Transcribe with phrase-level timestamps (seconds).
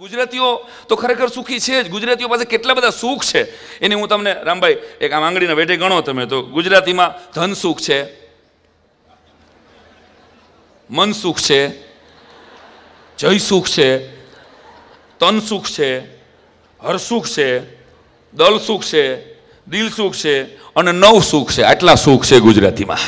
[0.00, 1.88] ગુજરાતીઓ તો ખરેખર સુખી છે જ.
[1.88, 3.42] ગુજરાતીઓ પાસે કેટલા બધા સુખ છે?
[3.78, 6.42] એની હું તમને, રામભાઈ, એક આમ આંગળીના વેઢે ગણો તમે તો.
[6.42, 7.98] ગુજરાતીમાં ધન સુખ છે,
[10.90, 11.60] મન સુખ છે,
[13.18, 13.88] જય સુખ છે,
[15.18, 15.90] તન સુખ છે
[16.80, 17.50] હરસુખ છે,
[18.34, 19.34] દલ સુખ છે,
[19.66, 20.34] દિલ સુખ છે
[20.74, 21.62] અને નવ સુખ છે.
[21.62, 22.98] આટલા સુખ છે ગુજરાતીમાં.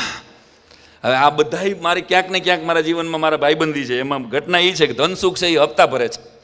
[1.03, 3.99] હવે આ બધાય મારી ક્યાંક ને ક્યાંક મારા જીવનમાં મારા ભાઈબંધી છે.
[3.99, 6.36] એમાં ઘટના એ છે કે ધન સુખ છે એ હપ્તા ભરે છે.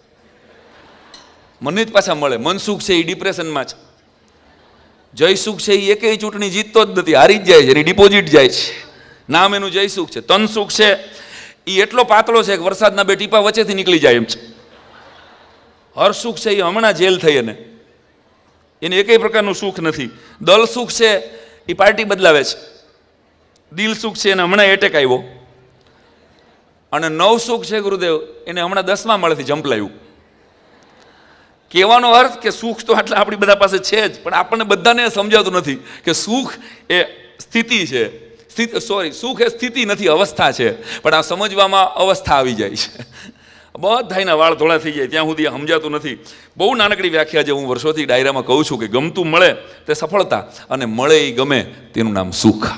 [1.64, 2.38] મને જ પાછા મળે.
[2.38, 3.76] મન સુખ છે એ ડિપ્રેશનમાં છે.
[5.14, 7.14] જય સુખ છે એ એકેય ચૂંટણી જીતતો જ નથી.
[7.14, 7.72] હારી જ જાય છે.
[7.72, 8.88] એની ડિપોઝિટ જાય છે.
[9.30, 10.22] નામ એનું જય સુખ છે.
[10.22, 10.94] તન સુખ છે.
[11.68, 14.54] એ એટલો પાતળો છે કે વરસાદના બે ટીપા વચ્ચેથી નીકળી જાય એમ છે.
[15.98, 17.56] હરસુખ છે એ હમણાં જેલ થઈ એને
[18.82, 20.10] એને એકેય પ્રકારનું સુખ નથી.
[20.42, 21.18] દલ સુખ છે
[21.66, 22.58] એ પાર્ટી બદલાવે છે.
[23.76, 25.24] દિલ સુખ છે એને હમણાં એટેક આવ્યો.
[26.92, 30.03] અને નવ સુખ છે ગુરુદેવ, એને હમણાં દસમા મળેથી જંપલાયું
[31.74, 35.58] કહેવાનો અર્થ કે સુખ તો આટલા આપણી બધા પાસે છે જ, પણ આપણને બધાને સમજાતું
[35.58, 36.54] નથી કે સુખ
[36.90, 37.00] એ
[37.42, 38.04] સ્થિતિ છે.
[38.54, 40.78] સ્થિતિ સોરી સુખ એ સ્થિતિ નથી, અવસ્થા છે.
[41.02, 43.06] પણ આ સમજવામાં અવસ્થા આવી જાય છે.
[43.74, 46.18] બધાના વાળ ધોળા થઈ જાય, ત્યાં સુધી સમજાતું નથી.
[46.58, 50.86] બહુ નાનકડી વ્યાખ્યા જે હું વર્ષોથી ડાયરામાં કહું છું કે ગમતું મળે તે સફળતા અને
[50.86, 51.60] મળે એ ગમે
[51.94, 52.70] તેનું નામ સુખ.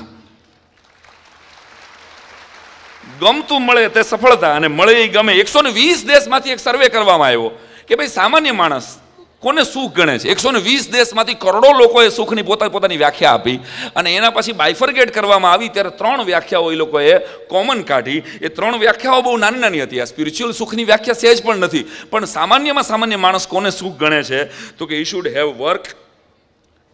[3.20, 5.36] ગમતું મળે તે સફળતા અને મળે એ ગમે.
[5.36, 7.52] એકસો ને વીસ દેશમાંથી એક સર્વે કરવામાં આવ્યો.
[7.88, 8.98] કે ભાઈ સામાન્ય માણસ
[9.40, 10.30] કોને સુખ ગણે છે?
[10.30, 13.60] એકસો ને વીસ દેશમાંથી કરોડો લોકોએ સુખની પોતા પોતાની વ્યાખ્યા આપી
[13.96, 18.22] અને એના પછી બાયફરગેટ કરવામાં આવી ત્યારે ત્રણ વ્યાખ્યાઓ એ લોકોએ કોમન કાઢી.
[18.42, 20.00] એ ત્રણ વ્યાખ્યાઓ બહુ નાની નાની હતી.
[20.00, 21.84] આ સ્પિરિચ્યુઅલ સુખની વ્યાખ્યા સહેજ પણ નથી.
[22.10, 24.44] પણ સામાન્યમાં સામાન્ય માણસ કોને સુખ ગણે છે?
[24.78, 25.84] તો કે ઈ શુડ હેવ વર્ક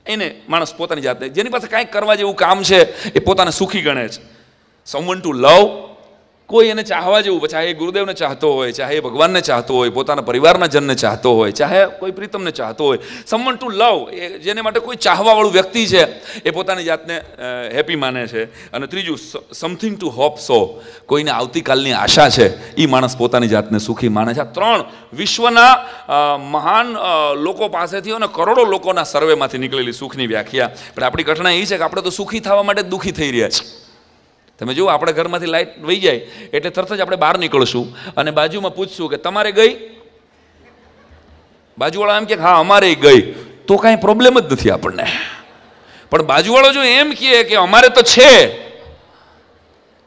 [0.06, 2.80] એને માણસ પોતાની જાતે જેની પાસે કાંઈક કરવા જેવું કામ છે,
[3.14, 4.20] એ પોતાને સુખી ગણે છે.
[4.86, 5.91] સમવન ટુ લવ
[6.46, 10.22] કોઈ એને ચાહવા જેવું ચાહે એ ગુરુદેવને ચાહતો હોય, ચાહે એ ભગવાનને ચાહતો હોય, પોતાના
[10.22, 13.00] પરિવારના જનને ચાહતો હોય, ચાહે કોઈ પ્રીતમને ચાહતો હોય.
[13.26, 16.02] સમવન ટુ લવ એ જેને માટે કોઈ ચાહવાવાળું વ્યક્તિ છે,
[16.44, 17.16] એ પોતાની જાતને
[17.76, 18.42] હેપી માને છે.
[18.72, 19.18] અને ત્રીજું
[19.52, 20.58] સમથિંગ ટુ હોપ સો
[21.06, 24.40] કોઈને આવતીકાલની આશા છે એ માણસ પોતાની જાતને સુખી માને છે.
[24.40, 25.72] આ ત્રણ વિશ્વના
[26.54, 26.88] મહાન
[27.46, 30.70] લોકો પાસેથી અને કરોડો લોકોના સર્વેમાંથી નીકળેલી સુખની વ્યાખ્યા.
[30.94, 33.81] પણ આપણી ઘટના એ છે કે આપણે તો સુખી થવા માટે દુઃખી થઈ રહ્યા છીએ.
[34.62, 36.14] તમે જુઓ, આપણે ઘરમાંથી લાઇટ વહી જાય
[36.52, 39.76] એટલે તરત જ આપણે બહાર નીકળશું અને બાજુમાં પૂછશું કે તમારે ગઈ?
[41.78, 43.32] બાજુવાળા એમ કે, હા, અમારે ગઈ.
[43.66, 45.04] તો કાંઈ પ્રોબ્લેમ જ નથી આપણને.
[46.10, 48.46] પણ બાજુવાળો જો એમ કહે કે, અમારે તો છે.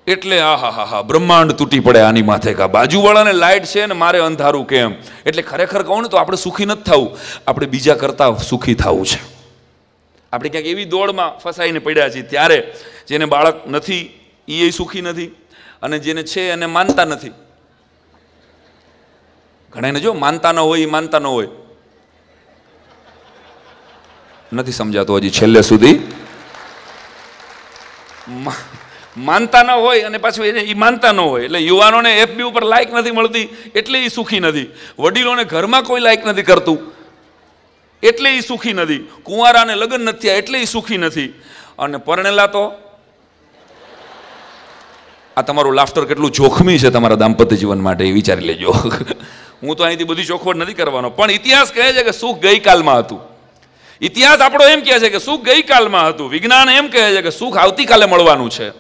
[0.07, 2.67] એટલે, આ, હા હા હા, બ્રહ્માંડ તૂટી પડે આની માથે કા.
[2.67, 4.93] બાજુવાળાને લાઇટ છે ને મારે અંધારું કેમ?
[5.25, 7.17] એટલે ખરેખર કહું ને તો આપણે સુખી નથી થવું.
[7.47, 9.19] આપણે બીજા કરતાં સુખી થવું છે.
[10.33, 12.73] આપણે ક્યાંક એવી દોડમાં ફસાઈને પડ્યા છીએ ત્યારે,
[13.07, 15.31] જેને બાળક નથી એ સુખી નથી
[15.81, 17.33] અને જેને છે એને માનતા નથી.
[19.73, 21.49] ઘણાને જો માનતા ન હોય એ માનતા ન હોય.
[24.53, 25.97] નથી સમજાતું હજી છેલ્લે સુધી.
[29.17, 31.45] માનતા ન હોય અને પાછું એને એ માનતા ન હોય.
[31.45, 34.69] એટલે યુવાનોને એફબી ઉપર લાઈક નથી મળતી, એટલે એ સુખી નથી.
[34.99, 36.79] વડીલોને ઘરમાં કોઈ લાઈક નથી કરતું,
[38.03, 39.01] એટલે એ સુખી નથી.
[39.23, 41.29] કુંવારાને લગ્ન નથી થયા, એટલે એ સુખી નથી.
[41.79, 42.63] અને પરણેલા તો
[45.37, 48.71] આ તમારું લાફ્ટર કેટલું જોખમી છે તમારા દાંપત્ય જીવન માટે, એ વિચારી લેજો.
[49.63, 53.19] હું તો અહીંથી બધી ચોખવટ નથી કરવાનો, પણ ઇતિહાસ કહે છે કે સુખ ગઈકાલમાં હતું.
[54.01, 56.29] ઇતિહાસ આપણો એમ કહે છે કે સુખ ગઈકાલમાં હતું.
[56.29, 58.71] વિજ્ઞાન એમ કહે છે કે સુખ આવતીકાલે મળવાનું છે.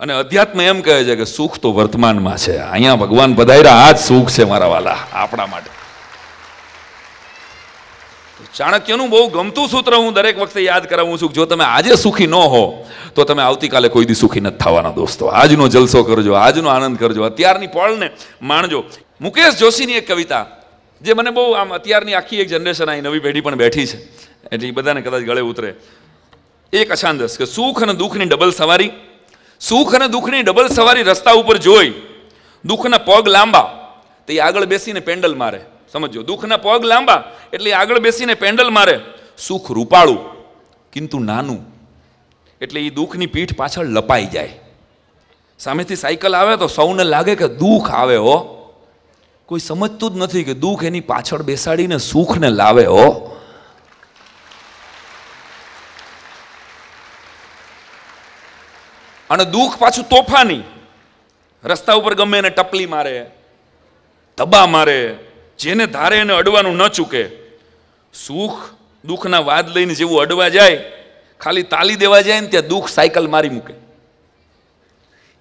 [0.00, 2.60] અને અધ્યાત્મ એમ કહે છે કે સુખ તો વર્તમાનમાં છે.
[2.60, 5.70] અહીંયા ભગવાન પધાર્યા, આ જ સુખ છે મારા વાલા, આપણા માટે.
[8.56, 12.34] ચાણક્યનું બહુ ગમતું સૂત્ર હું દરેક વખતે યાદ કરાવું છું જો તમે આજે સુખી ન
[12.34, 12.62] હો,
[13.14, 15.28] તો તમે આવતીકાલે કોઈ દી સુખી નથી થવાના દોસ્તો.
[15.40, 17.24] આજનો જલસો કરજો, આજનો આનંદ કરજો.
[17.24, 18.08] અત્યારની પળને
[18.42, 18.80] માણજો.
[19.20, 20.46] મુકેશ જોશીની એક કવિતા,
[21.02, 23.98] જે મને બહુ આમ અત્યારની આખી એક જનરેશન અહીં નવી પેઢી પણ બેઠી છે.
[24.52, 25.74] એટલે એ બધાને કદાચ ગળે ઉતરે.
[26.72, 28.90] એક અછાંદસ કે સુખ અને દુઃખની ડબલ સવારી.
[29.60, 31.92] સુખ અને દુઃખની ડબલ સવારી રસ્તા ઉપર જોઈ.
[32.64, 33.68] દુઃખના પગ લાંબા.
[34.28, 35.60] તે આગળ બેસીને પેન્ડલ મારે.
[35.96, 39.00] સમજો દુઃખના પગ લાંબા, એટલે આગળ બેસીને પેન્ડલ મારે.
[39.38, 40.18] સુખ રૂપાળું,
[40.92, 41.64] કિંતુ નાનું.
[42.60, 44.58] એટલે એ દુઃખની પીઠ પાછળ લપાઈ જાય.
[45.58, 48.36] સામેથી સાયકલ આવે તો સૌને લાગે કે દુઃખ આવે હો.
[49.46, 53.36] કોઈ સમજતું જ નથી કે દુઃખ એની પાછળ બેસાડીને સુખને લાવે હો.
[59.30, 60.62] અને દુઃખ પાછું તોફાની.
[61.64, 63.30] રસ્તા ઉપર ગમે એને ટપલી મારે
[64.38, 65.25] ધબા મારે.
[65.58, 67.22] જેને ધારે એને અડવાનું ન ચૂકે.
[68.14, 68.70] સુખ,
[69.04, 70.84] દુઃખના વાદ લઈને જેવું અડવા જાય,
[71.40, 73.74] ખાલી તાલી દેવા જાય ને ત્યાં દુઃખ સાયકલ મારી મૂકે.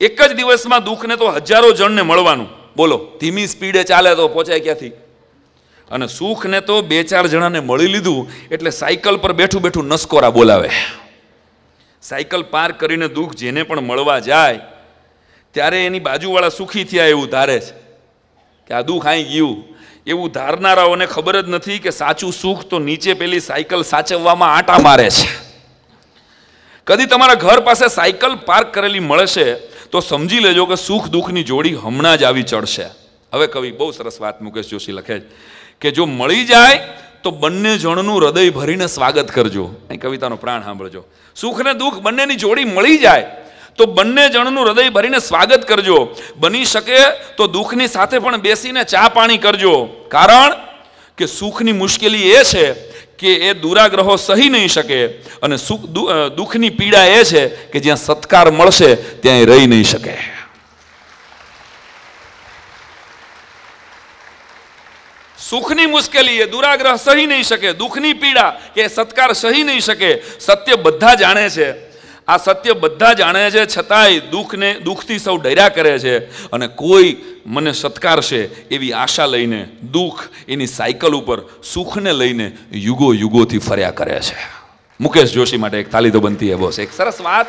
[0.01, 2.49] એક જ દિવસમાં દુઃખને તો હજારો જણને મળવાનું.
[2.75, 4.91] બોલો, ધીમી સ્પીડે ચાલે તો પહોંચાય ક્યાંથી?
[5.91, 10.69] અને સુખને તો બે ચાર જણાને મળી લીધું એટલે સાયકલ પર બેઠું બેઠું નસકોરા બોલાવે.
[12.01, 14.59] સાયકલ પાર કરીને દુઃખ જેને પણ મળવા જાય,
[15.51, 17.73] ત્યારે એની બાજુવાળા સુખી થયા એવું ધારે છે
[18.67, 19.74] કે આ દુઃખ અહીં ગયું.
[20.07, 25.09] એવું ધારનારાઓને ખબર જ નથી કે સાચું સુખ તો નીચે પેલી સાયકલ સાચવવામાં આટા મારે
[25.09, 25.29] છે.
[26.87, 29.55] કદી તમારા ઘર પાસે સાયકલ પાર્ક કરેલી મળશે
[29.91, 32.85] તો સમજી લેજો કે સુખ દુઃખની જોડી હમણાં જ આવી ચડશે.
[33.33, 35.19] હવે કવિ બહુ સરસ વાત મુકેશ જોશી લખે
[35.81, 36.77] કે જો મળી જાય
[37.23, 39.65] તો બંને જણનું હૃદય ભરીને સ્વાગત કરજો.
[40.01, 41.03] કવિતાનો પ્રાણ સાંભળજો.
[41.35, 43.25] સુખ ને દુઃખ બંનેની જોડી મળી જાય
[43.77, 45.99] તો બંને જણનું હૃદય ભરીને સ્વાગત કરજો.
[46.37, 46.99] બની શકે
[47.37, 49.75] તો દુઃખની સાથે પણ બેસીને ચા પાણી કરજો.
[50.09, 50.53] કારણ
[51.17, 52.65] કે સુખની મુશ્કેલી એ છે
[53.17, 54.99] કે એ દુરાગ્રહો સહી નહીં શકે
[55.43, 55.83] અને સુખ
[56.37, 57.43] દુઃખની પીડા એ છે
[57.73, 60.15] કે જ્યાં સત્કાર મળશે ત્યાં રહી નહીં શકે.
[65.39, 70.75] સુખની મુશ્કેલી એ, દુરાગ્રહ સહી નહીં શકે, દુઃખની પીડા કે સત્કાર સહી નહીં શકે, સત્ય
[70.75, 71.67] બધા જાણે છે.
[72.27, 76.19] આ સત્ય બધા જાણે છે, છતાંય દુઃખને, દુઃખથી સૌ ડર્યા કરે છે
[76.51, 81.41] અને કોઈ મને સત્કારશે એવી આશા લઈને, દુઃખ એની સાયકલ ઉપર,
[81.73, 84.35] સુખને લઈને યુગો યુગોથી ફર્યા કરે છે.
[85.01, 86.79] મુકેશ જોશી માટે એક તાલી તો બનતી હે, બોસ.
[86.79, 87.47] એક સરસ વાત.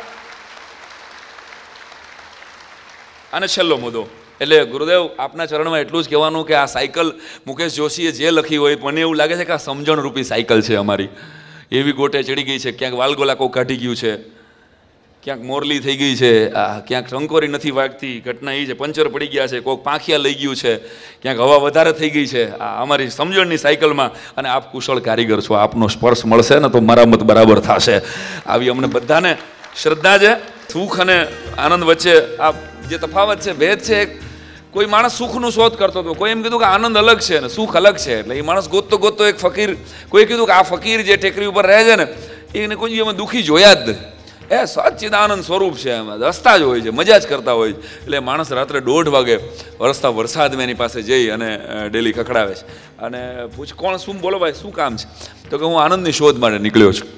[3.33, 4.07] અને છેલ્લો મુદ્દો.
[4.41, 7.13] એટલે ગુરુદેવ, આપના ચરણમાં એટલું જ કહેવાનું કે આ સાયકલ
[7.47, 11.07] મુકેશ જોશીએ જે લખી હોય, મને એવું લાગે છે કે આ સમજણરૂપી સાયકલ છે અમારી.
[11.71, 14.36] એવી ગોટે ચડી ગઈ છે, ક્યાંક વાલગોલા કોઈ કાઢી ગયું છે.
[15.27, 19.27] ક્યાંક મોરલી થઈ ગઈ છે, આ ક્યાંક ટંકોરી નથી વાગતી, ઘટના એ છે, પંચર પડી
[19.27, 20.79] ગયા છે કોઈક પાંખિયા લઈ ગયું છે,
[21.21, 25.57] ક્યાંક હવા વધારે થઈ ગઈ છે, આ અમારી સમજણની સાયકલમાં, અને આપ કુશળ કારીગર છો,
[25.59, 27.99] આપનો સ્પર્શ મળશે ને તો મરામત બરાબર થશે.
[28.47, 29.35] આવી અમને બધાને
[29.75, 30.31] શ્રદ્ધા છે,
[30.71, 31.19] સુખ અને
[31.57, 32.55] આનંદ વચ્ચે આ
[32.87, 33.99] જે તફાવત છે, ભેદ છે
[34.71, 37.75] કોઈ માણસ સુખનું શોધ કરતો હતો, કોઈ એમ કીધું કે આનંદ અલગ છે ને સુખ
[37.75, 39.75] અલગ છે, એટલે એ માણસ ગોતતો ગોતતો એક ફકીર,
[40.07, 42.13] કોઈ કીધું કે આ ફકીર જે ટેકરી ઉપર રહે છે ને,
[42.55, 44.15] એને કોઈ એમાં દુઃખી જોયા જ
[44.51, 46.23] એ સચ્ચિદાનંદ સ્વરૂપ છે એમાં.
[46.23, 49.35] હસતા જ હોય છે, મજા જ કરતા હોય એટલે માણસ રાત્રે દોઢ વાગે
[49.79, 51.49] વરસતા વરસાદમાં એની પાસે જઈ અને
[51.91, 52.63] ડેલી ખખડાવે છે.
[53.05, 53.21] અને
[53.55, 55.07] પૂછ કોણ શું બોલો ભાઈ શું કામ છે?
[55.49, 57.09] તો કે હું આનંદની શોધ માટે નીકળ્યો છું.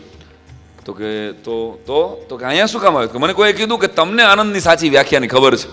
[0.85, 1.55] તો કે, તો
[1.85, 1.97] તો
[2.29, 5.55] તો કે અહીંયા શું કામ આવ્યું મને કોઈએ કીધું કે તમને આનંદની સાચી વ્યાખ્યાની ખબર
[5.55, 5.67] છે.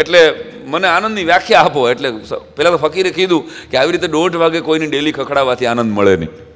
[0.00, 0.20] એટલે
[0.64, 1.90] મને આનંદની વ્યાખ્યા આપો.
[1.90, 2.08] એટલે
[2.56, 6.51] પહેલાં તો ફકીરે કીધું કે આવી રીતે દોઢ વાગે કોઈની ડેલી ખખડાવવાથી આનંદ મળે નહીં.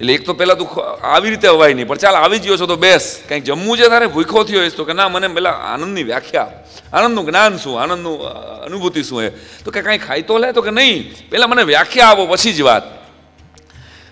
[0.00, 0.68] એટલે એક તો પહેલાં તું
[1.02, 3.22] આવી રીતે અવાય નહીં, પણ ચાલ આવી ગયો છો તો બેસ.
[3.28, 4.06] કંઈક જમવું છે તારે?
[4.08, 6.52] ભૂખો થયો હોય તો કે ના, મને પહેલાં આનંદની વ્યાખ્યા
[6.92, 7.80] આનંદનું જ્ઞાન શું?
[7.80, 8.20] આનંદનું
[8.66, 9.30] અનુભૂતિ શું એ?
[9.64, 10.52] તો કે કાંઈ ખાઈ તો લે?
[10.52, 11.30] તો કે નહીં?
[11.30, 12.84] પહેલાં મને વ્યાખ્યા આપો, પછી જ વાત.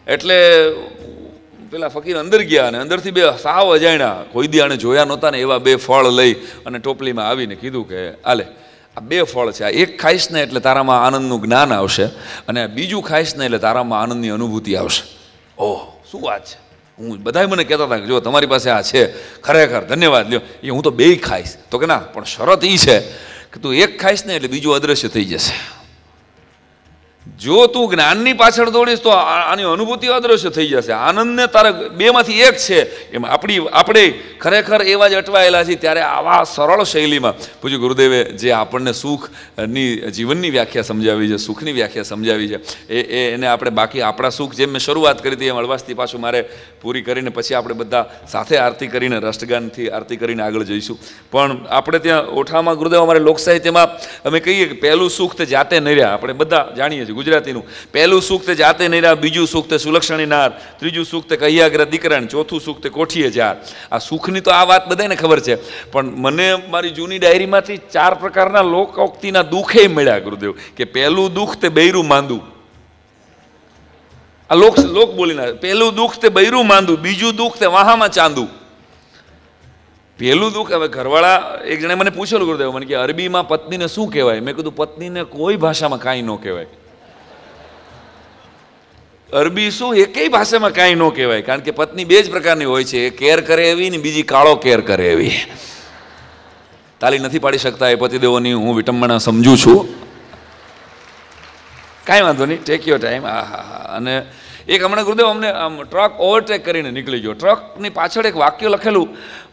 [0.07, 0.37] એટલે
[1.71, 4.25] પેલા ફકીર અંદર ગયા અને અંદરથી બે સાવ અજાણ્યા.
[4.33, 6.35] કોઈ દી આને જોયા નહોતા ને એવા બે ફળ લઈ
[6.67, 8.47] અને ટોપલીમાં આવીને કીધું કે, આલે,
[8.97, 9.65] આ બે ફળ છે.
[9.65, 12.07] આ એક ખાઈશ ને એટલે તારામાં આનંદનું જ્ઞાન આવશે
[12.49, 15.03] અને બીજું ખાઈશ ને એટલે તારામાં આનંદની અનુભૂતિ આવશે.
[15.59, 16.65] ઓહ, શું વાત છે?
[16.99, 20.41] હું બધાય મને કહેતા હતા કે જો તમારી પાસે આ છે, ખરેખર ધન્યવાદ, લ્યો.
[20.63, 21.57] એ હું તો બેય ખાઈશ.
[21.71, 23.01] તો કે ના, પણ શરત એ છે
[23.53, 25.74] કે તું એક ખાઈશ ને એટલે બીજું અદૃશ્ય થઈ જશે.
[27.41, 30.93] જો તું જ્ઞાનની પાછળ દોડીશ તો આની અનુભૂતિ અદૃશ્ય થઈ જશે.
[30.93, 32.81] આનંદને તારે બેમાંથી એક છે,
[33.13, 34.03] એમાં આપણી આપણે
[34.43, 37.35] ખરેખર એવા જ અટવાયેલા છીએ ત્યારે આવા સરળ શૈલીમાં.
[37.61, 42.61] પૂજ્ય ગુરુદેવે જે આપણને સુખની, જીવનની વ્યાખ્યા સમજાવી છે, સુખની વ્યાખ્યા સમજાવી છે,
[42.91, 46.45] એ એને આપણે બાકી આપણા સુખ જેમ મેં શરૂઆત કરી હતી એમ હળવાશથી પાછું મારે
[46.83, 48.05] પૂરી કરીને પછી આપણે બધા
[48.35, 51.01] સાથે આરતી કરીને રાષ્ટ્રગાનથી આરતી કરીને આગળ જઈશું.
[51.33, 53.89] પણ આપણે ત્યાં ઓઠામાં, ગુરુદેવ, અમારે લોકસાહિત્યમાં
[54.25, 57.14] અમે કહીએ કે પહેલું સુખ તે જાતે નહીં રહ્યા આપણે બધા જાણીએ છીએ.
[57.15, 57.65] ગુજરાતીનું.
[57.93, 62.29] પહેલું સુખ તે જાતે રહ્યા બીજું સુખ તે સુલક્ષણી નાર, ત્રીજું સુખ તે કહિયાગ્ર દીકરાણ
[62.29, 63.57] ચોથું તે કોઠીએ જાર.
[63.91, 65.59] આ સુખની તો આ વાત બધાને ખબર છે,
[65.93, 71.69] પણ મને મારી જૂની ડાયરીમાંથી ચાર પ્રકારના લોકોક્તિના દુઃખે મળ્યા, ગુરુદેવ, કે પહેલું દુઃખ તે
[71.69, 72.43] બૈરું માંદું.
[74.51, 78.49] આ લોક લોક બોલીને પહેલું દુઃખ તે બૈરું માંદું, બીજું દુઃખ તે વાહામાં ચાંદું.
[80.19, 84.41] પહેલું દુઃખ, હવે ઘરવાળા એક જણે મને પૂછેલું, ગુરુદેવ, મને કે, અરબીમાં પત્નીને શું કહેવાય?
[84.41, 86.69] મેં કીધું, પત્નીને કોઈ ભાષામાં કાંઈ ન કહેવાય.
[89.33, 89.97] અરબી શું?
[89.97, 91.43] એકેય ભાષામાં કાંઈ ન કહેવાય?
[91.43, 93.11] કારણ કે પત્ની બે જ પ્રકારની હોય છે.
[93.11, 95.31] કેર કરે એવી ને બીજી કાળો કેર કરે એવી.
[97.01, 98.53] તાલી નથી પાડી શકતા એ પતિદેવોની.
[98.53, 99.89] હું વિટંબણા સમજું છું.
[102.05, 102.63] કાંઈ વાંધો નહીં.
[102.63, 104.23] ટેક યોર ટાઈમ આ હા હા અને
[104.67, 107.35] એક હમણાં ગુરુદેવ અમને આમ ટ્રક ઓવરટેક કરીને નીકળી ગયો.
[107.37, 109.09] ટ્રકની પાછળ એક વાક્ય લખેલું.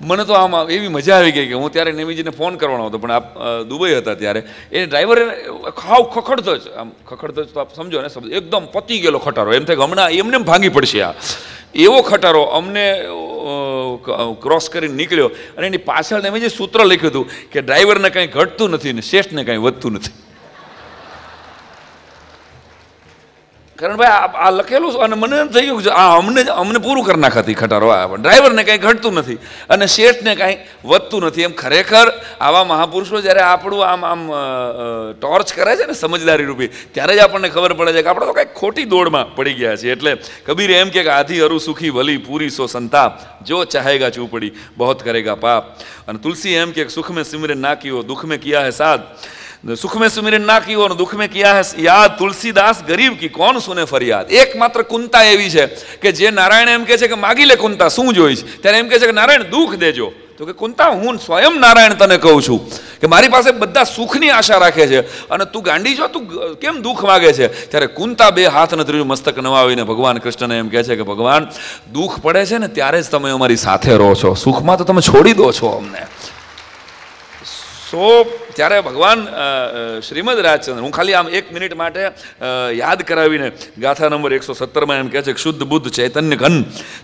[0.10, 3.12] મને તો આમ એવી મજા આવી ગઈ કે હું ત્યારે નેમીજીને ફોન કરવાનો હતો, પણ
[3.18, 3.28] આપ
[3.68, 4.42] દુબઈ હતા ત્યારે.
[4.72, 5.24] એ ડ્રાઈવરે
[5.82, 9.52] ખાવ ખખડતો જ, આમ ખખડતો જ તો આપ સમજો ને, શબ્દ એકદમ પતી ગયેલો ખટારો.
[9.52, 11.14] એમ થાય કે હમણાં એમને ભાંગી પડશે આ.
[11.76, 12.88] એવો ખટારો અમને
[14.44, 15.30] ક્રોસ કરીને નીકળ્યો.
[15.58, 19.44] અને એની પાછળ એમ જે સૂત્ર લખ્યું હતું કે ડ્રાઈવરને કાંઈ ઘટતું નથી ને શેઠને
[19.44, 20.16] કાંઈ વધતું નથી.
[23.82, 27.22] કારણ ભાઈ આ લખેલું અને મને એમ થઈ ગયું કે આ અમને અમને પૂરું કરી
[27.26, 27.90] નાખતી ખટારો.
[27.90, 29.40] આ ડ્રાઈવરને કાંઈ ઘટતું નથી
[29.74, 30.60] અને શેઠને કાંઈ
[30.92, 31.46] વધતું નથી.
[31.50, 32.08] એમ ખરેખર
[32.48, 34.22] આવા મહાપુરુષો જ્યારે આપણું આમ આમ
[35.18, 38.38] ટોર્ચ કરે છે ને સમજદારી રૂપી, ત્યારે જ આપણને ખબર પડે છે કે આપણે તો
[38.38, 39.98] કંઈક ખોટી દોડમાં પડી ગયા છીએ.
[39.98, 40.12] એટલે
[40.46, 43.14] કબીર એમ કે, આધી અરુ સુખી વલી પૂરી સો સંતાપ.
[43.50, 45.64] જો ચાહેગા ચૂપડી, બહોત કરેગા પાપ.
[46.08, 49.02] અને તુલસી એમ કે સુખ મેં સિમરે ના કિયો દુઃખ મેં કિયા હે સાદ.
[49.77, 53.61] સુખ में सुमिरन ना कियो और दुख में किया है याद तुलसीदास गरीब की કોણ
[53.61, 55.65] સુને ફરિયાદ એકમાત્ર કુંતા એવી છે
[56.01, 58.99] કે જે નારાયણ એમ કહે છે કે માગી લે કુંતા શું જોઈશ ત્યારે એમ કહે
[58.99, 60.09] છે કે નારાયણ દુઃખ દેજો
[60.39, 62.61] તો કે કુંતા હું સ્વયં નારાયણ તને કહું છું
[63.01, 66.81] કે મારી પાસે બધા સુખની આશા રાખે છે અને તું ગાંડી છો તું ગ- કેમ
[66.83, 70.83] દુઃખ માગે છે ત્યારે કુંતા બે હાથ અને ત્રીજું મસ્તક નવાવીને ભગવાન કૃષ્ણને એમ કહે
[70.85, 71.49] છે કે ભગવાન
[71.93, 75.35] દુઃખ પડે છે ને ત્યારે જ તમે અમારી સાથે રહો છો સુખમાં તો તમે છોડી
[75.35, 76.03] દો છો અમને
[77.92, 78.02] સો
[78.58, 79.20] ત્યારે ભગવાન
[80.08, 82.04] શ્રીમદ રાજચંદ્ર, હું ખાલી આમ એક મિનિટ માટે
[82.82, 83.48] યાદ કરાવીને
[83.86, 86.56] ગાથા નંબર એકસો સત્તરમાં એમ કહે છે કે શુદ્ધ બુદ્ધ ચૈતન્ય ઘન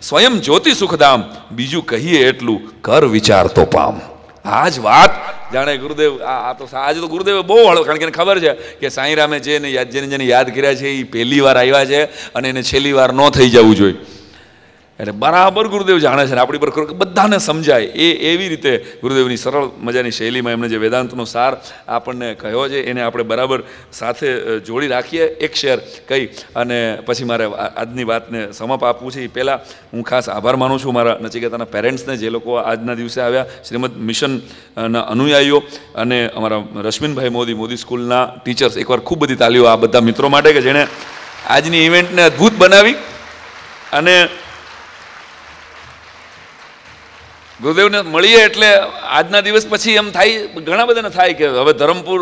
[0.10, 1.26] સ્વયં જ્યોતિ સુખધામ,
[1.58, 4.00] બીજું કહીએ એટલું કર વિચાર તો પામ.
[4.46, 5.14] આ જ વાત
[5.54, 8.52] જાણે ગુરુદેવ, આ તો આજે તો ગુરુદેવે બહુ હળો કારણ કે એને ખબર છે
[8.82, 12.02] કે સાંઈરામે જેને યાદ જેને જેને યાદ કર્યા છે, એ પહેલી વાર આવ્યા છે
[12.36, 13.98] અને એને છેલ્લી વાર ન થઈ જવું જોઈએ.
[15.00, 17.90] એટલે બરાબર ગુરુદેવ જાણે છે ને આપણી પર બધાને સમજાય.
[17.94, 21.54] એ એવી રીતે ગુરુદેવની સરળ મજાની શૈલીમાં એમણે જે વેદાંતનો સાર
[21.88, 23.60] આપણને કહ્યો છે, એને આપણે બરાબર
[23.92, 24.28] સાથે
[24.68, 25.26] જોડી રાખીએ.
[25.46, 25.78] એક શેર
[26.10, 26.26] કહી
[26.56, 29.22] અને પછી મારે આજની વાતને સમપ આપવું છે.
[29.24, 29.60] એ પહેલાં
[29.94, 35.06] હું ખાસ આભાર માનું છું મારા નચિકેતાના પેરેન્ટ્સને, જે લોકો આજના દિવસે આવ્યા, શ્રીમદ મિશનના
[35.14, 35.60] અનુયાયીઓ
[35.96, 38.78] અને અમારા રશ્મિનભાઈ મોદી મોદી સ્કૂલના ટીચર્સ.
[38.82, 40.84] એકવાર ખૂબ બધી તાલીઓ આ બધા મિત્રો માટે કે જેણે
[41.54, 42.98] આજની ઇવેન્ટને અદ્ભુત બનાવી
[43.94, 44.16] અને
[47.62, 48.68] ગુરુદેવને મળીએ એટલે
[49.18, 52.20] આજના દિવસ પછી એમ થાય, ઘણા બધાને થાય કે હવે ધરમપુર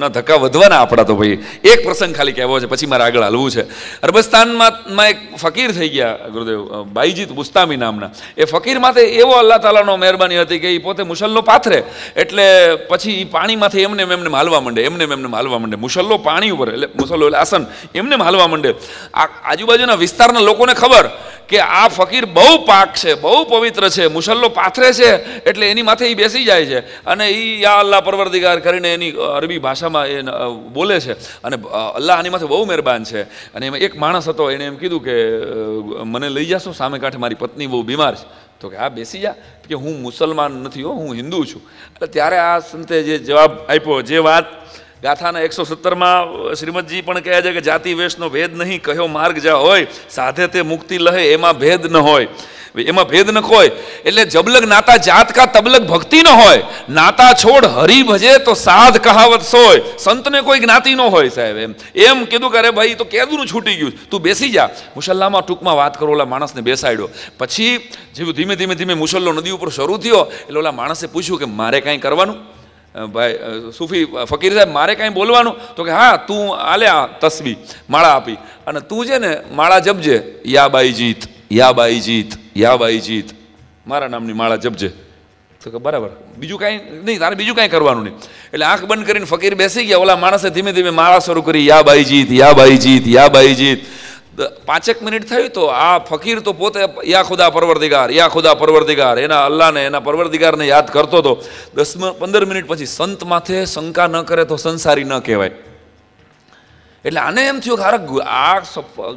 [0.00, 1.38] ના ધક્કા વધવાના આપણા તો ભાઈ.
[1.64, 3.64] એક પ્રસંગ ખાલી કહેવો છે, પછી મારે આગળ હાલવું છે.
[4.04, 6.60] અરબસ્તાનમાં એક ફકીર થઈ ગયા, ગુરુદેવ
[6.96, 8.10] બાઈજીત બુસ્તામી નામના.
[8.36, 11.80] એ ફકીર માથે એવો અલ્લાહ તાલાનો મહેરબાની હતી કે એ પોતે મુસલ્લો પાથરે.
[12.14, 12.44] એટલે
[12.90, 15.80] પછી એ પાણીમાંથી એમને એમને હાલવા માંડે, એમને એમને હાલવા માંડે.
[15.86, 18.76] મુસલ્લો પાણી ઉપર, એટલે મુસલ્લો એટલે આસન, એમને માલવા માંડે.
[19.14, 21.08] આ આજુબાજુના વિસ્તારના લોકોને ખબર
[21.48, 25.10] કે આ ફકીર બહુ પાક છે, બહુ પવિત્ર છે મુસલ્લો પાથરે છે,
[25.48, 26.80] એટલે એની માથે એ બેસી જાય છે.
[27.04, 30.16] અને એ યા અલ્લાહ પરવરદિગાર કરીને એની અરબી ભાષામાં એ
[30.72, 31.14] બોલે છે.
[31.44, 31.56] અને
[31.98, 33.22] અલ્લાહ આની માથે બહુ મહેરબાન છે.
[33.54, 35.16] અને એમાં એક માણસ હતો એણે એમ કીધું કે
[36.04, 38.26] મને લઈ જશો, સામે કાંઠે મારી પત્ની બહુ બીમાર છે.
[38.60, 39.34] તો કે આ બેસી જા.
[39.68, 41.62] કે હું મુસલમાન નથી હો, હું હિન્દુ છું.
[41.92, 44.46] એટલે ત્યારે આ સંતે જે જવાબ આપ્યો, જે વાત
[45.02, 49.62] ગાથાના એકસો સત્તરમાં શ્રીમદજી પણ કહે છે કે જાતિ વેશનો ભેદ નહીં, કયો માર્ગ જ્યાં
[49.62, 52.26] હોય, સાધે તે મુક્તિ લહે, એમાં ભેદ ન હોય.
[52.74, 53.70] એમાં ભેદ ન હોય.
[54.04, 56.66] એટલે જબલગ નાતા જાત કા તબલગ ભક્તિ ન હોય.
[56.98, 59.86] નાતા છોડ હરી ભજે તો સાધ કહાવત સોય.
[59.98, 61.78] સંતને કોઈ જ્ઞાતિ ન હોય સાહેબ એમ.
[61.94, 63.94] એમ કીધું કે અરે ભાઈ, તો કેદું છૂટી ગયું.
[64.10, 64.68] તું બેસી જા.
[64.98, 67.08] મુસલ્લામાં ટૂંકમાં વાત કરો, ઓલા માણસને બેસાડ્યો.
[67.38, 71.46] પછી જેવું ધીમે ધીમે ધીમે મુસલ્લો નદી ઉપર શરૂ થયો, એટલે ઓલા માણસે પૂછ્યું કે
[71.46, 72.57] મારે કાંઈ કરવાનું?
[73.12, 73.38] ભાઈ
[73.78, 75.54] સૂફી, ફકીર સાહેબ, મારે કાંઈ બોલવાનું?
[75.76, 77.06] તો કે, હા, તું આલે આ
[77.90, 78.32] માળા આપી.
[78.66, 80.34] અને તું છે ને, માળા જપજે.
[80.46, 83.24] યા બાઈ જીત, યા બાઈ જીત, યા બાઈ જીત.
[83.86, 84.88] મારા નામની માળા જપજે.
[85.64, 86.08] તો કે, બરાબર.
[86.36, 88.14] બીજું કાંઈ નહીં, તારે બીજું કાંઈ કરવાનું નહીં.
[88.52, 89.98] એટલે આંખ બંધ કરીને ફકીર બેસી ગયા.
[89.98, 93.54] ઓલા માણસે ધીમે ધીમે માળા શરૂ કરી, યા બાઈ જીત, યા બાઈ જીત, યા બાઈ
[93.54, 93.84] જીત.
[94.66, 99.44] પાંચેક મિનિટ થયું તો આ ફકીર તો પોતે યા ખુદા પરવરદિગાર, યા ખુદા પરવરદિગાર, એના
[99.48, 101.32] અલ્લાહને, એના પરવરદિગારને યાદ કરતો હતો.
[101.74, 105.54] દસ પંદર મિનિટ પછી સંત માથે શંકા ન કરે તો સંસારી ન કહેવાય.
[107.04, 107.84] એટલે આને એમ થયું કે
[108.26, 108.60] આ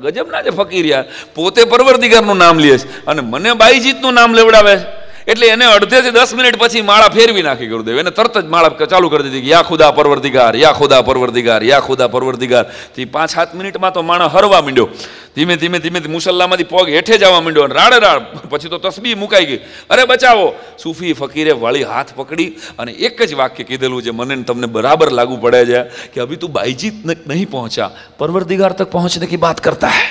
[0.06, 4.86] ગજબના જે ફકીર યાર પોતે પરવરદિગારનું નામ લે છે અને મને બાઈજીતનું નામ લેવડાવે છે.
[5.32, 7.98] એટલે એને અડધેથી દસ મિનિટ પછી માળા ફેરવી નાખી ગુરુદેવ.
[8.04, 9.50] એને તરત જ માળા ચાલુ કરી દીધી.
[9.54, 14.62] યા ખુદા પરવર્તિગાર યા ખુદા પરવર્તિગાર યા ખુદા પરવર્તિગારથી પાંચ સાત મિનિટમાં તો માણસ હરવા
[14.68, 14.88] માંડ્યો.
[15.36, 19.48] ધીમે ધીમે ધીમે મુસલ્લામાંથી પગ હેઠે જવા માંડ્યો અને રાડ રાડ પછી તો તસબી મુકાઈ
[19.52, 19.62] ગઈ.
[19.90, 20.48] અરે બચાવો.
[20.84, 25.38] સૂફી ફકીરે વાળી હાથ પકડી અને એક જ વાક્ય કીધેલું છે, મને તમને બરાબર લાગુ
[25.46, 25.80] પડે છે
[26.14, 30.10] કે અભી તું બાઈજી તક નહીં પહોંચા પરવર્તિગાર તક પહોંચને કે વાત કરતા હૈ?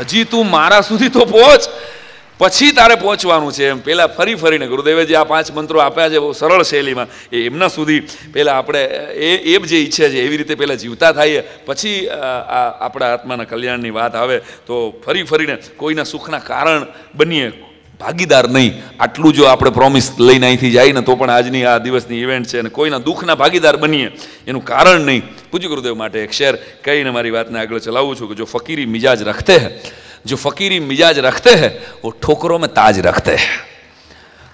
[0.00, 1.62] હજી તું મારા સુધી તો પહોંચ.
[2.38, 3.80] પછી તારે પહોંચવાનું છે એમ.
[3.80, 7.06] પહેલાં ફરી ફરીને ગુરુદેવે જે આ પાંચ મંત્રો આપ્યા છે, બહુ સરળ શૈલીમાં.
[7.32, 8.00] એ એમના સુધી
[8.32, 11.40] પહેલાં આપણે, એ એ જે ઈચ્છે છે, એવી રીતે પહેલાં જીવતા થઈએ.
[11.40, 17.52] પછી આ આપણા આત્માના કલ્યાણની વાત આવે તો ફરી ફરીને કોઈના સુખના કારણ બનીએ.
[17.99, 22.21] ભાગીદાર નહીં આટલું જો આપણે પ્રોમિસ લઈને અહીંથી જાય ને તો પણ આજની આ દિવસની
[22.21, 24.09] ઇવેન્ટ છે અને કોઈના દુઃખના ભાગીદાર બનીએ
[24.47, 28.35] એનું કારણ નહીં પૂજ્ય ગુરુદેવ માટે એક શેર કહીને મારી વાતને આગળ ચલાવું છું કે
[28.35, 29.71] જો ફકીરી મિજાજ રખતે હૈ
[30.25, 31.71] जो फकीरी मिजाज रखते हैं
[32.03, 33.59] वो ठोकरों में ताज रखते हैं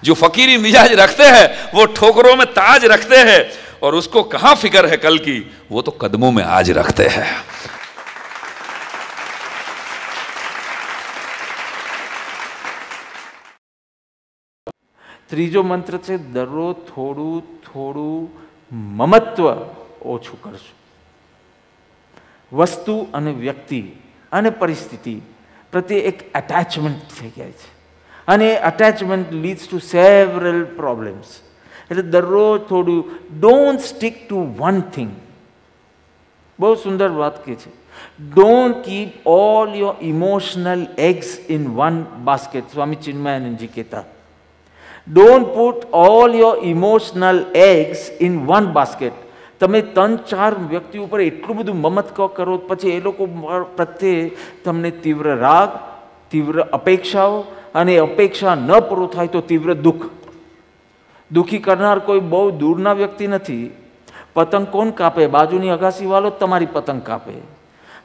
[0.02, 3.40] जो फकीरी मिजाज रखते हैं वो ठोकरों में ताज रखते हैं
[3.82, 5.38] और उसको कहाँ फिक्र है कल की
[5.70, 7.26] वो तो कदमों में आज रखते हैं
[15.29, 18.29] ત્રીજો મંત્ર છે, દરરોજ થોડું થોડું
[18.75, 19.47] મમત્વ
[20.01, 20.77] ઓછું કરશું.
[22.57, 23.81] વસ્તુ અને વ્યક્તિ
[24.31, 25.21] અને પરિસ્થિતિ
[25.71, 27.77] પ્રત્યે એક એટેચમેન્ટ થઈ જાય છે.
[28.27, 31.39] અને એ attachment leads to several problems
[31.91, 33.05] એટલે દરરોજ થોડું
[33.39, 35.11] don't stick to one thing
[36.59, 37.69] બહુ સુંદર વાત કહે છે.
[38.33, 44.03] Don't keep all your emotional eggs in one basket Swami Chinmayanandji કહેતા
[45.13, 49.13] don't put all your emotional eggs in one basket
[49.59, 53.25] તમે ત્રણ, ચાર વ્યક્તિ ઉપર એટલું બધું મમત કરો, પછી એ લોકો
[53.75, 54.31] પ્રત્યે
[54.65, 55.69] તમને તીવ્ર રાગ,
[56.31, 57.43] તીવ્ર અપેક્ષાઓ
[57.75, 60.05] અને અપેક્ષા ન પૂરું થાય તો તીવ્ર દુઃખ.
[61.31, 63.71] દુઃખી કરનાર કોઈ બહુ દૂરના વ્યક્તિ નથી.
[64.33, 65.27] પતંગ કોણ કાપે?
[65.27, 67.31] બાજુની અગાસીવાળો તમારી પતંગ કાપે.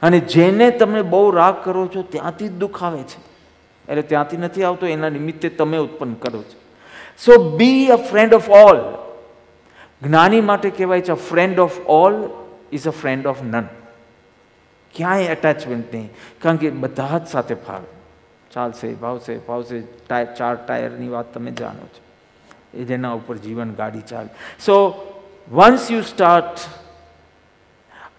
[0.01, 3.21] અને જેને તમે બહુ રાગ કરો છો, ત્યાંથી જ દુઃખ આવે છે.
[3.89, 6.62] એટલે ત્યાંથી નથી આવતો, એના નિમિત્તે તમે ઉત્પન્ન કરો છો.
[7.25, 8.81] So be a friend of all
[10.01, 12.29] જ્ઞાની માટે કહેવાય છે friend of all
[12.71, 13.67] is a friend of none
[14.93, 16.09] ક્યાંય એટેચમેન્ટ નહીં
[16.41, 17.85] કારણ કે બધા જ સાથે ફાવે
[18.51, 22.03] ચાલશે ભાવશે ફાવશે ટાયર ચાર ટાયરની વાત તમે જાણો છો
[22.73, 24.29] એ જેના ઉપર જીવન ગાડી ચાલે
[24.65, 24.75] so
[25.51, 26.57] once you start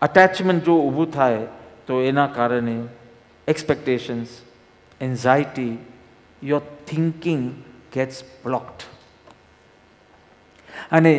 [0.02, 1.46] attachment જો ઊભું થાય,
[1.86, 2.84] તો એના કારણે
[3.48, 4.26] expectations
[5.00, 5.78] anxiety
[6.42, 8.93] your thinking gets blocked
[10.94, 11.12] અને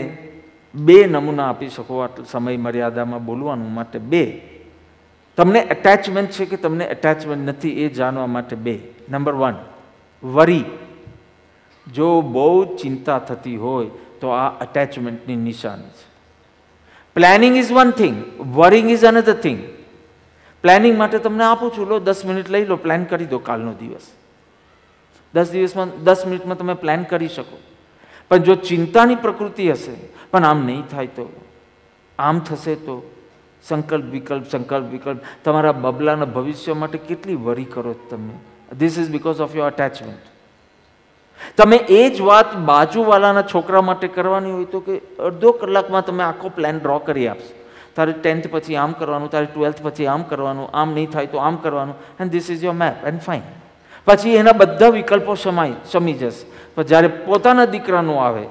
[0.73, 4.23] બે નમૂના આપી શકો આટલું સમય મર્યાદામાં બોલવાનું માટે બે.
[5.37, 8.75] તમને એટેચમેન્ટ છે કે તમને એટેચમેન્ટ નથી એ જાણવા માટે બે.
[9.09, 9.55] Number one
[10.23, 10.65] worry.
[11.93, 13.89] જો બહુ ચિંતા થતી હોય
[14.21, 16.05] તો આ અટેચમેન્ટની નિશાની છે.
[17.15, 18.15] Planning is one thing
[18.57, 19.59] worrying is another thing
[20.63, 24.05] planning માટે તમને આપું છું, લો દસ મિનિટ લઈ લો પ્લાન કરી દો કાલનો દિવસ.
[25.33, 27.57] દસ દિવસમાં, દસ મિનિટમાં તમે પ્લાન કરી શકો.
[28.31, 29.95] પણ જો ચિંતાની પ્રકૃતિ હશે,
[30.31, 31.25] પણ આમ નહીં થાય તો?
[32.19, 32.95] આમ થશે તો?
[33.63, 35.19] સંકલ્પ, વિકલ્પ સંકલ્પ, વિકલ્પ.
[35.43, 38.33] તમારા બબલાના ભવિષ્ય માટે કેટલી વરી કરો તમે?
[38.79, 40.25] This is because of your attachment
[41.57, 46.49] તમે એ જ વાત બાજુવાલાના છોકરા માટે કરવાની હોય તો કે અડધો કલાકમાં તમે આખો
[46.49, 47.53] પ્લાન ડ્રો કરી આપશો.
[47.95, 51.55] તારે ટેન્થ પછી આમ કરવાનું, તારે ટ્વેલ્થ પછી આમ કરવાનું, આમ નહીં થાય તો આમ
[51.55, 53.43] કરવાનું and this is your map and fine
[54.07, 56.45] પછી એના બધા વિકલ્પો સમાય શમી જશે.
[56.75, 58.45] પણ જ્યારે પોતાના દીકરાનું આવે,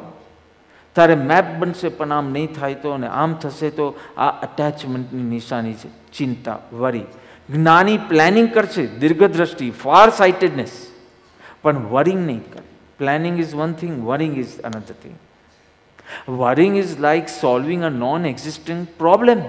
[0.97, 5.77] ત્યારે મેપ બનશે પણ આમ નહીં થાય તો અને આમ થશે તો આ અટેચમેન્ટની નિશાની
[5.83, 5.89] છે.
[6.17, 7.07] ચિંતા વરી
[7.49, 10.75] જ્ઞાની પ્લાનિંગ કરશે, દીર્ઘદ્રષ્ટિ ફાર સાઇટેડનેસ
[11.63, 12.65] પણ વરિંગ નહીં કરે.
[12.99, 15.19] Planning is one thing worrying is another thing
[16.41, 19.43] worrying is like solving a non existing problem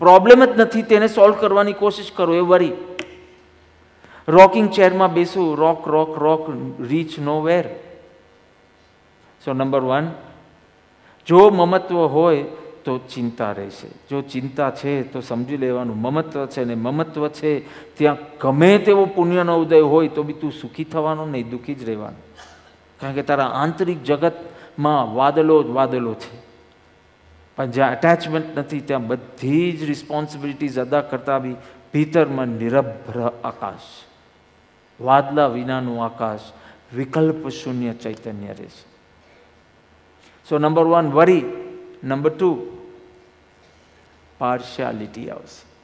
[0.00, 2.72] problem જ નથી, તેને સોલ્વ કરવાની કોશિશ કરો, એ વરી
[4.28, 7.66] રોકિંગ ચેરમાં બેસું rock rock rock reach nowhere
[9.44, 10.10] so number one
[11.26, 12.44] જો મમત્વ હોય
[12.84, 13.88] તો ચિંતા રહેશે.
[14.10, 17.64] જો ચિંતા છે તો સમજી લેવાનું, મમત્વ છે ને મમત્વ છે,
[17.96, 22.20] ત્યાં ગમે તેવો પુણ્યનો ઉદય હોય તો બી તું સુખી થવાનો નહીં, દુઃખી જ રહેવાનું.
[23.00, 26.36] કારણ કે તારા આંતરિક જગતમાં વાદળો જ વાદળો છે.
[27.56, 31.56] પણ જ્યાં અટેચમેન્ટ નથી, ત્યાં બધી જ રિસ્પોન્સિબિલિટીઝ અદા કરતા બી
[31.92, 34.13] ભીતરમાં નિરભ્ર આકાશ.
[35.00, 36.40] વાદલા વિનાનું આકાશ,
[36.94, 38.84] વિકલ્પ શૂન્ય ચૈતન્ય રહેશે.
[40.48, 41.44] So number one worry.
[42.04, 42.66] Number two
[44.38, 45.74] partiality આવશે.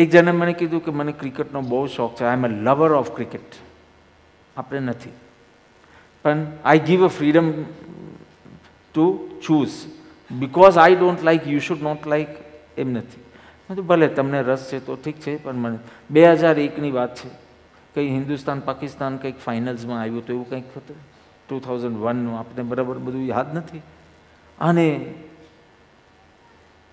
[0.00, 2.24] એક જણે મને કીધું કે મને ક્રિકેટનો બહુ શોખ છે.
[2.24, 3.54] I am a lover of cricket
[4.56, 5.10] આપણે નથી.
[6.24, 7.62] પણ I give a freedom
[8.94, 9.70] to choose
[10.30, 12.28] because I don't like you should not like
[12.78, 13.29] એમ નથી.
[13.74, 15.78] ભલે તમને રસ છે તો ઠીક છે, પણ મને
[16.10, 17.28] બે હજાર એકની વાત છે.
[17.94, 20.96] કંઈ હિન્દુસ્તાન, પાકિસ્તાન કંઈક ફાઇનલ્સમાં આવ્યું તો એવું કંઈક હતું?
[21.48, 23.82] ટુ થાઉઝન્ડ વનનું આપણે બરાબર બધું યાદ નથી?
[24.58, 25.14] અને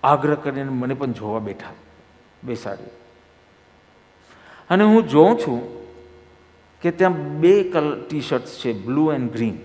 [0.02, 1.70] આગ્રહ કરીને મને પણ જોવા બેઠા
[2.44, 2.90] બેસાડી
[4.70, 5.78] અને હું જોઉં છું
[6.80, 9.58] કે ત્યાં બે કલર ટી શર્ટ્સ છે, બ્લુ એન્ડ ગ્રીન.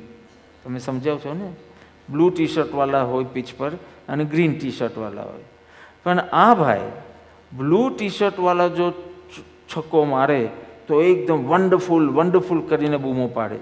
[0.64, 1.54] તમે સમજાવ છો ને?
[2.10, 3.72] બ્લુ ટી શર્ટવાળા હોય પીચ પર
[4.10, 5.44] અને ગ્રીન ટી શર્ટવાળા હોય.
[6.04, 6.92] પણ આ ભાઈ
[7.58, 8.94] બ્લુ ટી શર્ટવાળા જો
[9.70, 10.50] છક્કો મારે,
[10.88, 13.60] તો એકદમ વન્ડરફુલ વન્ડરફુલ કરીને બૂમો પાડે.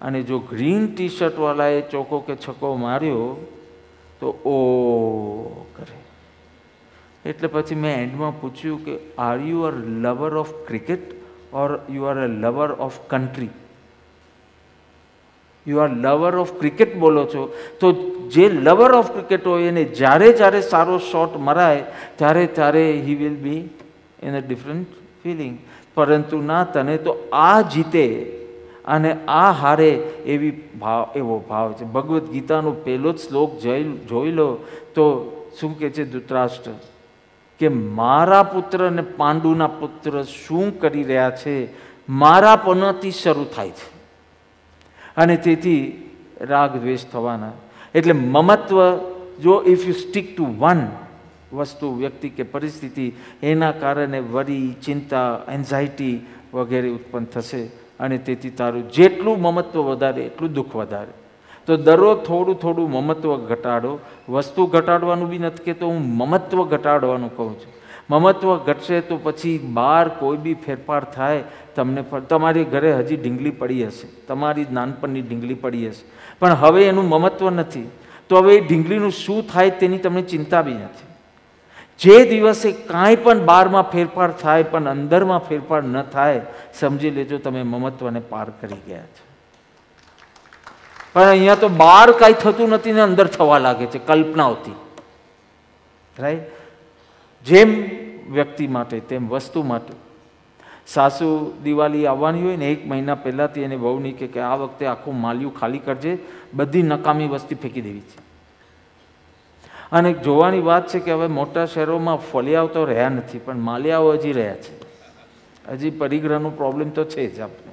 [0.00, 3.36] અને જો ગ્રીન ટી શર્ટવાળાએ ચોકો કે છક્કો માર્યો,
[4.20, 5.98] તો ઓ કરે.
[7.24, 11.14] એટલે પછી મેં એન્ડમાં પૂછ્યું કે are you are lover of cricket
[11.52, 13.50] or you are a lover of country
[15.70, 17.42] you are lover of cricket બોલો છો.
[17.80, 17.92] તો
[18.30, 21.84] જે લવર ઓફ ક્રિકેટ હોય, એને જ્યારે જ્યારે સારો શોટ મરાય,
[22.16, 23.62] ત્યારે ત્યારે he will be
[24.22, 24.86] in a different
[25.22, 25.58] feeling
[25.94, 28.36] પરંતુ ના તને તો આ જીતે
[28.84, 29.90] અને આ હારે
[30.26, 31.84] એવી ભાવ, એવો ભાવ છે.
[31.84, 34.48] ભગવદ્ ગીતાનો પહેલો જ શ્લોક જોઈ જોઈ લો
[34.94, 35.04] તો
[35.60, 36.70] શું કહે છે ધૃતરાષ્ટ્ર?
[37.58, 41.68] કે મારા પુત્ર અને પાંડુના પુત્ર શું કરી રહ્યા છે?
[42.08, 43.99] મારા પનથી શરૂ થાય છે.
[45.20, 45.82] અને તેથી
[46.50, 47.54] રાગ દ્વેષ થવાના.
[47.94, 48.78] એટલે મમત્વ,
[49.42, 50.82] જો if you stick to one
[51.52, 53.06] વસ્તુ, વ્યક્તિ કે પરિસ્થિતિ,
[53.42, 56.16] એના કારણે વરી, ચિંતા એન્ઝાયટી
[56.54, 57.62] વગેરે ઉત્પન્ન થશે
[58.00, 61.12] અને તેથી તારું જેટલું મમત્વ વધારે, એટલું દુઃખ વધારે.
[61.68, 63.92] તો દરરોજ થોડું થોડું મમત્વ ઘટાડો.
[64.28, 67.72] વસ્તુ ઘટાડવાનું બી નથી કહેતો, હું મમત્વ ઘટાડવાનું કહું છું.
[68.10, 71.42] મમત્વ ઘટશે તો પછી બહાર કોઈ બી ફેરફાર થાય
[71.76, 74.08] તમને તમારી ઘરે હજી ઢીંગલી પડી હશે.
[74.26, 76.04] તમારી નાનપણની ઢીંગલી પડી હશે.
[76.38, 77.90] પણ હવે એનું મમત્વ નથી.
[78.28, 81.08] તો હવે એ ઢીંગલીનું શું થાય તેની તમને ચિંતા બી નથી.
[81.98, 86.40] જે દિવસે કાંઈ પણ બહારમાં ફેરફાર થાય પણ અંદરમાં ફેરફાર ન થાય,
[86.74, 89.24] સમજી લેજો તમે મમત્વને પાર કરી ગયા છો.
[91.12, 94.72] પણ અહીંયા તો બહાર કાંઈ થતું નથી ને અંદર થવા લાગે છે, કલ્પનાઓથી.
[96.18, 96.40] રાઈટ
[97.44, 97.90] જેમ
[98.32, 99.92] વ્યક્તિ માટે, તેમ વસ્તુ માટે.
[100.90, 103.76] સાસુ દિવાળી આવવાની હોય ને એક મહિના પહેલાંથી એને
[104.12, 106.18] કે કે આ વખતે આખું માલિયું ખાલી કરજે,
[106.54, 108.18] બધી નકામી વસ્તી ફેંકી દેવી છે.
[109.92, 114.32] અને જોવાની વાત છે કે હવે મોટા શહેરોમાં ફલિયાઓ તો રહ્યા નથી, પણ માલિયાઓ હજી
[114.32, 114.72] રહ્યા છે.
[115.68, 117.72] હજી પરિગ્રહનો પ્રોબ્લેમ તો છે જ આપણે.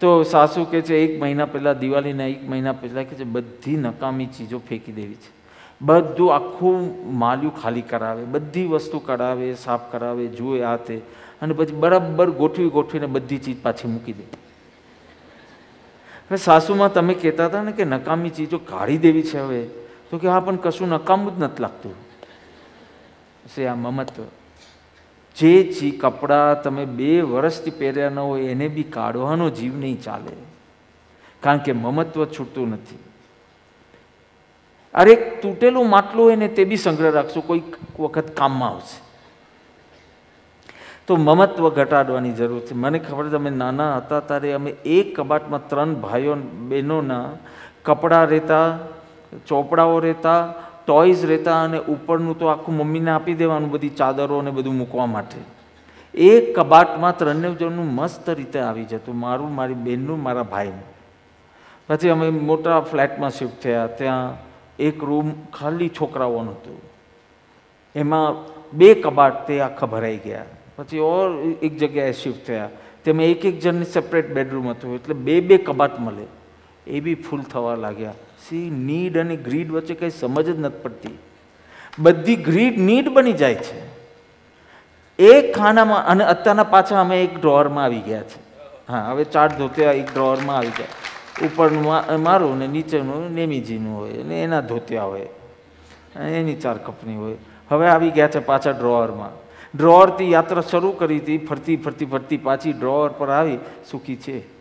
[0.00, 4.26] તો સાસુ કે છે એક મહિના પહેલાં દિવાળીના, એક મહિના પહેલાં કે છે, બધી નકામી
[4.26, 5.30] ચીજો ફેંકી દેવી છે.
[5.82, 6.78] બધું આખું
[7.18, 11.02] માલ્યું ખાલી કરાવે, બધી વસ્તુ કરાવે, સાફ કરાવે, જુએ આ તે
[11.42, 14.22] અને પછી બરાબર ગોઠવી ગોઠવીને બધી ચીજ પાછી મૂકી દે.
[16.28, 19.66] હવે સાસુમાં તમે કહેતા હતા ને કે નકામી ચીજો કાઢી દેવી છે હવે.
[20.10, 21.94] તો કે હા, પણ કશું નકામું જ નથી લાગતું.
[23.46, 24.22] છે આ મમત્વ
[25.36, 30.32] જે ચી કપડાં તમે બે વર્ષથી પહેર્યા ન હોય, એને બી કાઢવાનો જીવ નહીં ચાલે.
[31.40, 32.98] કારણ કે મમત્વ છૂટતું નથી.
[34.94, 37.40] અરે તૂટેલું માટલું હોય ને, તે બી સંગ્રહ રાખશો.
[37.40, 39.09] કોઈક વખત કામમાં આવશે.
[41.10, 42.74] તો મમત્વ ઘટાડવાની જરૂર છે.
[42.74, 46.34] મને ખબર છે, અમે નાના હતા ત્યારે અમે એક કબાટમાં ત્રણ ભાઈઓ
[46.68, 47.28] બહેનોના
[47.84, 48.78] કપડાં રહેતા,
[49.46, 50.54] ચોપડાઓ રહેતા,
[50.86, 55.40] ટોયઝ રહેતા અને ઉપરનું તો આખું મમ્મીને આપી દેવાનું બધી ચાદરો અને બધું મૂકવા માટે.
[56.14, 60.86] એક કબાટમાં ત્રણને જણનું મસ્ત રીતે આવી જતું, મારું, મારી બહેનનું, મારા ભાઈનું.
[61.88, 64.32] પછી અમે મોટા ફ્લેટમાં શિફ્ટ થયા, ત્યાં
[64.78, 66.80] એક રૂમ ખાલી છોકરાઓનું હતું.
[67.96, 68.34] એમાં
[68.72, 70.48] બે કબાટ તે આખા ભરાઈ ગયા.
[70.80, 71.30] પછી ઓર
[71.62, 72.68] એક જગ્યાએ શિફ્ટ થયા.
[73.04, 76.26] તેમાં એક એક જણને સેપરેટ બેડરૂમ હતું, એટલે બે બે કબાટ મળે.
[76.86, 78.14] એ બી ફૂલ થવા લાગ્યા.
[78.48, 81.18] સી નીડ અને ગ્રીડ વચ્ચે કંઈ સમજ જ નથી પડતી.
[81.98, 83.80] બધી ગ્રીડ નીડ બની જાય છે.
[85.18, 88.40] એક ખાનામાં અને અત્યારના પાછા અમે એક ડ્રોઅરમાં આવી ગયા છે.
[88.88, 91.46] હા, હવે ચાર ધોતિયા એક ડ્રોઅરમાં આવી ગયા.
[91.46, 95.28] ઉપરનું મારું ને નીચેનું નેમીજીનું હોય અને એના ધોતિયા હોય.
[96.20, 97.36] એની ચાર કંપની હોય.
[97.68, 99.32] હવે આવી ગયા છે પાછા ડ્રોઅરમાં
[99.76, 101.38] ડ્રોઅરથી યાત્રા શરૂ કરી હતી.
[101.38, 103.58] ફરતી ફરતી ફરતી પાછી ડ્રોઅર પર આવી
[103.90, 104.60] સુખી છે.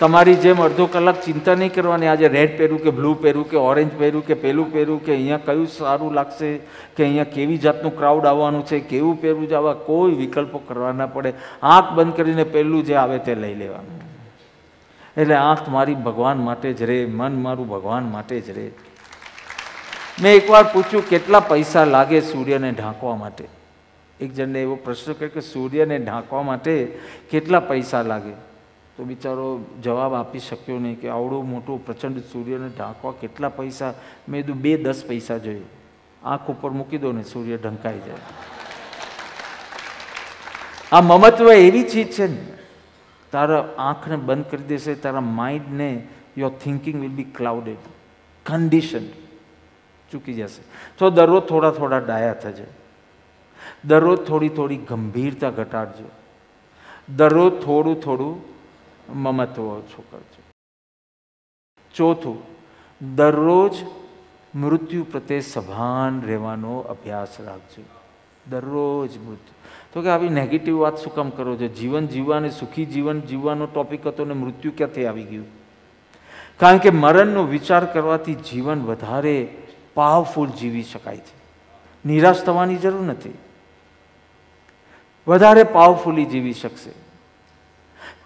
[0.00, 2.06] તમારી જેમ અડધો કલાક ચિંતા નહીં કરવાની.
[2.06, 5.66] આજે રેડ પહેરું કે બ્લુ પહેરું કે ઓરેન્જ પહેરું કે પેલું પહેરું કે અહીંયા કયું
[5.66, 6.58] સારું લાગશે?
[6.96, 8.80] કે અહીંયા કેવી જાતનું ક્રાઉડ આવવાનું છે?
[8.80, 9.54] કેવું પહેરવું છે?
[9.54, 11.32] આવા કોઈ વિકલ્પો કરવા ના પડે.
[11.62, 14.00] આંખ બંધ કરીને પહેલું જે આવે તે લઈ લેવાનું.
[15.16, 18.70] એટલે આંખ મારી ભગવાન માટે જ રહે મન મારું ભગવાન માટે જ રહે
[20.20, 23.44] મેં એકવાર પૂછ્યું, કેટલા પૈસા લાગે સૂર્યને ઢાંકવા માટે?
[24.20, 26.98] એક જણને એવો પ્રશ્ન કર્યો કે, સૂર્યને ઢાંકવા માટે
[27.30, 28.34] કેટલા પૈસા લાગે?
[28.96, 33.94] તો બિચારો જવાબ આપી શક્યો નહીં કે, આવડું મોટું પ્રચંડ સૂર્યને ઢાંકવા કેટલા પૈસા?
[34.28, 35.70] મેં કીધું, બે દસ પૈસા જોયું
[36.22, 38.18] આંખ ઉપર મૂકી દો ને સૂર્ય ઢંકાઈ જાય.
[40.92, 42.36] આ મમત્વ એવી ચીજ છે ને,
[43.32, 47.78] તારા આંખને બંધ કરી દેશે, તારા માઇન્ડને your thinking will be clouded
[48.46, 49.21] condition
[50.12, 50.62] ચૂકી જશે.
[50.98, 52.82] તો દરરોજ થોડા થોડા ડાયા થશે
[53.84, 56.10] દરરોજ થોડી થોડી ગંભીરતા ઘટાડજો.
[57.16, 58.40] દરરોજ થોડું થોડું
[59.14, 60.42] મમત્વ ઓછું કરજો.
[61.94, 62.42] ચોથું,
[63.16, 63.74] દરરોજ
[64.54, 67.82] મૃત્યુ પ્રત્યે સભાન રહેવાનો અભ્યાસ રાખજો.
[68.50, 69.54] દરરોજ મૃત્યુ.
[69.92, 71.66] તો કે આવી નેગેટિવ વાત શું કામ કરો છો?
[71.66, 75.46] જીવન જીવવાને સુખી જીવન જીવવાનો ટોપિક હતો ને મૃત્યુ ક્યાંથી આવી ગયું?
[76.60, 79.61] કારણ કે મરણનો વિચાર કરવાથી જીવન વધારે
[79.94, 81.42] પાવરફુલ જીવી શકાય છે.
[82.06, 83.34] નિરાશ થવાની જરૂર નથી.
[85.28, 86.90] વધારે પાવરફુલી જીવી શકશે.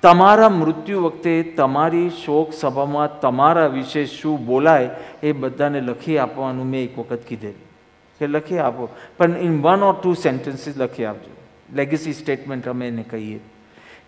[0.03, 4.91] તમારા મૃત્યુ વખતે તમારી શોક સભામાં તમારા વિશે શું બોલાય
[5.23, 7.67] એ બધાને લખી આપવાનું મેં એક વખત કીધેલું.
[8.19, 8.89] કે લખી આપો.
[9.19, 11.37] પણ in one or two sentences લખી આપજો.
[11.73, 13.41] લેગેસી સ્ટેટમેન્ટ અમે એને કહીએ.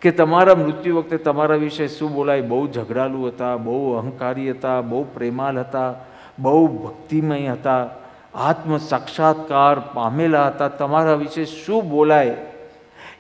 [0.01, 2.40] કે તમારા મૃત્યુ વખતે તમારા વિશે શું બોલાય?
[2.40, 5.94] બહુ ઝઘડાલું હતા, બહુ અહંકારી હતા, બહુ પ્રેમાલ હતા.
[6.38, 7.90] બહુ ભક્તિમય હતા
[8.35, 10.68] આત્મ સાક્ષાત્કાર પામેલા હતા.
[10.68, 12.37] તમારા વિશે શું બોલાય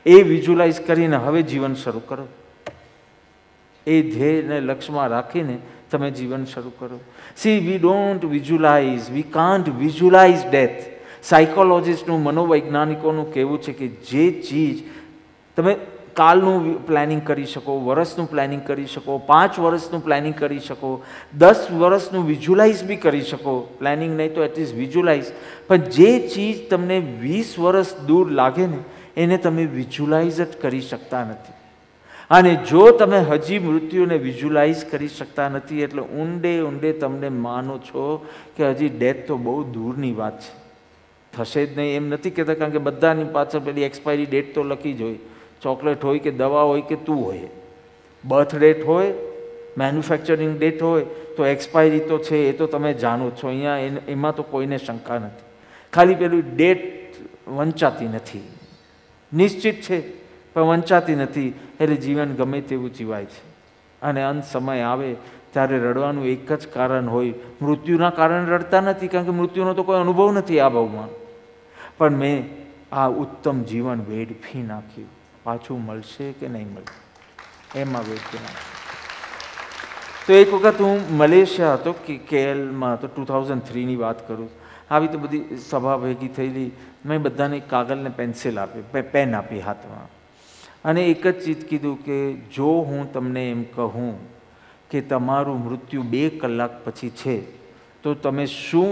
[0.06, 2.28] એ વિઝ્યુલાઇઝ કરીને હવે જીવન શરૂ કરો.
[3.86, 5.58] એ ધ્યેયને લક્ષ્યમાં રાખીને
[5.90, 7.00] તમે જીવન શરૂ કરો.
[7.36, 10.84] See we don't visualise we can't visualise death
[11.22, 14.78] સાયકોલોજીસ્ટનું મનોવૈજ્ઞાનિકોનું કહેવું છે કે જે ચીજ
[15.56, 15.76] તમે
[16.20, 20.90] કાલનું પ્લાનિંગ કરી શકો વર્ષનું પ્લાનિંગ કરી શકો, પાંચ વર્ષનું પ્લાનિંગ કરી શકો,
[21.42, 23.54] દસ વર્ષનું વિઝ્યુલાઇઝ બી કરી શકો.
[23.82, 25.30] પ્લાનિંગ નહીં તો એટલીસ્ટ વિઝ્યુલાઇઝ
[25.68, 28.80] પણ જે ચીજ તમને વીસ વર્ષ દૂર લાગે ને,
[29.16, 31.56] એને તમે વિઝ્યુલાઇઝ જ કરી શકતા નથી.
[32.36, 38.04] અને જો તમે હજી મૃત્યુને વિઝ્યુલાઇઝ કરી શકતા નથી, એટલે ઊંડે ઊંડે તમને માનો છો
[38.56, 40.52] કે હજી ડેથ તો બહુ દૂરની વાત છે.
[41.32, 44.96] થશે જ નહીં એમ નથી કહેતા, કારણ કે બધાની પાછળ પેલી એક્સપાયરી ડેટ તો લખી
[45.00, 45.20] જ હોય.
[45.62, 47.40] ચોકલેટ હોય કે દવા હોય કે તું હોય.
[48.24, 49.12] બર્થ ડેટ હોય,
[49.78, 51.02] મેન્યુફેક્ચરિંગ ડેટ હોય,
[51.36, 53.48] તો એક્સપાયરી તો છે, એ તો તમે જાણો છો.
[53.48, 55.44] અહીંયા એમાં તો કોઈને શંકા નથી.
[55.92, 56.78] ખાલી પેલું ડેટ
[57.48, 58.48] વંચાતી નથી.
[59.34, 60.12] નિશ્ચિત છે,
[60.54, 61.54] પણ વંચાતી નથી.
[61.80, 63.48] એટલે જીવન ગમે તેવું જીવાય છે.
[64.02, 65.14] અને અંત સમય આવે
[65.52, 67.34] ત્યારે રડવાનું એક જ કારણ હોય.
[67.62, 71.08] મૃત્યુના કારણે રડતા નથી, કારણ કે મૃત્યુનો તો કોઈ અનુભવ નથી આ ભાવમાં
[71.98, 72.44] પણ મેં
[72.92, 75.17] આ ઉત્તમ જીવન વેડફી નાખ્યું.
[75.48, 78.76] પાછું મળશે કે નહીં મળે એમાં નાખ્યું
[80.26, 84.50] તો એક વખત હું મલેશિયા હતો, કે કેએલમાં હતો, ટુ થાઉઝન્ડ થ્રીની વાત કરું.
[84.90, 86.70] આવી તો બધી સભા ભેગી થયેલી.
[87.06, 90.08] મેં બધાને કાગળને પેન્સિલ આપી પેન આપી હાથમાં.
[90.84, 92.18] અને એક જ ચીજ કીધું કે,
[92.56, 94.12] જો હું તમને એમ કહું
[94.90, 97.36] કે તમારું મૃત્યુ બે કલાક પછી છે,
[98.02, 98.90] તો તમે શું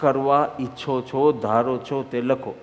[0.00, 2.54] કરવા ઈચ્છો છો, ધારો છો તે લખો.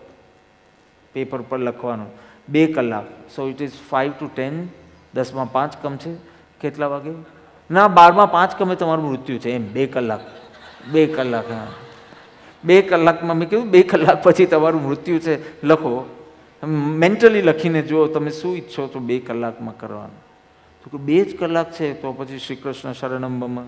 [1.13, 2.11] પેપર પર લખવાનું.
[2.49, 3.03] બે કલાક.
[3.36, 4.67] So it is five to ten
[5.13, 6.15] દસમાં પાંચ કમ છે.
[6.62, 7.12] કેટલા વાગે?
[7.71, 9.73] ના, બારમાં પાંચ કમે તમારું મૃત્યુ છે, એમ.
[9.73, 10.19] બે કલાક.
[10.91, 11.67] બે કલાક, હા.
[12.63, 15.65] બે કલાકમાં મેં કીધું, બે કલાક પછી તમારું મૃત્યુ છે.
[15.65, 16.10] લખો.
[16.67, 20.25] મેન્ટલી લખીને જુઓ, તમે શું ઈચ્છો છો બે કલાકમાં કરવાનું?
[20.84, 23.65] તો કે બે જ કલાક છે, તો પછી શ્રી કૃષ્ણ શરણમ મમ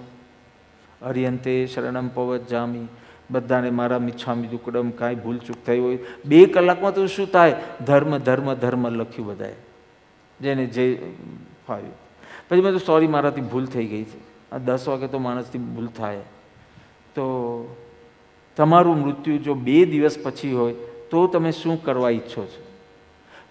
[1.02, 2.88] હરિયંતે શરણમ પવત જામી
[3.32, 5.98] બધાને મારા મિચ્છામી દુકડમ કાંઈ ભૂલચૂક થઈ હોય.
[6.26, 7.56] બે કલાકમાં તો શું થાય?
[7.86, 9.54] ધર્મ ધર્મ ધર્મ લખ્યું બધાએ.
[10.42, 11.14] જેને જે
[11.68, 11.94] ફાવ્યું.
[12.50, 14.52] પછી મેં તો સોરી મારાથી ભૂલ થઈ ગઈ છે.
[14.52, 16.18] આ દસ વાગે તો માણસથી ભૂલ થાય.
[17.16, 17.76] તો
[18.56, 20.74] તમારું મૃત્યુ જો બે દિવસ પછી હોય,
[21.12, 22.68] તો તમે શું કરવા ઈચ્છો છો?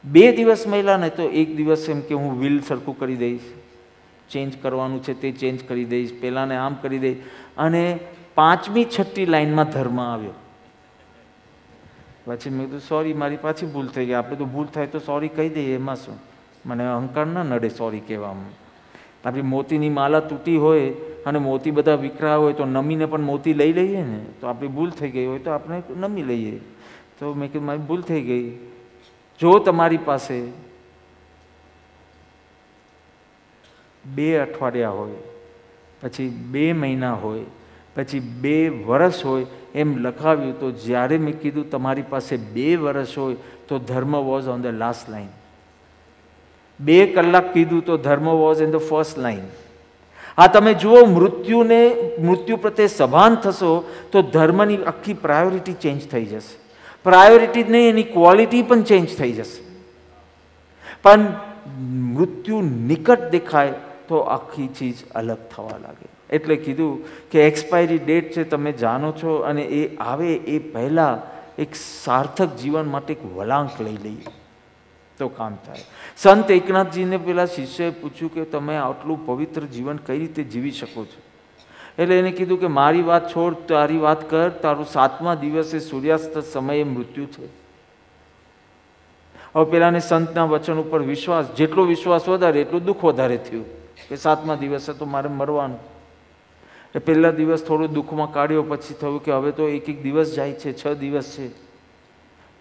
[0.05, 3.41] બે દિવસ મહિલાને તો એક દિવસ એમ કે હું વ્હીલ સરખું કરી દઈશ.
[4.31, 6.21] ચેન્જ કરવાનું છે તે ચેન્જ કરી દઈશ.
[6.21, 7.17] પહેલાંને આમ કરી દઈશ.
[7.57, 7.99] અને
[8.37, 10.37] પાંચમી છઠ્ઠી લાઈનમાં ધર્મ આવ્યો.
[12.27, 14.12] પછી મેં કીધું સોરી મારી પાછી ભૂલ થઈ ગઈ.
[14.12, 16.18] આપણે તો ભૂલ થાય તો સોરી કહી દઈએ, એમાં શું?
[16.66, 18.55] મને અહંકાર ના નડે સોરી કહેવામાં.
[19.25, 20.90] આપણી મોતીની માલા તૂટી હોય
[21.27, 24.90] અને મોતી બધા વિકરા હોય, તો નમીને પણ મોતી લઈ લઈએ ને, તો આપણી ભૂલ
[24.90, 26.61] થઈ ગઈ હોય તો આપણે નમી લઈએ.
[27.18, 28.59] તો મેં કીધું, મારી ભૂલ થઈ ગઈ.
[29.40, 30.38] જો તમારી પાસે
[34.05, 35.20] બે અઠવાડિયા હોય,
[36.03, 37.44] પછી બે મહિના હોય
[37.97, 43.37] પછી બે વર્ષ હોય એમ લખાવ્યું, તો જ્યારે મેં કીધું તમારી પાસે બે વર્ષ હોય,
[43.69, 45.29] તો dharma was on the last line
[46.81, 49.47] બે કલાક કીધું, તો dharma was in the first line
[50.39, 56.59] આ તમે જુઓ, મૃત્યુને, મૃત્યુ પ્રત્યે સભાન થશો, તો ધર્મની આખી પ્રાયોરિટી ચેન્જ થઈ જશે.
[57.05, 59.63] પ્રાયોરિટી નહીં, એની ક્વોલિટી પણ ચેન્જ થઈ જશે.
[61.03, 61.33] પણ
[62.15, 63.73] મૃત્યુ નિકટ દેખાય,
[64.09, 66.16] તો આખી ચીજ અલગ થવા લાગે.
[66.31, 71.23] એટલે કીધું કે એક્સપાયરી ડેટ છે, તમે જાણો છો, અને એ આવે એ પહેલાં
[71.59, 74.33] એક સાર્થક જીવન માટે એક વળાંક લઈ લઈએ.
[75.21, 75.85] તો કામ થાય.
[76.17, 81.21] સંત એકનાથજીને પેલા શિષ્યએ પૂછ્યું કે તમે આટલું પવિત્ર જીવન કઈ રીતે જીવી શકો છો?
[81.99, 86.85] એટલે એને કીધું કે મારી વાત છોડ, તારી વાત કર, તારું સાતમા દિવસે સૂર્યાસ્ત સમયે
[86.85, 87.49] મૃત્યુ છે
[89.55, 93.65] હવે પેલાને સંતના વચન ઉપર વિશ્વાસ, જેટલો વિશ્વાસ વધારે, એટલું દુઃખ વધારે થયું
[94.09, 95.79] કે સાતમા દિવસે તો મારે મરવાનું.
[96.97, 100.57] એ પહેલા દિવસ થોડું દુઃખમાં કાઢ્યો, પછી થયું કે હવે તો એક એક દિવસ જાય
[100.57, 101.51] છે, છ દિવસ છે.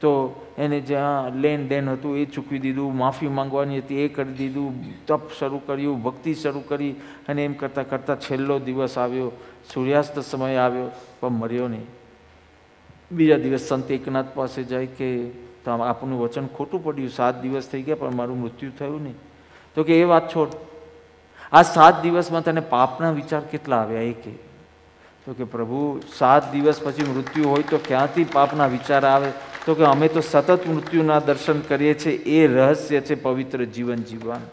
[0.01, 0.11] તો
[0.57, 4.73] એને જ્યાં લેન દેન હતું એ ચૂકવી દીધું, માફી માંગવાની હતી એ કરી દીધું,
[5.07, 6.95] તપ શરૂ કર્યું, ભક્તિ શરૂ કરી
[7.27, 9.31] અને એમ કરતાં કરતાં છેલ્લો દિવસ આવ્યો.
[9.71, 11.87] સૂર્યાસ્ત સમય આવ્યો, પણ મર્યો નહીં.
[13.11, 15.09] બીજા દિવસ સંત એકનાથ પાસે જાય કે
[15.65, 19.17] આપનું વચન ખોટું પડ્યું, સાત દિવસ થઈ ગયા પણ મારું મૃત્યુ થયું નહીં.
[19.75, 20.51] તો કે એ વાત છોડ.
[21.55, 24.01] આ સાત દિવસમાં તને પાપના વિચાર કેટલા આવ્યા?
[24.01, 24.11] એ
[25.25, 29.31] તો કે, પ્રભુ, સાત દિવસ પછી મૃત્યુ હોય તો ક્યાંથી પાપના વિચાર આવે?
[29.65, 32.13] તો કે, અમે તો સતત મૃત્યુના દર્શન કરીએ છીએ.
[32.13, 34.47] એ રહસ્ય છે પવિત્ર જીવન જીવવાનું.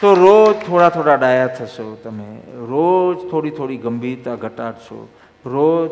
[0.00, 2.42] તો રોજ થોડા થોડા ડાયા થશો તમે.
[2.52, 5.08] રોજ થોડી થોડી ગંભીરતા ઘટાડશો.
[5.46, 5.90] રોજ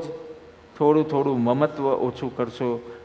[0.79, 3.00] થોડું થોડું મમત્વ ઓછું કરશો.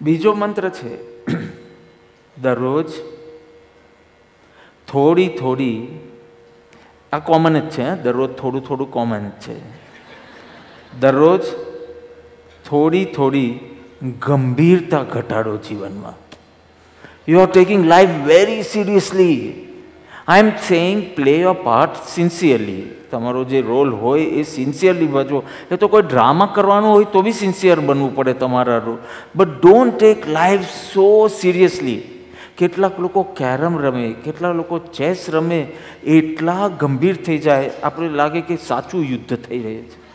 [0.00, 1.24] બીજો મંત્ર છે,
[2.42, 2.90] દરરોજ
[4.88, 5.88] થોડી થોડી,
[7.12, 8.02] આ કોમન જ છે?
[8.02, 9.86] દરરોજ થોડું થોડું કોમન જ છે
[11.00, 11.40] દરરોજ
[12.68, 13.58] થોડી થોડી
[14.20, 16.14] ગંભીરતા ઘટાડો જીવનમાં
[17.28, 19.65] you are taking life very seriously.
[20.28, 25.42] I am saying play your part sincerely તમારો જે રોલ હોય એ સિન્સિયરલી ભજવો.
[25.70, 28.96] એ તો કોઈ ડ્રામા કરવાનો હોય તો બી સિન્સિયર બનવું પડે તમારા role
[29.36, 32.00] but don't take life so seriously
[32.58, 35.66] કેટલાક લોકો કેરમ રમે કેટલાક લોકો ચેસ રમે,
[36.06, 37.70] એટલા ગંભીર થઈ જાય.
[37.82, 40.05] આપણે લાગે કે સાચું યુદ્ધ થઈ રહ્યું છે.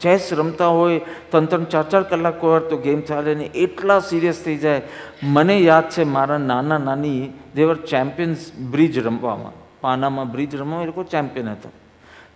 [0.00, 4.42] ચેસ રમતા હોય, ત્રણ ત્રણ ચાર ચાર કલાક વાર તો ગેમ ચાલે ને એટલા સિરિયસ
[4.44, 4.82] થઈ જાય.
[5.22, 9.52] મને યાદ છે મારા નાના નાની દેવર ચેમ્પિયન્સ બ્રિજ રમવામાં.
[9.80, 11.70] પાનામાં બ્રિજ રમવા એ લોકો ચેમ્પિયન હતા.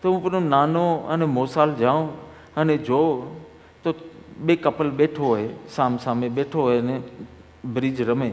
[0.03, 2.09] તો હું પેલો નાનો અને મોસાલ જાઉં
[2.57, 3.29] અને જોઉં
[3.85, 3.95] તો
[4.39, 7.03] બે કપલ બેઠો હોય, સામ સામે બેઠો હોય અને
[7.65, 8.33] બ્રિજ રમે.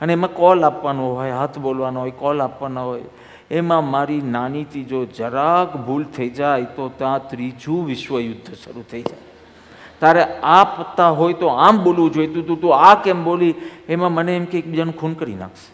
[0.00, 3.02] અને એમાં કોલ આપવાનો હોય, હાથ બોલવાનો હોય કોલ આપવાનો હોય.
[3.50, 9.20] એમાં મારી નાનીથી જો જરાક ભૂલ થઈ જાય તો ત્યાં ત્રીજું વિશ્વયુદ્ધ શરૂ થઈ જાય.
[10.00, 13.54] તારે આ પત્તા હોય તો આમ બોલવું જોઈતું તું તું આ કેમ બોલી?
[13.88, 15.70] એમાં મને એમ કે એકબીજાનું ખૂન કરી નાખશે.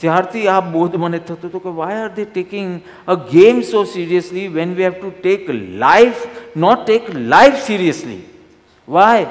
[0.00, 4.48] ત્યારથી આ બોધ મને થતું હતો કે why are they taking a game so seriously
[4.48, 8.22] when we have to take life not take life seriously
[8.88, 9.26] why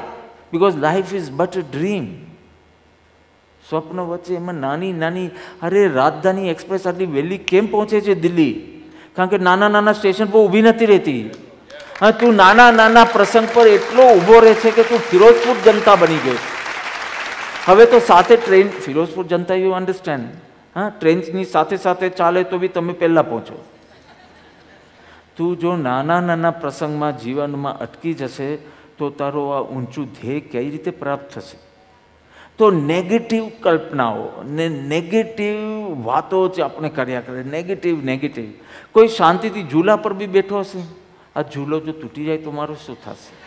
[0.53, 2.07] because life is but a dream
[3.73, 5.29] સ્વપ્ન વચ્ચે એમાં નાની નાની,
[5.61, 8.53] અરે રાજધાની એક્સપ્રેસ આટલી વહેલી કેમ પહોંચે છે દિલ્હી?
[9.15, 11.21] કારણ કે નાના નાના સ્ટેશન પર ઊભી નથી રહેતી.
[12.01, 16.21] હા, તું નાના નાના પ્રસંગ પર એટલો ઊભો રહે છે કે તું ફિરોઝપુર જનતા બની
[16.25, 16.39] ગયો.
[17.67, 20.25] હવે તો સાથે train, Firozpur Janata you understand
[20.75, 23.57] હા, ટ્રેનની સાથે સાથે ચાલે તો બી તમે પહેલાં પહોંચો.
[25.35, 28.49] તું જો નાના નાના પ્રસંગમાં જીવનમાં અટકી જશે,
[28.97, 31.57] તો તારો આ ઊંચું ધ્યેય કઈ રીતે પ્રાપ્ત થશે?
[32.57, 35.57] તો નેગેટિવ કલ્પનાઓ ને નેગેટિવ
[36.05, 37.43] વાતો જ આપણે કર્યા કરે.
[37.43, 38.45] નેગેટિવ નેગેટિવ
[38.91, 40.79] કોઈ શાંતિથી ઝૂલા પર બી બેઠો હશે?
[41.35, 43.43] આ ઝૂલો જો તૂટી જાય તો મારું શું થશે?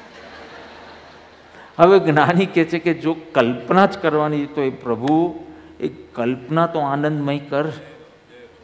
[1.79, 5.45] હવે જ્ઞાની કહે છે કે જો કલ્પના જ કરવાની તો એ પ્રભુ,
[5.81, 7.65] એ કલ્પના તો આનંદમય કર.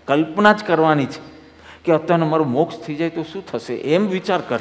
[0.08, 1.20] કલ્પના જ કરવાની છે
[1.84, 3.74] કે અત્યારે મારો મોક્ષ થઈ જાય તો શું થશે?
[3.74, 4.58] એમ વિચાર કર.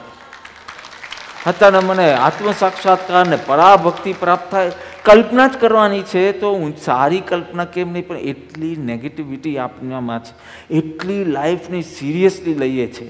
[1.48, 4.72] અત્યારે મને આત્મ સાક્ષાત્કાર ને પરાભક્તિ પ્રાપ્ત થાય.
[5.06, 10.34] કલ્પના જ કરવાની છે, તો હું સારી કલ્પના કેમ નહીં, પણ એટલી નેગેટિવિટી આપણામાં છે,
[10.80, 13.08] એટલી લાઈફને સિરિયસલી લઈએ છે.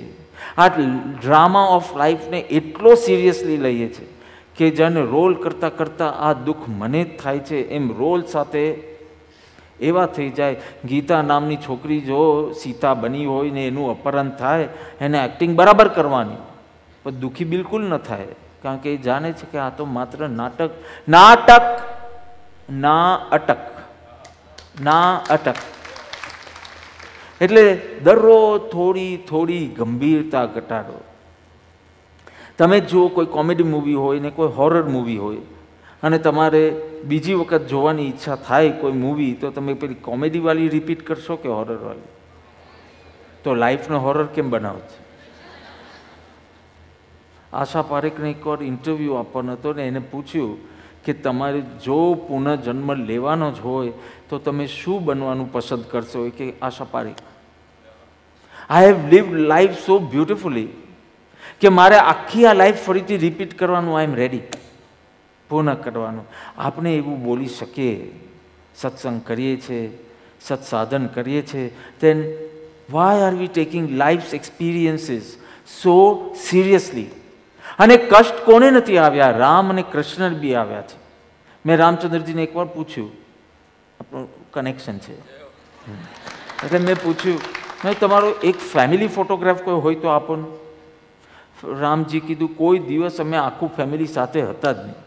[0.57, 4.05] આ ડ્રામા ઓફ લાઈફને એટલો સિરિયસલી લઈએ છે
[4.57, 7.59] કે જેને રોલ કરતાં કરતાં આ દુઃખ મને જ થાય છે.
[7.77, 8.63] એમ રોલ સાથે
[9.89, 12.21] એવા થઈ જાય, ગીતા નામની છોકરી જો
[12.61, 14.67] સીતા બની હોય ને એનું અપહરણ થાય,
[15.01, 16.41] એને એક્ટિંગ બરાબર કરવાની,
[17.03, 18.35] પણ દુઃખી બિલકુલ ન થાય.
[18.63, 20.71] કારણ કે એ જાણે છે કે આ તો માત્ર નાટક
[21.07, 21.67] નાટક,
[22.85, 23.61] ના અટક
[24.81, 25.59] ના અટક.
[27.41, 27.63] એટલે
[28.05, 30.97] દરરોજ થોડી થોડી ગંભીરતા ઘટાડો.
[32.57, 35.43] તમે જુઓ કોઈ કોમેડી મૂવી હોય ને કોઈ હોરર મૂવી હોય
[36.03, 36.63] અને તમારે
[37.09, 42.11] બીજી વખત જોવાની ઈચ્છા થાય કોઈ મૂવી, તો તમે પેલી કોમેડીવાળી રિપીટ કરશો કે હોરરવાળી
[43.43, 44.99] તો લાઈફનો હોરર કેમ બનાવો છો?
[47.53, 50.57] આશા પારેખને એકવાર ઇન્ટરવ્યૂ આપવાનો હતો ને એને પૂછ્યું
[51.05, 53.91] કે તમારે જો પુનઃજન્મ લેવાનો જ હોય
[54.29, 56.29] તો તમે શું બનવાનું પસંદ કરશો?
[56.37, 57.15] કે Asha Parekh.
[58.69, 60.67] I have live life so beautifully
[61.61, 64.41] કે મારે આખી આ લાઈફ ફરીથી રિપીટ કરવાનું આઈ એમ રેડી
[65.49, 66.25] પૂર્ણ કરવાનું.
[66.57, 68.11] આપણે એવું બોલી શકીએ,
[68.75, 69.97] સત્સંગ કરીએ છીએ
[70.41, 72.23] સત્સાધન કરીએ છીએ then
[72.91, 75.35] why are we taking life experiences
[75.83, 77.07] so seriously
[77.81, 79.31] અને કષ્ટ કોને નથી આવ્યા?
[79.43, 80.97] રામ અને કૃષ્ણ બી આવ્યા છે.
[81.65, 83.11] મેં રામચંદ્રજીને એકવાર પૂછ્યું.
[83.99, 85.13] આપણું કનેક્શન છે.
[86.63, 87.39] એટલે મેં પૂછ્યું,
[87.83, 90.33] મેં તમારો એક ફેમિલી ફોટોગ્રાફ કોઈ હોય તો આપો
[91.81, 94.99] રામજી કીધું, કોઈ દિવસ અમે આખું ફેમિલી સાથે હતા જ નહીં.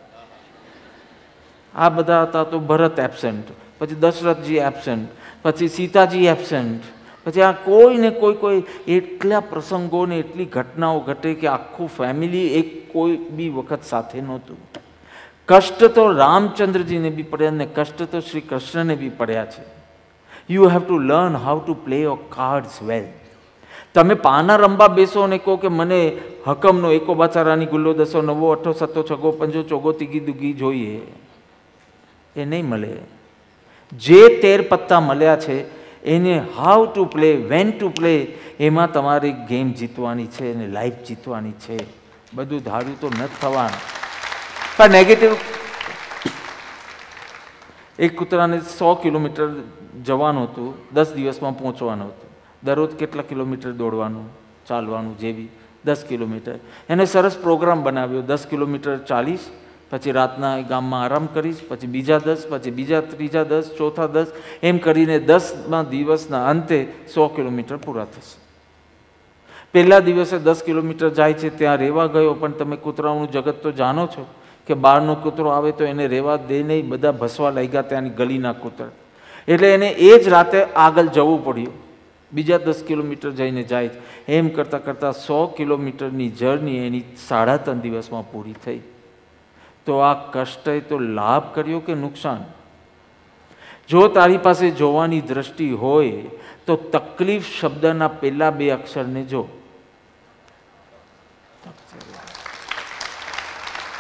[1.74, 3.46] આ બધા હતા તો ભરત એબસેન્ટ
[3.78, 5.08] પછી દશરથજી એબસેન્ટ
[5.42, 6.82] પછી સીતાજી એબસેન્ટ
[7.24, 12.46] પછી આ કોઈ ને કોઈ કોઈ એટલા પ્રસંગો ને એટલી ઘટનાઓ ઘટે કે આખું ફેમિલી
[12.46, 14.56] એક કોઈ બી વખત સાથે નહોતું.
[15.48, 19.62] કષ્ટ તો રામચંદ્રજીને બી પડ્યા ને કષ્ટ તો શ્રી કૃષ્ણને બી પડ્યા છે.
[20.50, 23.04] You have to learn how to play your cards well
[23.94, 26.16] તમે પાના રમવા બેસો અને કહો કે મને
[26.46, 31.00] હકમનો એકો બાચારાની ગુલ્લો દસો, નવો, અઠો સત્તો છગો, પંજો, ચોગો, તીગી, દુગી જોઈએ.
[32.36, 32.96] એ નહીં મળે.
[33.92, 35.73] જે તેર પત્તા મળ્યા છે
[36.04, 38.14] એને how to play when to play
[38.60, 41.78] એમાં તમારી ગેમ જીતવાની છે અને લાઈફ જીતવાની છે.
[42.34, 43.80] બધું ધાર્યું તો નથી થવાનું.
[44.76, 45.32] પણ નેગેટિવ
[47.98, 49.48] એક કૂતરાને સો કિલોમીટર
[50.04, 52.30] જવાનું હતું, દસ દિવસમાં પહોંચવાનું હતું.
[52.62, 54.30] દરરોજ કેટલા કિલોમીટર દોડવાનું,
[54.68, 55.48] ચાલવાનું જેવી,
[55.84, 56.58] દસ કિલોમીટર.
[56.88, 59.40] એને સરસ પ્રોગ્રામ બનાવ્યો, દસ કિલોમીટર ચાલીસ
[59.90, 64.28] પછી રાતના ગામમાં આરામ કરીશ, પછી બીજા દસ, પછી બીજા ત્રીજા દસ, ચોથા દસ,
[64.62, 68.38] એમ કરીને દસમાં દિવસના અંતે સો કિલોમીટર પૂરા થશે.
[69.74, 74.06] પહેલા દિવસે દસ કિલોમીટર જાય છે, ત્યાં રહેવા ગયો, પણ તમે કૂતરાઓનું જગત તો જાણો
[74.06, 74.26] છો
[74.66, 78.92] કે બહારનો કૂતરો આવે તો એને રહેવા દે નહીં, બધા ભસવા લાગ્યા ત્યાંની ગલીના કૂતરા.
[79.48, 81.74] એટલે એને એ જ રાતે આગળ જવું પડ્યું.
[82.32, 83.90] બીજા દસ કિલોમીટર જઈને જાય
[84.28, 88.80] એમ કરતાં કરતાં સો કિલોમીટરની જર્ની એની સાડા ત્રણ દિવસમાં પૂરી થઈ.
[89.86, 92.44] તો આ કષ્ટએ તો લાભ કર્યો કે નુકસાન?
[93.88, 96.30] જો તારી પાસે જોવાની દ્રષ્ટિ હોય,
[96.66, 99.48] તો તકલીફ શબ્દના પહેલા બે અક્ષરને જો.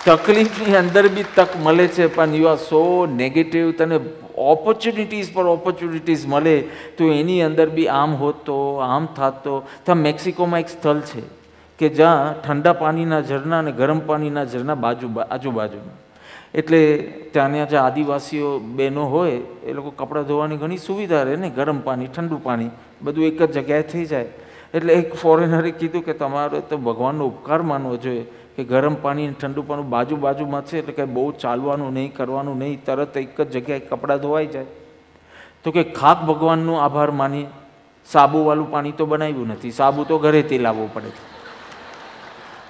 [0.04, 4.00] તકલીફની અંદર બી તક મળે છે, પણ યુ આર સો નેગેટિવ તને
[4.36, 9.64] ઓપોર્ચ્યુનિટીઝ પર ઓપોર્ચ્યુનિટીઝ મળે, તો એની અંદર બી આમ હોતો, આમ થતો.
[9.84, 11.43] ત્યાં મેક્સિકોમાં એક સ્થળ છે.
[11.78, 15.98] કે જ્યાં ઠંડા પાણીના ઝરણા અને ગરમ પાણીના ઝરણા બાજુ આજુબાજુમાં.
[16.54, 16.80] એટલે
[17.32, 22.08] ત્યાંના જે આદિવાસીઓ બહેનો હોય, એ લોકો કપડાં ધોવાની ઘણી સુવિધા રહે ને, ગરમ પાણી,
[22.08, 22.70] ઠંડુ પાણી,
[23.02, 24.30] બધું એક જ જગ્યાએ થઈ જાય.
[24.74, 28.24] એટલે એક ફોરેનરે કીધું કે તમારે તો ભગવાનનો ઉપકાર માનવો જોઈએ,
[28.56, 32.58] કે ગરમ પાણી અને ઠંડુ પાણી બાજુ બાજુમાં છે, એટલે કંઈ બહુ ચાલવાનું નહીં, કરવાનું
[32.58, 34.66] નહીં, તરત એક જ જગ્યાએ કપડાં ધોવાઈ જાય.
[35.64, 37.46] તો કે ખાક ભગવાનનો આભાર માની,
[38.06, 41.10] સાબુવાળું પાણી તો બનાવ્યું નથી, સાબુ તો ઘરેથી લાવવું પડે.
[41.10, 41.33] છે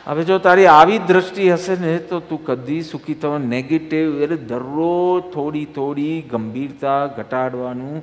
[0.06, 5.30] હવે જો તારી આવી દ્રષ્ટિ હશે ને, તો તું કદી સુખી થવા નેગેટિવ એટલે દરરોજ
[5.34, 8.02] થોડી થોડી ગંભીરતા ઘટાડવાનું,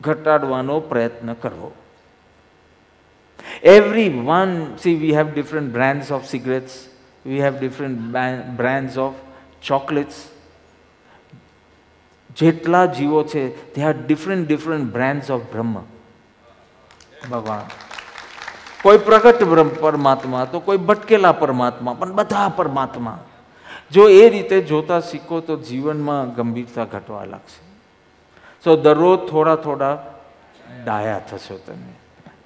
[0.00, 1.70] ઘટાડવાનો પ્રયત્ન કરવો
[4.28, 4.52] everyone
[4.82, 6.74] see we have different brands of cigarettes
[7.24, 7.98] we have different
[8.60, 9.18] brands of
[9.62, 10.18] chocolates
[12.36, 13.42] જેટલા જીવો છે
[13.74, 15.76] તે are different different brands of Brahma
[17.30, 17.66] ભગવાન.
[18.82, 19.42] કોઈ પ્રગટ
[19.80, 23.18] પરમાત્મા, તો કોઈ ભટકેલા પરમાત્મા, પણ બધા પરમાત્મા.
[23.92, 27.68] જો એ રીતે જોતા શીખો તો જીવનમાં ગંભીરતા ઘટવા લાગશે.
[28.64, 29.98] સો દરરોજ થોડા થોડા
[30.84, 31.94] ડાયા થશો તમે.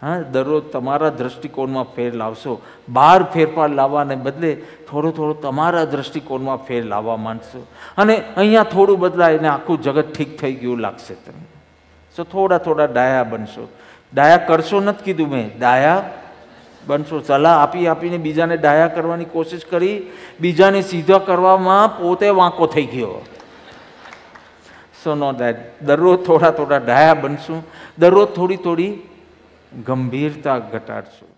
[0.03, 2.63] હા, દરરોજ તમારા દ્રષ્ટિકોણમાં ફેર લાવશો.
[2.89, 4.55] બહાર ફેરફાર લાવવાને બદલે
[4.91, 7.67] થોડો થોડો તમારા દ્રષ્ટિકોણમાં ફેર લાવવા માંડશો.
[7.99, 11.47] અને અહીંયા થોડું બદલાય ને આખું જગત ઠીક થઈ ગયું લાગશે તમે
[12.17, 13.69] સો થોડા થોડા ડાયા બનશો.
[14.15, 15.59] ડાયા કરશો નથી કીધું મેં.
[15.59, 16.11] ડાયા
[16.87, 17.21] બનશો.
[17.21, 19.97] સલાહ આપી આપીને બીજાને ડાયા કરવાની કોશિશ કરી,
[20.41, 23.23] બીજાને સીધા કરવામાં પોતે વાંકો થઈ ગયો.
[25.05, 27.65] સો નો દેટ દરરોજ થોડા થોડા ડાયા બનશું,
[27.99, 28.93] દરરોજ થોડી થોડી
[29.87, 31.33] ગંભીરતા ઘટાડશું.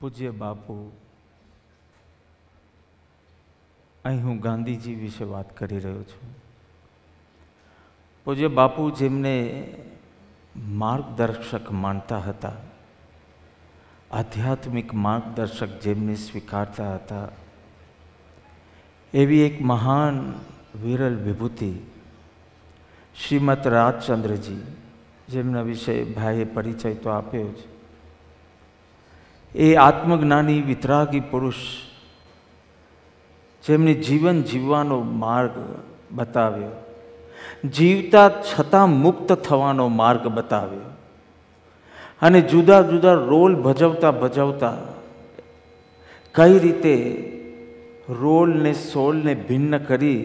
[0.00, 0.74] પૂજ્ય બાપુ,
[4.04, 6.30] અહીં હું ગાંધીજી વિશે વાત કરી રહ્યો છું.
[8.26, 9.34] પૂજ્ય બાપુ જેમને
[10.56, 12.52] માર્ગદર્શક માનતા હતા.
[14.10, 17.28] આધ્યાત્મિક માર્ગદર્શક જેમને સ્વીકારતા હતા.
[19.14, 20.32] એવી એક મહાન
[20.82, 21.74] વિરલ વિભૂતિ,
[23.26, 24.62] શ્રીમદ રાજચંદ્રજી,
[25.28, 27.56] જેમના વિશે ભાઈએ પરિચય તો આપ્યો જ.
[29.54, 31.54] એ આત્મજ્ઞાની વિતરાગી પુરુષ,
[33.66, 35.50] જેમને જીવન જીવવાનો માર્ગ
[36.12, 36.91] બતાવ્યો.
[37.70, 40.80] જીવતા છતાં મુક્ત થવાનો માર્ગ બતાવ્યો
[42.22, 44.76] અને જુદા જુદા રોલ ભજવતા ભજવતા
[46.34, 46.94] કઈ રીતે
[48.08, 50.24] રોલને સોલને ભિન્ન કરી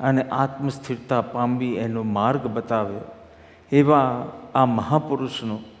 [0.00, 3.00] અને આત્મસ્થિરતા પામવી એનો માર્ગ બતાવ્યો
[3.72, 5.74] એવા આ મહાપુરુષનું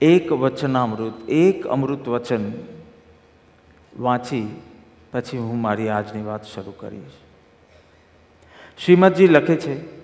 [0.00, 2.52] એક વચનામૃત, એક અમૃત વચન
[3.98, 4.60] વાંચી
[5.12, 7.16] પછી હું મારી આજની વાત શરૂ કરીશ.
[8.84, 9.95] શ્રીમદજી લખે છે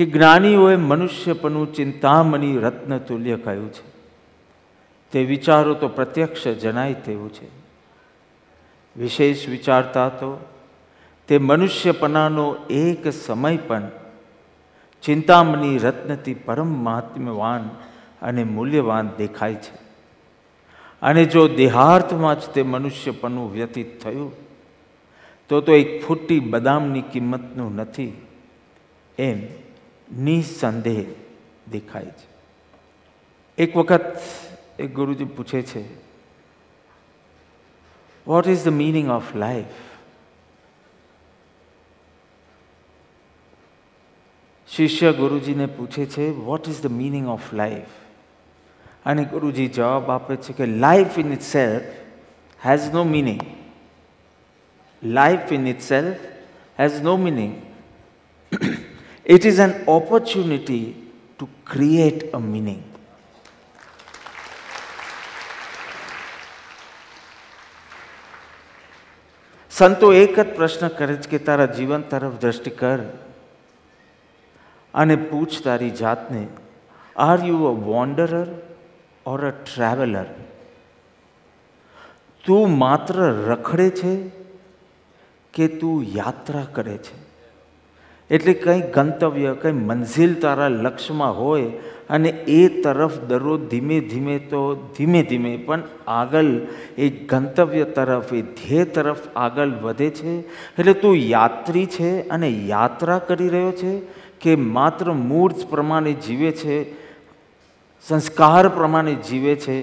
[0.00, 3.90] કે જ્ઞાનીઓએ મનુષ્યપનું ચિંતામણી રત્ન તુલ્ય કહ્યું છે.
[5.10, 7.48] તે વિચારો તો પ્રત્યક્ષ જણાય તેવું છે.
[8.96, 10.44] વિશેષ વિચારતા તો
[11.28, 13.90] તે મનુષ્યપનાનો એક સમય પણ
[15.02, 17.70] ચિંતામણી રત્નથી પરમ મહાત્મ્યવાન
[18.22, 19.74] અને મૂલ્યવાન દેખાય છે.
[21.02, 24.32] અને જો દેહાર્થમાં જ તે મનુષ્યપનું વ્યતીત થયું,
[25.48, 28.26] તો તો એક ફૂટી બદામની કિંમતનું નથી
[29.18, 29.69] એમ
[30.18, 31.04] નિસંદેહ
[31.70, 32.30] દેખાય છે.
[33.58, 34.16] એક વખત
[34.78, 35.94] એક ગુરુજી પૂછે છે
[38.26, 39.64] what is the meaning of life
[44.76, 47.84] શિષ્ય ગુરુજીને પૂછે છે what is the meaning of life
[49.06, 51.82] અને ગુરુજી જવાબ આપે છે કે life in itself
[52.66, 53.40] has no meaning
[55.02, 56.16] life in itself
[56.80, 57.69] has no meaning
[59.30, 60.86] it is an opportunity
[61.38, 62.82] to create a meaning
[69.70, 73.00] સંતો એક જ પ્રશ્ન કરે છે કે તારા જીવન તરફ દ્રષ્ટિ કર
[74.94, 76.42] અને પૂછ તારી જાતને
[77.16, 78.48] are you a wanderer
[79.26, 80.28] or a traveller
[82.44, 83.14] તું માત્ર
[83.46, 84.12] રખડે છે
[85.54, 87.29] કે તું યાત્રા કરે છે?
[88.30, 91.70] એટલે કંઈ ગંતવ્ય, કંઈ મંઝિલ તારા લક્ષ્યમાં હોય
[92.10, 96.46] અને એ તરફ દરરોજ ધીમે ધીમે તો ધીમે ધીમે, પણ આગળ
[96.98, 100.38] એ ગંતવ્ય તરફ, એ ધ્યેય તરફ આગળ વધે છે.
[100.78, 104.00] એટલે તું યાત્રી છે અને યાત્રા કરી રહ્યો છે
[104.40, 106.92] કે માત્ર મૂળ પ્રમાણે જીવે છે,
[108.08, 109.82] સંસ્કાર પ્રમાણે જીવે છે,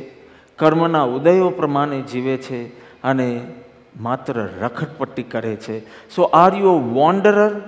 [0.57, 2.67] કર્મના ઉદયો પ્રમાણે જીવે છે
[3.03, 3.41] અને
[4.01, 5.79] માત્ર રખડપટ્ટી કરે છે.
[6.09, 7.61] So are you wanderer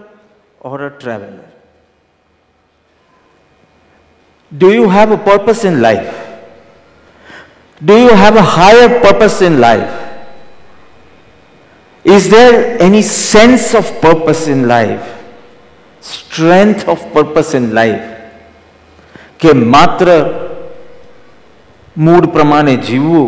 [0.62, 1.42] Or a traveller
[4.52, 6.14] Do you have a purpose in life?
[7.80, 9.92] Do you have a higher purpose in life?
[12.04, 15.06] Is there any sense of purpose in life?
[16.00, 18.04] Strength of purpose in life?
[19.40, 20.08] કે માત્ર
[21.96, 23.26] મૂળ પ્રમાણે જીવવું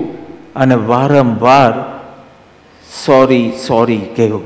[0.62, 1.72] અને વારંવાર
[3.02, 4.44] sorry sorry કહેવું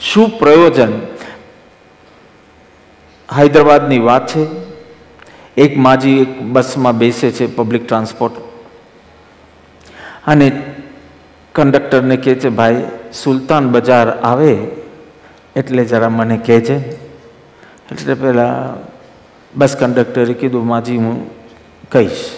[0.00, 0.92] શું પ્રયોજન?
[3.38, 4.46] હૈદરાબાદની વાત છે.
[5.56, 8.32] એક માજી એક બસમાં બેસે છે પબ્લિક ટ્રાન્સપોર્ટ
[10.26, 10.62] અને
[11.54, 14.52] કંડક્ટરને કહે છે, ભાઈ, સુલતાન બજાર આવે
[15.56, 16.74] એટલે જરા મને કહેજે.
[17.92, 18.78] એટલે પહેલાં
[19.54, 21.30] બસ કંડક્ટરે કીધું, માજી, હું
[21.92, 22.30] કહીશ.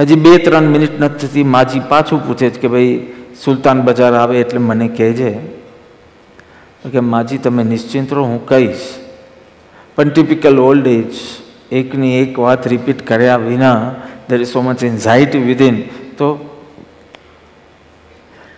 [0.00, 3.06] હજી બે ત્રણ મિનિટ નથી માજી પાછું પૂછે છે કે, ભાઈ,
[3.44, 5.38] સુલતાન બજાર આવે એટલે મને કહેજે.
[6.84, 8.94] કે માજી તમે નિશ્ચિંત રહો, હું કહીશ.
[9.96, 11.14] પણ ટિપિકલ ઓલ્ડ એજ
[11.72, 13.94] એકની એક વાત રિપીટ કર્યા વિના
[14.28, 15.82] there is so much anxiety within
[16.18, 16.52] તો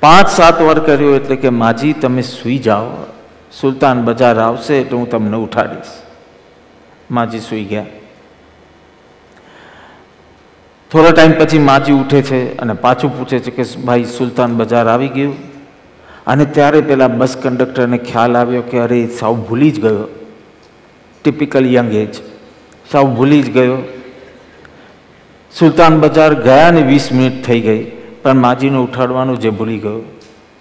[0.01, 2.91] પાંચ, સાત વાર કર્યો એટલે કે માજી તમે સૂઈ જાઓ.
[3.61, 5.87] સુલતાન બજાર આવશે એટલે હું તમને ઉઠાડીશ.
[7.11, 7.87] માજી સૂઈ ગયા.
[10.91, 15.09] થોડા ટાઈમ પછી માજી ઉઠે છે અને પાછું પૂછે છે કે ભાઈ સુલતાન બજાર આવી
[15.09, 15.48] ગયું?
[16.29, 20.09] અને ત્યારે પેલા બસ કંડક્ટરને ખ્યાલ આવ્યો કે અરે, સાવ ભૂલી જ ગયો.
[21.24, 22.14] ટિપિકલ યંગ એજ
[22.91, 23.79] સાવ ભૂલી જ ગયો.
[25.53, 27.83] સુલતાન બજાર ગયા ને વીસ મિનિટ થઈ ગઈ,
[28.22, 30.03] પણ માજીને ઉઠાડવાનું જે ભૂલી ગયો.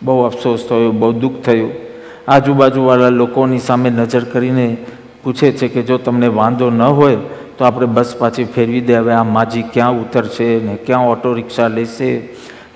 [0.03, 1.71] બહુ અફસોસ થયો, બહુ દુઃખ થયું.
[2.27, 4.77] આજુબાજુવાળા લોકોની સામે નજર કરીને
[5.23, 7.17] પૂછે છે કે જો તમને વાંધો ન હોય,
[7.57, 8.95] તો આપણે બસ પાછી ફેરવી દે.
[8.95, 12.09] હવે આ માજી ક્યાં ઉતરશે ને ક્યાં ઓટો રિક્ષા લેશે?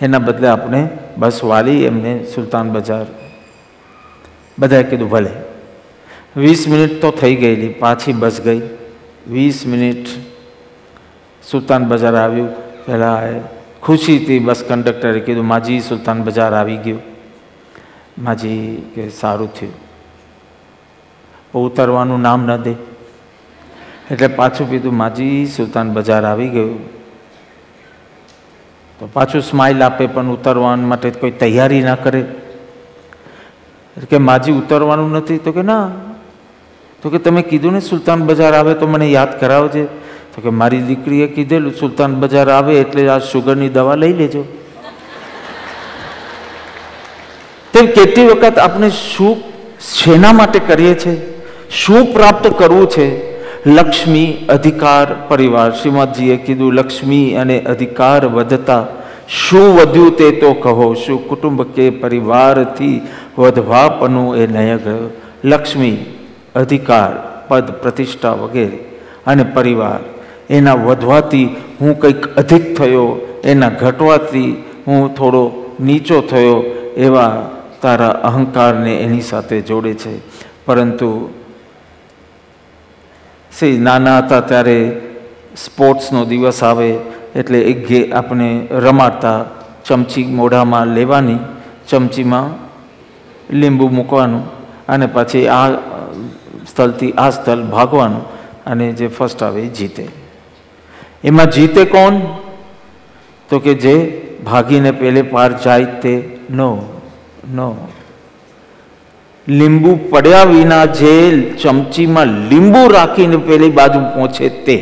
[0.02, 3.06] એના બદલે આપણે બસ વાલી એમને સુલતાન બજાર
[4.60, 5.30] બધાએ કીધું, ભલે.
[6.36, 8.62] વીસ મિનિટ તો થઈ ગયેલી, પાછી બસ ગઈ.
[9.28, 10.08] વીસ મિનિટ
[11.52, 12.50] સુલતાન બજાર આવ્યું.
[12.86, 13.40] પહેલાં
[13.82, 17.02] ખુશીથી બસ કંડક્ટરે કીધું, માજી, સુલતાન બજાર આવી ગયું.
[18.20, 19.74] માજી કે, સારું થયું.
[21.60, 22.72] ઉતરવાનું નામ ન દે.
[24.12, 27.01] એટલે પાછું કીધું, માજી, સુલતાન બજાર આવી ગયું.
[29.02, 32.26] તો પાછું સ્માઇલ આપે પણ ઉતરવા માટે કોઈ તૈયારી ના કરે.
[34.10, 35.92] કે માજી ઉતરવાનું નથી તો કે ના.
[37.02, 39.86] તો કે તમે કીધું ને સુલતાન બજાર આવે તો મને યાદ કરાવજે.
[40.36, 44.44] તો કે મારી દીકરીએ કીધેલું, સુલતાન બજાર આવે એટલે આ શુગરની દવા લઈ લેજો.
[47.74, 49.44] તેમ કેટલી વખત આપણે શું
[49.80, 51.42] શેના માટે કરીએ છીએ?
[51.72, 53.32] શું પ્રાપ્ત કરવું છે?
[53.66, 55.72] લક્ષ્મી અધિકાર પરિવાર.
[55.72, 58.88] શ્રીમદજીએ કીધું, લક્ષ્મી અને અધિકાર વધતા
[59.28, 60.94] શું વધ્યું તે તો કહો.
[60.94, 63.02] શું કુટુંબ કે પરિવારથી
[63.38, 65.10] વધવાપનું એ નય ગયો.
[65.46, 65.98] લક્ષ્મી
[66.56, 68.80] અધિકાર, પદ, પ્રતિષ્ઠા વગેરે
[69.28, 70.00] અને પરિવાર,
[70.50, 76.64] એના વધવાથી હું કંઈક અધિક થયો, એના ઘટવાથી હું થોડો નીચો થયો,
[76.98, 77.50] એવા
[77.82, 80.20] તારા અહંકારને એની સાથે જોડે છે.
[80.66, 81.30] પરંતુ
[83.52, 84.78] સી નાના હતા ત્યારે
[85.56, 86.90] સ્પોર્ટ્સનો દિવસ આવે
[87.36, 89.46] એટલે એક ગે આપણે રમાડતા
[89.84, 91.40] ચમચી મોઢામાં લેવાની,
[91.88, 92.52] ચમચીમાં
[93.50, 94.44] લીંબુ મૂકવાનું
[94.88, 95.70] અને પછી આ
[96.68, 98.24] સ્થળથી આ સ્થળ ભાગવાનું
[98.66, 100.06] અને જે ફર્સ્ટ આવે એ જીતે.
[101.24, 102.22] એમાં જીતે કોણ?
[103.50, 103.96] તો કે જે
[104.46, 106.70] ભાગીને પેલે પાર જાય તે નો
[107.54, 107.70] નો.
[109.52, 114.78] લીંબુ પડ્યા વિના જે ચમચીમાં લીંબુ રાખીને પેલી બાજુ પહોંચે તે.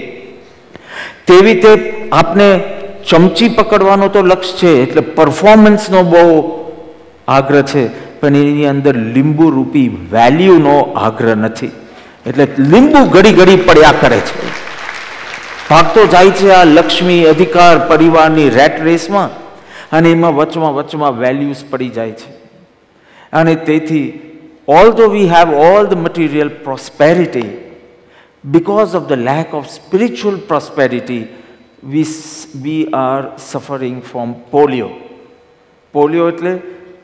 [1.28, 1.72] તેવી રીતે
[2.11, 2.59] આપને
[3.09, 6.26] ચમચી પકડવાનો તો લક્ષ્ય છે, એટલે પરફોર્મન્સનો બહુ
[7.28, 7.84] આગ્રહ છે,
[8.20, 11.72] પણ એની અંદર લીંબુ રૂપી વેલ્યુનો આગ્રહ નથી.
[12.28, 14.47] એટલે લીંબુ ઘડી ઘડી પડ્યા કરે છે.
[15.70, 19.30] ભાગતો જાય છે આ લક્ષ્મી અધિકાર પરિવારની રેટ રેસમાં
[19.91, 22.30] અને એમાં વચમાં વચમાં વેલ્યુઝ પડી જાય છે.
[23.34, 24.29] અને તેથી
[24.78, 27.47] although we have all the material prosperity
[28.43, 31.22] because of the lack of spiritual prosperity
[31.84, 32.05] we,
[32.65, 34.89] we are suffering from polio
[35.93, 36.53] polio એટલે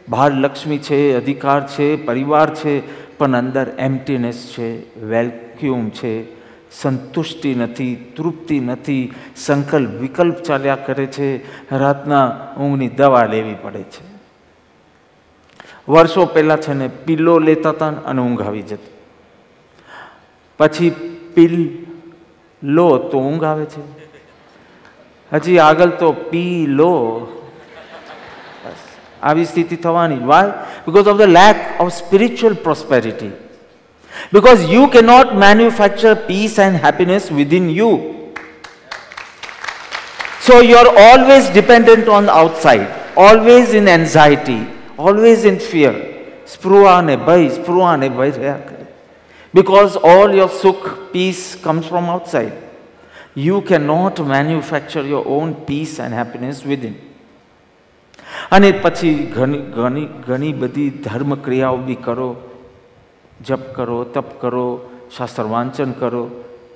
[0.07, 2.73] બહાર લક્ષ્મી છે અધિકાર છે પરિવાર છે
[3.19, 4.67] પણ અંદર એમ્ટીનેસ છે
[5.11, 6.13] વેલ્ક્યુમ છે
[6.71, 9.03] સંતુષ્ટિ નથી તૃપ્તિ નથી
[9.45, 11.29] સંકલ્પ વિકલ્પ ચાલ્યા કરે છે
[11.83, 12.27] રાતના
[12.59, 14.03] ઊંઘની દવા લેવી પડે છે
[15.87, 18.93] વર્ષો પહેલાં છે ને પિલ્લો લેતા હતા અને ઊંઘ આવી જતી.
[20.59, 20.89] પછી
[21.35, 21.69] પિલ
[22.63, 23.81] લો તો ઊંઘ આવે છે.
[25.33, 26.91] હજી આગળ તો પી લો
[29.23, 30.25] આવી સ્થિતિ થવાની.
[30.25, 30.53] Why
[30.87, 33.31] because of the lack of spiritual prosperity
[34.33, 37.93] because you cannot manufacture peace and happiness within you
[40.47, 44.59] so you are always dependent on outside always in anxiety,
[44.97, 45.95] always in fear.
[46.47, 48.85] સ્પૃહા ને ભય સ્પૃહા ને ભય રહ્યા કરે
[49.53, 52.55] because all your sukh peace comes from outside
[53.37, 56.95] you cannot manufacture your own peace and happiness within
[58.51, 62.29] અને પછી ઘણી ઘણી ઘણી બધી ધર્મ ક્રિયાઓ બી કરો
[63.41, 64.65] જપ કરો તપ કરો
[65.17, 66.23] શાસ્ત્ર વાંચન કરો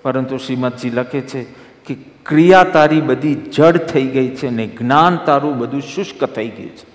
[0.03, 1.47] પરંતુ શ્રીમદજી લખે છે
[1.87, 6.77] કે ક્રિયા તારી બધી જડ થઈ ગઈ છે ને જ્ઞાન તારું બધું શુષ્ક થઈ ગયું
[6.79, 6.88] છે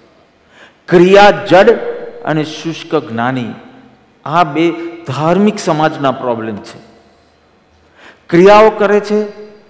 [0.89, 1.70] ક્રિયા જડ
[2.24, 3.53] અને શુષ્ક જ્ઞાની.
[4.24, 4.70] આ બે
[5.07, 6.78] ધાર્મિક સમાજના પ્રોબ્લેમ છે.
[8.28, 9.24] ક્રિયાઓ કરે છે,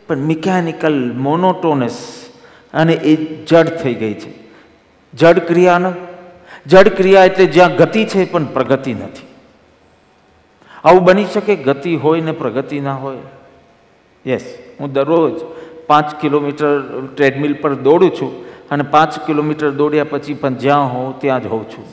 [0.06, 2.24] પણ મિકેનિકલ મોનોટોનસ
[2.74, 4.34] અને એ જડ થઈ ગઈ છે.
[5.14, 5.92] જડ ક્રિયાનો
[6.66, 9.26] જડ ક્રિયા એટલે જ્યાં ગતિ છે, પણ પ્રગતિ નથી.
[10.84, 11.56] આવું બની શકે?
[11.56, 13.16] ગતિ હોય ને પ્રગતિ ના હોય?
[14.26, 15.32] યસ હું દરરોજ
[15.86, 16.80] પાંચ કિલોમીટર
[17.16, 18.44] ટ્રેડમિલ પર દોડું છું
[18.74, 21.84] અને પાંચ કિલોમીટર દોડ્યા પછી પણ જ્યાં હોઉં ત્યાં જ હોઉં છું.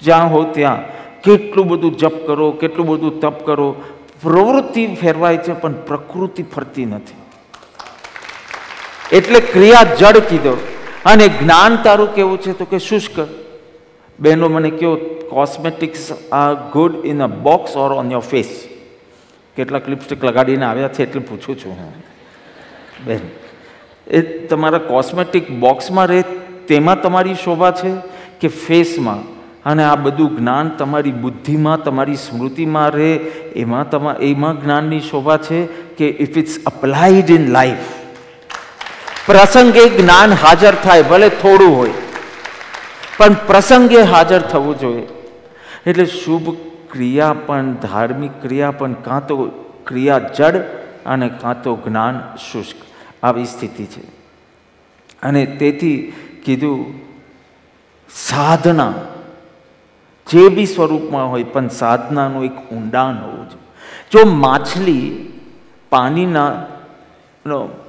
[0.00, 0.82] જ્યાં હોઉં ત્યાં
[1.22, 3.74] કેટલું બધું જપ કરો, કેટલું બધું તપ કરો,
[4.22, 7.18] પ્રવૃત્તિ ફેરવાય છે પણ પ્રકૃતિ ફરતી નથી.
[9.16, 10.54] એટલે ક્રિયા જડ કીધો.
[11.04, 13.20] અને જ્ઞાન તારું કેવું છે તો કે શુષ્ક.
[14.20, 14.96] બહેનો મને કહો
[15.30, 18.68] cosmetics are good in a box or on your face
[19.56, 21.92] કેટલાક લિપસ્ટિક લગાડીને આવ્યા છે એટલે પૂછું છું હું.
[23.06, 23.20] બેન
[24.08, 26.22] એ તમારા કોસ્મેટિક બોક્સમાં રહે,
[26.68, 27.90] તેમાં તમારી શોભા છે
[28.40, 29.38] કે ફેસમાં?
[29.64, 33.12] અને આ બધું જ્ઞાન તમારી બુદ્ધિમાં, તમારી સ્મૃતિમાં રહે,
[33.56, 37.98] એમાં તમા, એમાં જ્ઞાનની શોભા છે કે if it's applied in life
[39.26, 41.90] પ્રસંગે જ્ઞાન હાજર થાય, ભલે થોડું હોય.
[43.18, 45.08] પણ પ્રસંગે હાજર થવું જોઈએ.
[45.86, 46.56] એટલે શુભ
[46.92, 49.36] ક્રિયા પણ, ધાર્મિક ક્રિયા પણ, કાં તો
[49.86, 50.56] ક્રિયા જડ
[51.06, 52.87] અને કાં તો જ્ઞાન શુષ્ક.
[53.22, 54.06] આવી સ્થિતિ છે.
[55.22, 56.12] અને તેથી
[56.44, 56.80] કીધું,
[58.10, 58.92] સાધના
[60.26, 63.68] જે બી સ્વરૂપમાં હોય, પણ સાધનાનું એક ઊંડાણ હોવું જોઈએ.
[64.12, 65.02] જો માછલી
[65.90, 66.48] પાણીના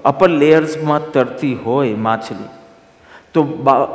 [0.06, 2.50] અપર લેયર્સમાં તરતી હોય માછલી,
[3.34, 3.44] તો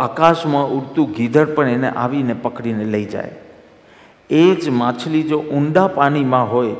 [0.01, 3.31] આકાશમાં ઉડતું ગીધર પણ એને આવીને પકડીને લઈ જાય.
[4.31, 6.75] એ જ માછલી જો ઊંડા પાણીમાં હોય,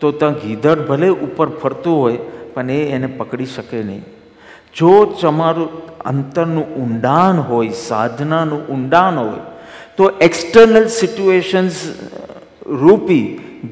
[0.00, 2.18] તો ત્યાં ગીધર ભલે ઉપર ફરતું હોય
[2.56, 4.04] પણ એ એને પકડી શકે નહીં.
[4.76, 9.40] જો તમારું અંતરનું ઊંડાણ હોય, સાધનાનું ઊંડાણ હોય,
[9.96, 11.80] તો એક્સટર્નલ સિચ્યુએશન્સ
[12.66, 13.24] રૂપી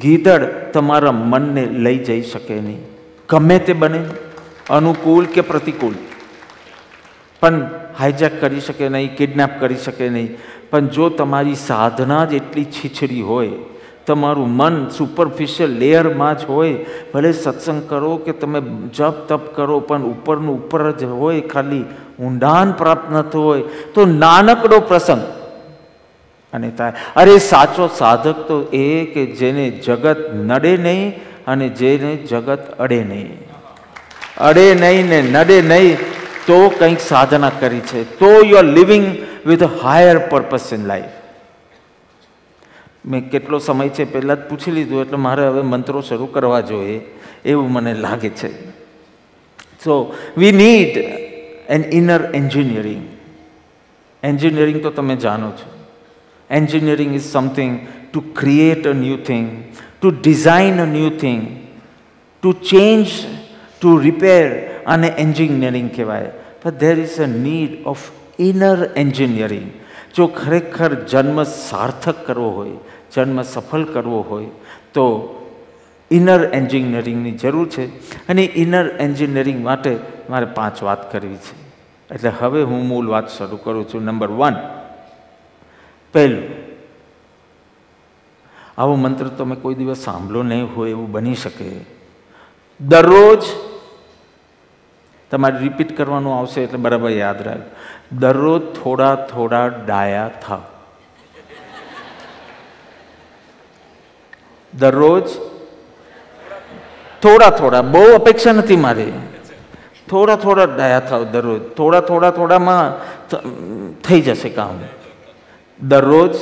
[0.03, 2.78] ગીધડ તમારા મનને લઈ જઈ શકે નહીં.
[3.28, 4.01] ગમે તે બને,
[4.70, 5.95] અનુકૂળ કે પ્રતિકૂળ.
[7.41, 10.37] પણ હાઈજેક કરી શકે નહીં કિડનેપ કરી શકે નહીં.
[10.70, 13.51] પણ જો તમારી સાધના જ એટલી છીછરી હોય
[14.07, 16.73] તમારું મન સુપરફિશિયલ લેયરમાં જ હોય,
[17.15, 18.61] ભલે સત્સંગ કરો કે તમે
[18.95, 21.85] જપ તપ કરો, પણ ઉપરનું ઉપર જ હોય, ખાલી
[22.21, 23.63] ઊંડાણ પ્રાપ્ત ન થતું હોય,
[23.95, 25.25] તો નાનકડો પ્રસંગ.
[26.53, 31.15] અને થાય અરે સાચો સાધક તો એ કે જેને જગત નડે નહીં
[31.47, 33.33] અને જેને જગત અડે નહીં.
[34.41, 35.99] અડે નહીં ને નડે નહીં,
[36.47, 38.05] તો કંઈક સાધના કરી છે.
[38.19, 39.07] તો you are living
[39.47, 41.24] with higher purpose in life
[43.05, 47.01] મેં કેટલો સમય છે પહેલાં જ પૂછી લીધું, એટલે મારે હવે મંત્રો શરૂ કરવા જોઈએ
[47.45, 48.51] એવું મને લાગે છે.
[49.85, 50.97] So we need
[51.69, 53.03] an inner engineering
[54.23, 55.69] engineering તો તમે જાણો છો.
[56.51, 57.79] Engineering is something
[58.13, 59.47] to create a new thing
[60.01, 61.43] to design a new thing
[62.43, 63.07] to change
[63.81, 64.47] to repair
[64.87, 66.31] આને એન્જિનિયરિંગ કહેવાય.
[66.65, 69.69] But there is a need of inner engineering
[70.17, 72.71] જો ખરેખર જન્મ સાર્થક કરવો હોય,
[73.15, 74.47] જન્મ સફળ કરવો હોય,
[74.95, 75.05] તો
[76.11, 77.87] ઇનર એન્જિનિયરિંગની જરૂર છે.
[78.29, 79.99] અને ઇનર એન્જિનિયરિંગ માટે
[80.31, 81.57] મારે પાંચ વાત કરવી છે.
[82.15, 84.05] એટલે હવે હું મૂળ વાત શરૂ કરું છું.
[84.05, 84.55] નંબર વન
[86.12, 86.43] પહેલું,
[88.79, 91.71] આવો મંત્ર તમે કોઈ દિવસ સાંભળો નહીં હોય એવું બની શકે.
[92.81, 93.43] દરરોજ
[95.35, 97.66] તમારે રિપીટ કરવાનું આવશે એટલે બરાબર યાદ રાખ
[98.12, 100.62] દરરોજ થોડા થોડા ડાયા થા.
[104.74, 105.26] દરરોજ
[107.22, 109.12] થોડા થોડા, બહુ અપેક્ષા નથી મારી.
[110.11, 111.62] થોડા થોડા ડાયા થાવ દરરોજ.
[111.76, 112.85] થોડા થોડા થોડામાં
[114.03, 114.80] થઈ જશે કામ.
[115.89, 116.35] દરરોજ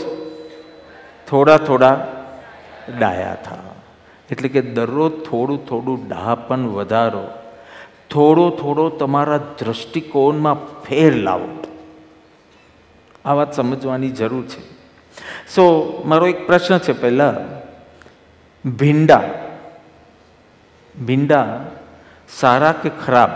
[1.29, 2.07] થોડા થોડા
[2.99, 3.71] ડાયા થા.
[4.31, 7.25] એટલે કે દરરોજ થોડું થોડું ડાહપણ વધારો.
[8.13, 11.65] થોડો થોડો તમારા દૃષ્ટિકોણમાં ફેર લાવો.
[13.25, 14.73] આ વાત સમજવાની જરૂર છે.
[15.55, 17.63] સો મારો એક પ્રશ્ન છે પહેલાં.
[18.71, 19.23] ભીંડા.
[21.05, 21.61] ભીંડા
[22.29, 23.31] સારા કે ખરાબ?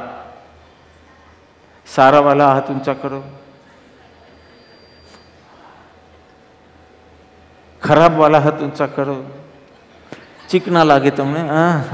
[1.87, 3.22] સારાવાલા હાથ ઊંચા કરો.
[7.83, 9.24] ખરાબવાલા હાથ ઊંચા કરો.
[10.51, 11.85] ચીકના લાગે તમને, હા.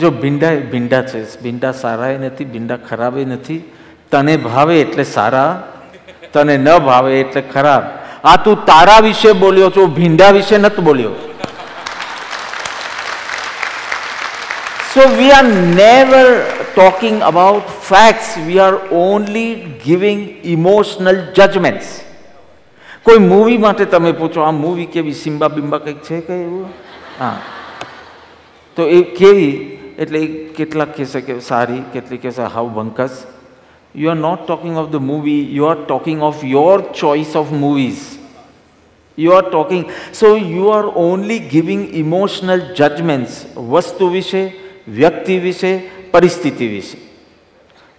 [0.00, 3.62] જો ભીંડા ભીંડા છે, ભીંડા સારા એ નથી, ભીંડા ખરાબ નથી,
[4.10, 5.62] તને ભાવે એટલે સારા,
[6.32, 7.84] તને ન ભાવે એટલે ખરાબ.
[8.24, 11.12] આ તું તારા વિશે બોલ્યો છો, ભીંડા વિશે નથી બોલ્યો.
[14.94, 15.44] So we are
[15.80, 16.28] never
[16.74, 21.90] talking about facts we are only giving emotional judgements
[23.02, 26.68] કોઈ મૂવી માટે તમે પૂછો, આ મૂવી કેવી સિમ્બા બિમ્બા કંઈક છે કે એવું?
[27.18, 27.36] હા.
[28.76, 29.69] તો એ કેવી?
[30.00, 30.20] એટલે
[30.56, 33.26] કેટલાક કહેશે કે સારી, કેટલીક કહેશે હાવ bunkers.
[33.94, 38.02] You are not talking of the movie you are talking of your choice of movies
[39.18, 44.42] you are talking so you are only giving emotional judgements વસ્તુ વિશે,
[44.88, 45.72] વ્યક્તિ વિશે,
[46.12, 46.98] પરિસ્થિતિ વિશે.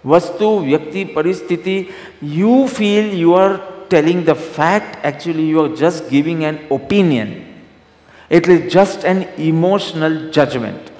[0.04, 1.76] વસ્તુ, વ્યક્તિ, પરિસ્થિતિ
[2.38, 3.52] you feel you are
[3.88, 7.36] telling the fact actually you are just giving an opinion
[8.30, 10.91] એટલે જસ્ટ એન ઇમોશનલ જજમેન્ટ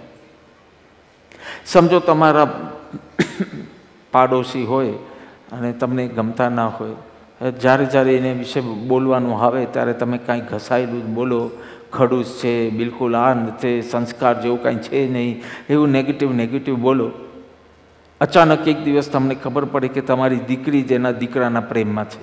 [1.66, 2.72] સમજો તમારા
[4.12, 4.92] પાડોશી હોય
[5.52, 6.94] અને તમને ગમતા ના હોય.
[7.50, 11.50] જ્યારે જ્યારે એને વિશે બોલવાનું આવે ત્યારે તમે કાંઈ ઘસાયેલું જ બોલો.
[11.92, 17.10] ખડૂસ છે, બિલકુલ આ છે, સંસ્કાર જેવું કાંઈ છે નહીં, એવું નેગેટિવ નેગેટિવ બોલો.
[18.20, 22.20] અચાનક એક દિવસ તમને ખબર પડે કે તમારી દીકરી જેના દીકરાના પ્રેમમાં છે.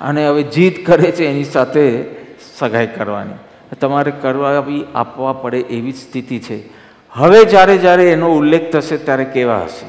[0.00, 2.04] અને હવે જીદ કરે છે એની સાથે
[2.58, 3.34] સગાઈ કરવાની.
[3.80, 4.64] તમારે કરવા
[4.94, 6.83] આપવા પડે એવી જ સ્થિતિ છે.
[7.14, 9.86] હવે જ્યારે જ્યારે એનો ઉલ્લેખ થશે ત્યારે કેવા હશે?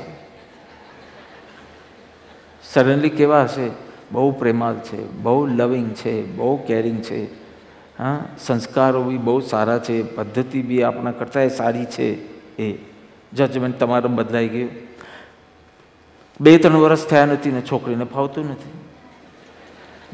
[2.63, 3.69] સડનલી કેવા હશે?
[4.11, 7.34] બહુ પ્રેમાળ છે, બહુ લવિંગ છે, બહુ કેરિંગ છે.
[7.99, 12.13] હા, સંસ્કારો બી બહુ સારા છે, પદ્ધતિ બી આપણા કરતાં સારી છે
[12.61, 12.78] એ.
[13.34, 14.69] જજમેન્ટ તમારું બદલાઈ ગયું.
[16.41, 18.71] બે, ત્રણ વર્ષ થયા નથી ને છોકરીને ફાવતું નથી.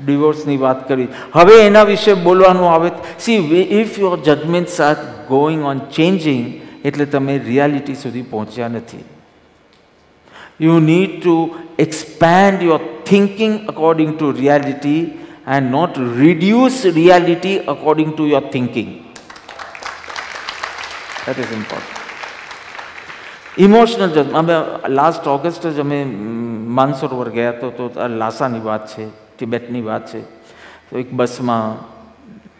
[0.05, 1.07] ડિવોર્સની વાત કરી.
[1.33, 2.91] હવે એના વિશે બોલવાનું આવે.
[3.19, 4.95] See if your judgements are
[5.27, 9.03] going on changing એટલે તમે રિયાલિટી સુધી પહોંચ્યા નથી.
[10.59, 11.35] You need to
[11.79, 15.01] expand your thinking according to reality
[15.47, 18.89] and not reduce reality according to your thinking
[21.25, 21.99] that is important
[23.57, 24.53] emotional અમે
[24.87, 25.99] લાસ્ટ ઓગસ્ટ જ અમે
[26.77, 29.03] માનસરોવર ગયા તો તો લાસાની વાત છે,
[29.37, 30.21] તિબેટની વાત છે.
[30.89, 31.65] તો એક બસમાં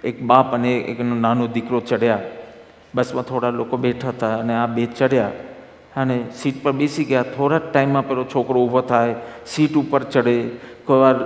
[0.03, 2.19] એક બાપ અને એકનો નાનો દીકરો ચડ્યા
[2.96, 5.32] બસમાં થોડા લોકો બેઠા હતા અને આ બે ચડ્યા
[5.96, 7.32] અને સીટ પર બેસી ગયા.
[7.36, 9.16] થોડા જ ટાઈમમાં પેલો છોકરો ઊભો થાય,
[9.46, 10.36] સીટ ઉપર ચડે
[10.86, 11.18] કોઈ વાર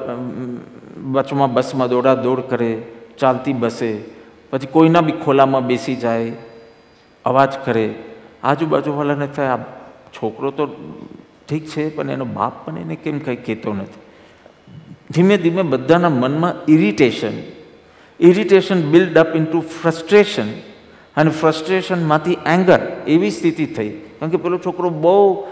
[1.56, 2.72] બસમાં દોડા દોડ કરે,
[3.18, 3.92] ચાલતી બસે,
[4.52, 6.34] પછી કોઈના બી ખોલામાં બેસી જાય,
[7.26, 7.86] અવાજ કરે.
[8.44, 9.64] આજુબાજુવાળાને થાય, આ
[10.16, 10.64] છોકરો તો
[11.48, 14.04] ઠીક છે, પણ એનો બાપ પણ એને કેમ કંઈ કહેતો નથી?
[15.12, 17.36] ધીમે ધીમે બધાના મનમાં irritation
[18.20, 20.50] irritation build up into frustration
[21.18, 23.90] અને ફ્રસ્ટ્રેશનમાંથી એંગર એવી સ્થિતિ થઈ.
[23.90, 25.46] કારણ કે પેલો છોકરો બહુ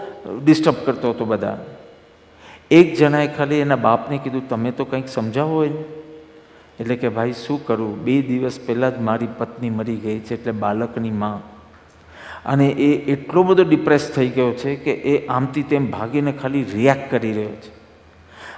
[0.46, 1.58] ડિસ્ટર્બ કરતો હતો બધા.
[2.72, 5.84] એક જણાએ ખાલી એના બાપને કીધું, તમે તો કંઈક સમજાવો એને
[6.80, 8.04] એટલે કે, ભાઈ, શું કરું?
[8.04, 11.54] બે દિવસ પહેલાં જ મારી પત્ની મરી ગઈ છે એટલે બાળકની માં.
[12.46, 17.12] અને એ એટલો બધો ડિપ્રેસ થઈ ગયો છે કે એ આમથી તેમ ભાગીને ખાલી રિએક્ટ
[17.12, 17.72] કરી રહ્યો છે.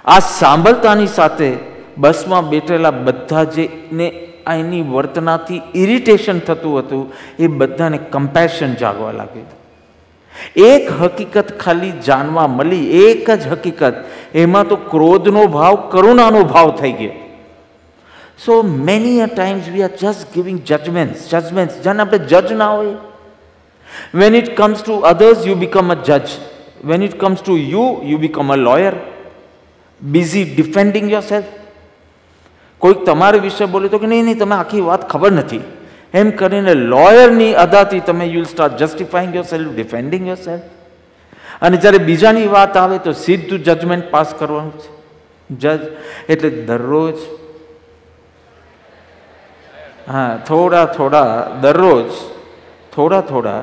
[0.04, 1.56] આ સાંભળતાની સાથે
[1.98, 9.46] બસમાં બેઠેલા બધા જેને એની વર્તનાથી ઇરિટેશન થતું હતું, એ બધાને કમ્પેશન જાગવા લાગ્યું
[10.56, 13.94] એક હકીકત ખાલી જાણવા મળી, એક જ હકીકત,
[14.34, 17.10] એમાં તો ક્રોધનો ભાવ, કરુણાનો ભાવ થઈ ગયો.
[18.38, 22.96] So many a times we are just giving judgements judgements જેને આપણે જજ ના હોય
[24.14, 26.28] when it comes to others you become a જજ
[26.84, 28.94] when it comes to you you become a lawyer
[30.02, 31.46] busy defending yourself
[32.80, 35.62] કોઈક તમારા વિશે બોલે તો કે નહીં નહીં, તમે આખી વાત ખબર નથી.
[36.14, 40.66] એમ કરીને લોયરની અદાથી તમે you'll start justifying yourself defending yourself
[41.62, 44.90] અને જ્યારે બીજાની વાત આવે તો સીધું જજમેન્ટ પાસ કરવાનું છે.
[45.50, 45.82] જજ
[46.28, 47.18] એટલે દરરોજ,
[50.08, 52.10] હા, થોડા થોડા, દરરોજ,
[52.94, 53.62] થોડા થોડા,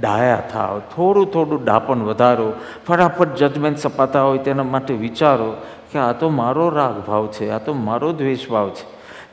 [0.00, 2.48] ડાયા થાવ, થોડું થોડું ડાપણ વધારો,
[2.86, 5.50] ફટાફટ જજમેન્ટ સપાતા હોય તેના માટે વિચારો
[5.94, 8.86] કે આ તો મારો રાગ ભાવ છે, આ તો મારો દ્વેષ ભાવ છે.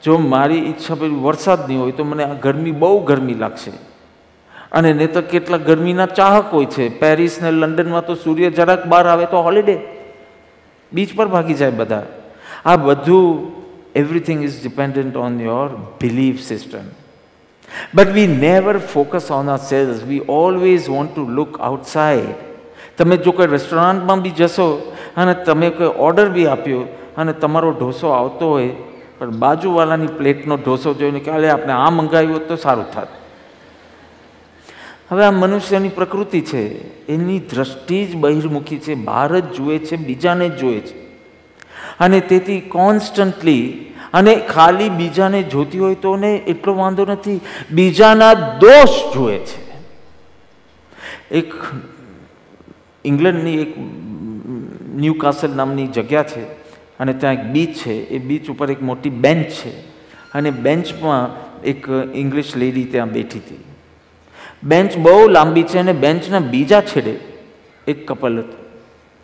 [0.04, 3.72] જો મારી ઈચ્છા પેલી વરસાદ નહીં હોય તો મને આ ગરમી બહુ ગરમી લાગશે.
[4.72, 6.90] અને ને તો કેટલા ગરમીના ચાહક હોય છે.
[7.00, 9.76] પેરિસ ને લંડનમાં તો સૂર્ય જરાક બહાર આવે તો હોલિડે
[10.94, 12.04] બીચ પર ભાગી જાય બધા.
[12.66, 13.26] આ બધું
[13.96, 15.68] everything is dependent on your
[16.02, 16.88] belief system
[17.96, 22.51] but we never focus on ourselves we always want to look outside
[23.02, 26.82] તમે જો કોઈ રેસ્ટોરન્ટમાં બી જશો અને તમે કોઈ ઓર્ડર બી આપ્યો
[27.18, 28.70] અને તમારો ઢોસો આવતો હોય,
[29.20, 33.08] પણ બાજુવાળાની પ્લેટનો ઢોસો જોઈને કે આપણે આ મંગાવ્યું હોત તો સારું થાત.
[35.12, 36.62] હવે આ મનુષ્યની પ્રકૃતિ છે,
[37.08, 40.96] એની દ્રષ્ટિ જ બહિર્મુખી છે, બહાર જ જુએ છે, બીજાને જ જુએ છે.
[42.00, 43.66] અને તેથી કોન્સ્ટન્ટલી
[44.14, 47.40] અને ખાલી બીજાને જોતી હોય તો ને એટલો વાંધો નથી,
[47.72, 49.60] બીજાના દોષ જુએ છે.
[51.32, 51.54] એક
[53.06, 53.74] ઇંગ્લેન્ડની એક
[54.96, 56.44] ન્યૂ કાસલ નામની જગ્યા છે
[57.00, 57.94] અને ત્યાં એક બીચ છે.
[58.08, 59.72] એ બીચ ઉપર એક મોટી બેન્ચ છે
[60.34, 61.30] અને બેન્ચમાં
[61.62, 63.64] એક ઇંગ્લિશ લેડી ત્યાં બેઠી હતી.
[64.64, 67.20] બેન્ચ બહુ લાંબી છે અને બેન્ચના બીજા છેડે
[67.88, 68.62] એક કપલ હતું.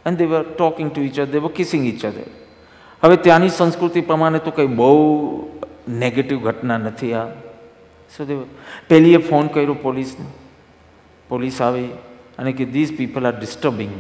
[0.05, 0.25] અને they
[0.57, 2.29] talking to each other they kissing each other
[3.03, 5.49] હવે ત્યાંની સંસ્કૃતિ પ્રમાણે તો કંઈ બહુ
[5.89, 7.25] નેગેટિવ ઘટના નથી આ.
[8.17, 8.43] શું દેવ
[8.89, 10.25] પહેલીએ ફોન કર્યો પોલીસને.
[11.29, 11.89] પોલીસ આવી.
[12.37, 13.91] અને કે ધીઝ પીપલ આર ડિસ્ટર્બિંગ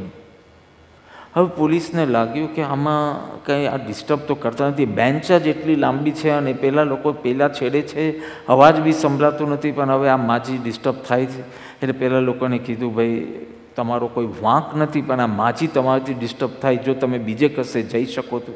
[1.35, 4.85] હવે પોલીસને લાગ્યું કે આમાં કંઈ આ ડિસ્ટર્બ તો કરતા નથી.
[4.85, 8.19] બેન્ચ જ એટલી લાંબી છે અને પહેલાં લોકો પહેલાં છેડે છે.
[8.45, 11.41] અવાજ બી સંભળાતો નથી, પણ હવે આ માજી ડિસ્ટર્બ થાય છે.
[11.81, 13.27] એટલે પહેલાં લોકોને કીધું, ભાઈ,
[13.75, 16.75] તમારો કોઈ વાંક નથી, પણ આ માજી તમારાથી ડિસ્ટર્બ થાય.
[16.75, 18.51] જો તમે બીજે કશે જઈ શકો તો.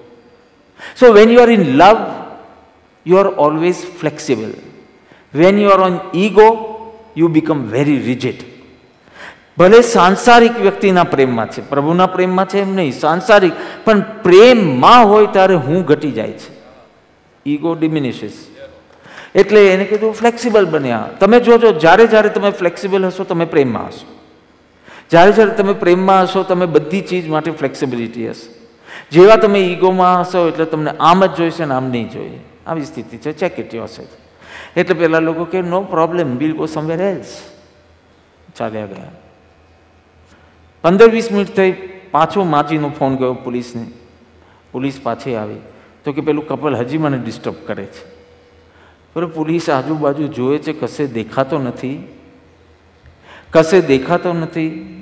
[0.99, 1.97] So when you are in love
[3.05, 4.53] you are always flexible
[5.33, 6.47] when you are on ego
[7.17, 8.50] you become very rigid
[9.61, 13.51] ભલે સાંસારિક વ્યક્તિના પ્રેમમાં છે, પ્રભુના પ્રેમમાં છે એમ નહીં, સાંસારિક,
[13.85, 16.53] પણ પ્રેમમાં હોય ત્યારે હું ઘટી જાય છે.
[17.45, 18.47] ઈગો ડિમિનિશિસ
[19.35, 21.09] એટલે એને કીધું ફ્લેક્સિબલ બન્યા.
[21.19, 24.19] તમે જોજો, જ્યારે જ્યારે તમે ફ્લેક્સિબલ હશો, તમે પ્રેમમાં હશો.
[25.09, 28.53] જ્યારે જ્યારે તમે પ્રેમમાં હશો, તમે બધી ચીજ માટે ફ્લેક્સિબિલિટી હશે.
[29.11, 32.39] જેવા તમે ઈગોમાં હશો, એટલે તમને આમ જ જોઈશે ને આમ નહીં જોઈએ.
[32.67, 33.89] આવી સ્થિતિ છે ચેક ઇટ યોર
[34.77, 37.41] એટલે પેલા લોકો કે no problem will go somewhere else
[38.57, 39.20] ચાલ્યા ગયા.
[40.81, 41.71] પંદર વીસ મિનિટ થઈ
[42.11, 43.85] પાછો માજીનો ફોન ગયો પોલીસને.
[44.71, 45.55] પોલીસ પાછી આવી.
[46.03, 48.11] તો કે પેલું કપલ હજી મને ડિસ્ટર્બ કરે છે.
[49.13, 52.07] પણ પોલીસ આજુબાજુ જોવે છે કશે દેખાતો નથી.
[53.51, 54.97] કશે દેખાતો નથી.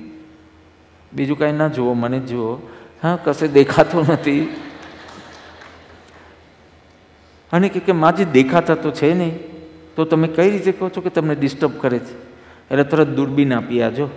[1.14, 2.56] બીજું કાંઈ ના જુઓ, મને જુઓ.
[3.04, 4.56] હા, કશે દેખાતો નથી.
[7.52, 9.40] અને કે કે માજી દેખાતા તો છે નહીં.
[9.96, 12.14] તો તમે કઈ રીતે કહો છો કે તમને ડિસ્ટર્બ કરે છે?
[12.72, 14.10] એટલે તરત દૂરબીન આપી આજો.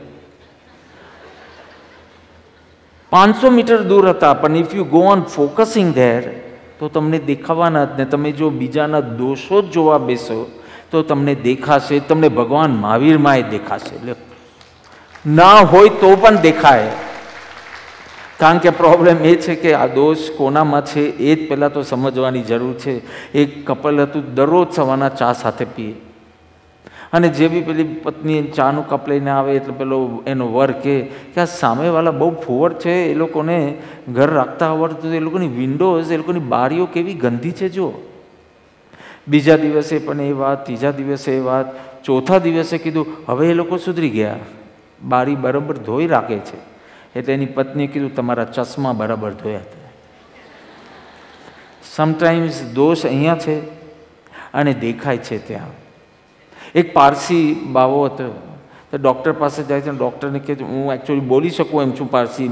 [3.12, 6.22] પાંચસો મીટર દૂર હતા, પણ if you go on focusing there
[6.78, 10.50] તો તમને દેખાવાના જ ને, તમે જો બીજાના દોષો જ જોવા બેસો,
[10.90, 14.14] તો તમને દેખાશે, તમને ભગવાન મહાવીરમાં દેખાશે.
[15.26, 16.90] ના હોય તો પણ દેખાય.
[18.38, 22.42] કારણ કે પ્રોબ્લેમ એ છે કે આ દોષ કોનામાં છે, એ જ પહેલાં તો સમજવાની
[22.42, 23.02] જરૂર છે.
[23.34, 25.94] એક કપલ હતું, દરરોજ સવારના ચા સાથે પીએ.
[27.12, 30.94] અને જે બી પેલી પત્ની ચાનું કપ લઈને આવે, એટલે પેલો એનો વર કે
[31.36, 33.58] આ સામેવાળા બહુ ફોવર છે, એ લોકોને
[34.08, 37.88] ઘર રાખતા આવડતું એ લોકોની વિન્ડોઝ એ લોકોની બારીઓ કેવી ગંદી છે જો
[39.26, 41.68] બીજા દિવસે પણ એ વાત, ત્રીજા દિવસે એ વાત,
[42.02, 44.40] ચોથા દિવસે કીધું, હવે એ લોકો સુધરી ગયા.
[45.02, 46.58] બારી બરાબર ધોઈ રાખે છે.
[47.14, 49.80] એટલે એની પત્નીએ કીધું, તમારા ચશ્મા બરાબર ધોયા હતા
[51.92, 53.54] સમટાઈમ્સ દોષ અહીંયા છે
[54.54, 55.81] અને દેખાય છે ત્યાં.
[56.74, 58.32] એક પારસી બાવો હતો.
[58.90, 62.48] તો ડૉક્ટર પાસે જાય છે ડૉક્ટરને કહે છે, હું એકચ્યુઅલી બોલી શકું એમ છું પારસી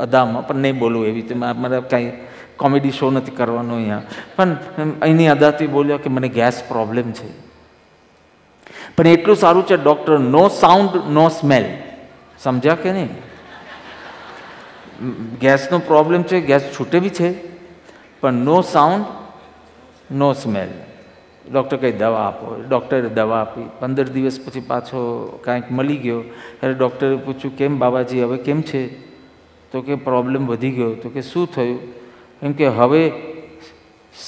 [0.00, 1.34] અદામાં પણ નહીં બોલું એવી રીતે.
[1.34, 2.12] મારે કાંઈ
[2.56, 4.02] કોમેડી શો નથી કરવાનો અહીંયા.
[4.36, 4.56] પણ
[5.00, 7.28] અહીંની અદાથી બોલ્યો કે, મને ગેસ પ્રોબ્લેમ છે.
[8.96, 11.66] પણ એટલું સારું છે doctor no sound no smell
[12.40, 13.12] સમજ્યા કે નહીં?
[15.40, 17.28] ગેસનો પ્રોબ્લેમ છે, ગેસ છૂટે બી છે,
[18.20, 19.06] પણ no sound
[20.10, 20.70] no smell
[21.52, 22.64] doctor કંઈ દવા આપો.
[22.68, 23.68] ડૉક્ટરે દવા આપી.
[23.80, 26.20] પંદર દિવસ પછી પાછો કાંઈક મળી ગયો.
[26.60, 28.88] ત્યારે ડૉક્ટરે પૂછ્યું, કેમ બાબાજી, હવે કેમ છે?
[29.72, 30.94] તો કે, પ્રોબ્લેમ વધી ગયો.
[30.94, 31.80] તો કે, શું થયું?
[32.42, 33.12] એમ કે, હવે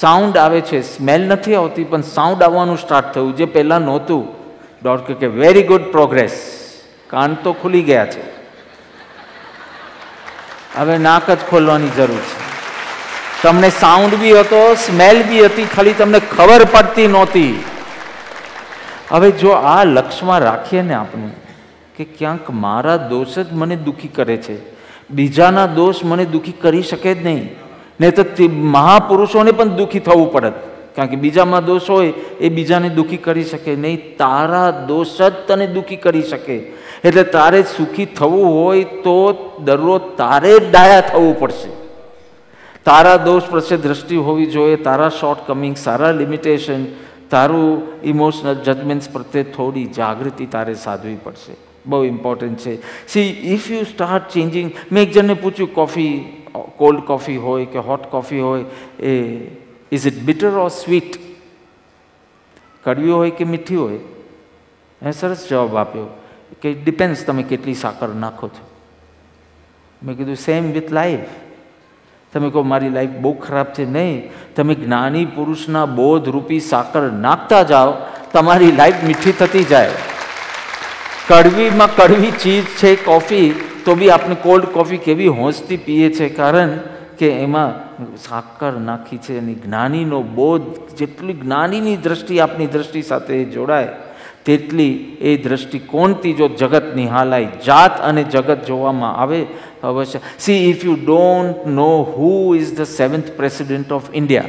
[0.00, 0.82] સાઉન્ડ આવે છે.
[0.82, 4.28] સ્મેલ નથી આવતી, પણ સાઉન્ડ આવવાનું સ્ટાર્ટ થયું, જે પહેલાં નહોતું.
[4.84, 6.58] ડૉક્ટર કે વેરી ગુડ પ્રોગ્રેસ
[7.06, 8.38] કાન તો ખુલી ગયા છે.
[10.76, 12.47] હવે નાક જ ખોલવાની જરૂર છે.
[13.42, 17.52] તમને સાઉન્ડ બી હતો સ્મેલ બી હતી, ખાલી તમને ખબર પડતી નહોતી.
[19.10, 21.30] હવે જો આ લક્ષમાં રાખીએ ને આપણે,
[21.96, 24.56] કે ક્યાંક મારા દોષ જ મને દુઃખી કરે છે,
[25.20, 27.46] બીજાના દોષ મને દુઃખી કરી શકે જ નહીં
[28.00, 30.56] નહીં તો મહાપુરુષોને પણ દુઃખી થવું પડત
[30.96, 35.66] કારણ કે બીજામાં દોષ હોય, એ બીજાને દુઃખી કરી શકે નહીં, તારા દોષ જ તને
[35.78, 36.56] દુઃખી કરી શકે.
[37.06, 39.18] એટલે તારે સુખી થવું હોય તો
[39.66, 41.70] દરરોજ તારે જ ડાયા થવું પડશે.
[42.88, 46.84] તારા દોષ પ્રત્યે દ્રષ્ટિ હોવી જોઈએ, તારા શોર્ટ કમિંગ સારા લિમિટેશન
[47.28, 51.56] તારું ઇમોશનલ જજમેન્ટ્સ પ્રત્યે થોડી જાગૃતિ તારે સાધવી પડશે.
[51.86, 52.78] બહુ ઇમ્પોર્ટન્ટ છે.
[53.06, 56.14] See if you start changing મેં એક જણને પૂછ્યું કોફી
[56.78, 58.64] કોલ્ડ કોફી હોય કે હોટ કોફી હોય,
[58.98, 59.12] એ
[59.92, 61.18] is it bitter or sweet
[62.84, 64.00] કડવી હોય કે મીઠી હોય?
[65.02, 66.08] એ સરસ જવાબ આપ્યો
[66.62, 68.64] કે ડિપેન્ડ્સ તમે કેટલી સાકર નાખો છો.
[70.02, 71.36] મેં કીધું સેમ વિથ લાઈફ
[72.32, 73.84] તમે કહો, મારી લાઈફ બહુ ખરાબ છે.
[73.84, 74.30] નહીં.
[74.56, 77.94] તમે જ્ઞાની પુરુષના બોધરૂપી સાકર નાખતા જાઓ,
[78.32, 79.90] તમારી લાઈફ મીઠી થતી જાય.
[81.28, 83.54] કડવીમાં કડવી ચીજ છે કોફી
[83.84, 86.28] તો બી આપણે કોલ્ડ કોફી કેવી હોંશથી પીએ છે?
[86.28, 86.68] કારણ
[87.18, 90.62] કે એમાં સાકર નાખી છે અને જ્ઞાનીનો બોધ
[90.96, 93.88] જેટલી જ્ઞાનીની દ્રષ્ટિ આપની દ્રષ્ટિ સાથે જોડાય
[94.48, 99.46] તેટલી એ દ્રષ્ટિકોણથી જો જગત નિહાલાય, જાત અને જગત જોવામાં આવે
[99.82, 100.20] અવશ્ય.
[100.38, 104.44] See if you don't know who is the seventh president of India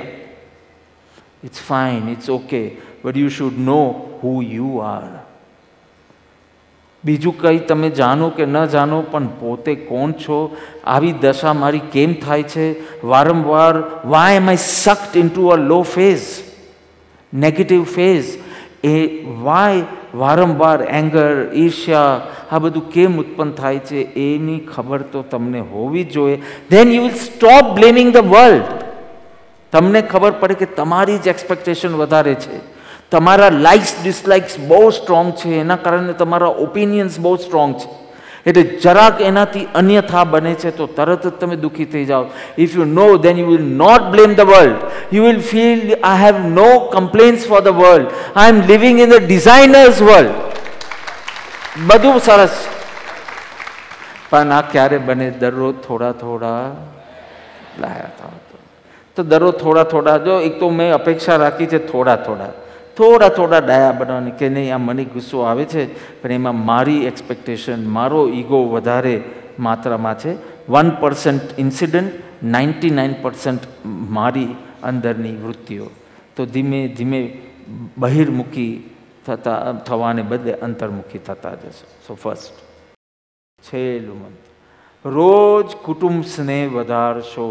[1.44, 2.62] it's fine it's okay
[3.06, 3.82] but you should know
[4.24, 5.10] who you are
[7.04, 10.38] બીજું કંઈ તમે જાણો કે ન જાણો, પણ પોતે કોણ છો?
[10.86, 12.66] આવી દશા મારી કેમ થાય છે?
[13.06, 13.76] વારંવાર
[14.06, 16.22] why am I સક્ટ in to a low phase
[17.34, 18.26] negative phase
[18.84, 19.84] A why
[20.16, 22.22] વારંવાર એંગર ઈર્ષ્યા,
[22.52, 26.42] આ બધું કેમ ઉત્પન્ન થાય છે એની ખબર તો તમને હોવી જોઈએ.
[26.70, 28.64] Then you will stop blaming the world
[29.72, 32.60] તમને ખબર પડે કે તમારી જ એક્સપેક્ટેશન વધારે છે.
[33.12, 35.60] તમારા લાઇક્સ ડિસલાઇક્સ બહુ સ્ટ્રોંગ છે.
[35.60, 37.90] એના કારણે તમારા ઓપિનિયન્સ બહુ સ્ટ્રોંગ છે.
[38.50, 42.26] એટલે જરાક એનાથી અન્યથા બને છે તો તરત જ તમે દુઃખી થઈ જાઓ.
[42.58, 46.36] If you know then you will not blame the world you will feel I have
[46.50, 50.32] no complaints for the world I am living in the designer's world
[51.88, 52.56] બધું સરસ.
[54.30, 55.30] પણ આ ક્યારે બને?
[55.32, 56.62] દરરોજ થોડા થોડા
[57.80, 58.38] લાયા થાવ
[59.16, 62.52] તો દરરોજ થોડા થોડા જો, એક તો મેં અપેક્ષા રાખી છે થોડા થોડા.
[63.00, 65.84] થોડા થોડા ડાયા બનાવવાની કે નહીં, આ મને ગુસ્સો આવે છે,
[66.22, 69.16] પણ એમાં મારી એક્સપેક્ટેશન મારો ઈગો વધારે
[69.60, 70.36] માત્રામાં છે.
[70.70, 75.88] One percent incident ninety nine percent મારી અંદરની વૃત્તિઓ.
[76.36, 77.20] તો ધીમે ધીમે
[77.98, 78.74] બહિર્મુખી
[79.26, 81.86] થતા, થવાને બદલે અંતર્મુખી થતા જશે.
[82.08, 82.56] સો ફર્સ્ટ
[83.64, 84.46] છેલ્લું મંત્ર.
[85.06, 87.48] રોજ કુટુંબ સ્નેહ વધારશો.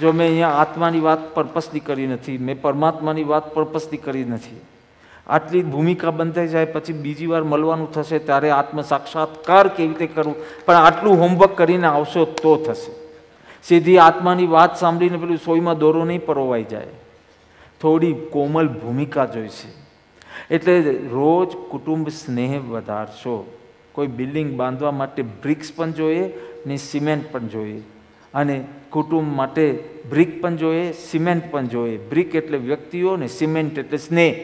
[0.00, 4.60] જો મેં અહીંયા આત્માની વાત પર્પસની કરી નથી, મેં પરમાત્માની વાત પર્પસની કરી નથી,
[5.26, 10.34] આટલી ભૂમિકા બંધાઈ જાય, પછી બીજી વાર મળવાનું થશે, ત્યારે આત્મ સાક્ષાત્કાર કેવી રીતે કરવું?
[10.66, 12.90] પણ આટલું હોમવર્ક કરીને આવશો તો થશે.
[13.62, 16.86] સીધી આત્માની વાત સાંભળીને પેલું સોયમાં દોરો નહીં પરોવાઈ જાય.
[17.80, 19.68] થોડી કોમલ ભૂમિકા જોઈશે.
[20.50, 23.46] એટલે રોજ કુટુંબ સ્નેહ વધારશો.
[23.92, 26.32] કોઈ બિલ્ડિંગ બાંધવા માટે બ્રિક્સ પણ જોઈએ
[26.66, 27.82] ને સિમેન્ટ પણ જોઈએ.
[28.34, 31.98] અને કુટુંબ માટે બ્રિક પણ જોઈએ, સિમેન્ટ પણ જોઈએ.
[31.98, 34.34] બ્રિક એટલે વ્યક્તિઓ ને સિમેન્ટ એટલે સ્નેહ.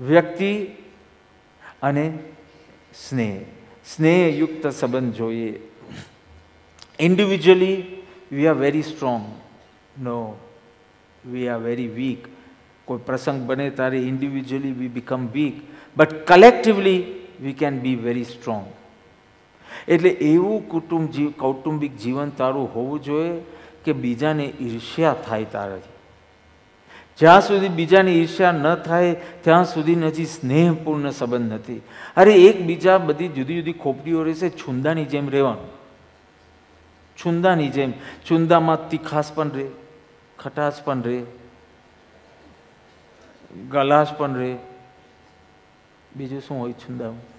[0.00, 0.66] વ્યક્તિ
[1.82, 2.18] અને
[3.08, 3.40] સ્નેહ.
[3.94, 5.60] સ્નેહયુક્ત સંબંધ જોઈએ.
[7.00, 7.82] Individually
[8.32, 9.22] we are very strong
[10.02, 10.36] no
[11.26, 12.26] we are very weak
[12.84, 15.54] કોઈ પ્રસંગ બને ત્યારે individually we become weak
[15.96, 17.04] but collectively
[17.40, 18.66] we can be very strong
[19.88, 23.40] એટલે એવું કુટુંબ જીવ, કૌટુંબિક જીવન તારું હોવું જોઈએ
[23.84, 25.92] કે બીજાને ઈર્ષ્યા થાય તારાથી.
[27.18, 31.82] જ્યાં સુધી બીજાની ઈર્ષ્યા ન થાય, ત્યાં સુધી હજી સ્નેહપૂર્ણ સંબંધ નથી.
[32.16, 35.78] અરે એકબીજા બધી જુદી જુદી ખોપડીઓ રહેશે, છુંદાની જેમ રહેવાનું.
[37.24, 37.92] છુંદાની જેમ.
[38.30, 39.66] છુંદામાં તીખાસ પણ રહે
[40.38, 41.22] ખટાશ પણ રહે
[43.70, 44.56] ગલાશ પણ રહે
[46.16, 47.37] બીજું શું હોય છુંદામાં?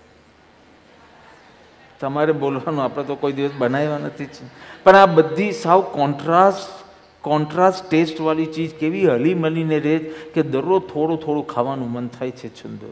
[1.99, 4.37] તમારે બોલવાનું, આપણે તો કોઈ દિવસ બનાવ્યા નથી જ.
[4.83, 6.77] પણ આ બધી સાવ કોન્ટ્રાસ્ટ
[7.23, 9.95] કોન્ટ્રાસ્ટ ટેસ્ટવાળી ચીજ કેવી હલીમલીને રહે
[10.33, 12.91] કે દરરોજ થોડું થોડું ખાવાનું મન થાય છે છુંદો.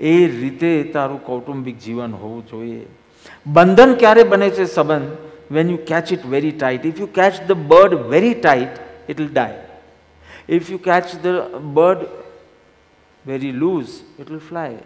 [0.00, 2.86] એ રીતે તારું કૌટુંબિક જીવન હોવું જોઈએ.
[3.46, 5.10] બંધન ક્યારે બને છે સંબંધ?
[5.50, 9.60] When you catch it very tight if you catch the bird very tight it die
[10.48, 12.06] if you catch the bird
[13.24, 14.78] very loose it will fly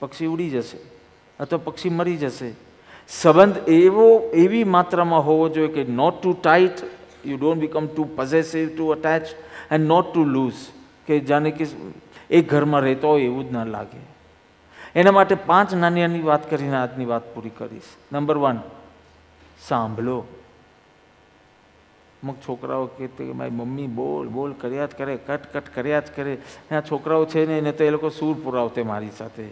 [0.00, 0.78] પક્ષી ઉડી જશે.
[1.40, 2.52] અથવા પક્ષી મરી જશે.
[3.08, 6.72] સંબંધ એવો, એવી માત્રામાં હોવો જોઈએ કે not too tight
[7.26, 9.22] you don't become too possessive too attach
[9.70, 10.54] and not too loose
[11.06, 11.66] કે જાણે કે
[12.30, 14.14] એક ઘરમાં રહેતો હોય એવું જ ના લાગે.
[15.00, 17.82] એના માટે પાંચ નાની નાની વાત કરીને આજની વાત પૂરી કરીશ.
[18.12, 18.58] નંબર વન
[19.68, 20.18] સાંભળો.
[22.22, 26.38] અમુક છોકરાઓ કે મારી મમ્મી બોલ બોલ, કર્યા જ કરે, કટ કટ કર્યા જ કરે.
[26.72, 29.44] આ છોકરાઓ છે ને, એને તો એ લોકો સૂર પુરાવતે મારી સાથે.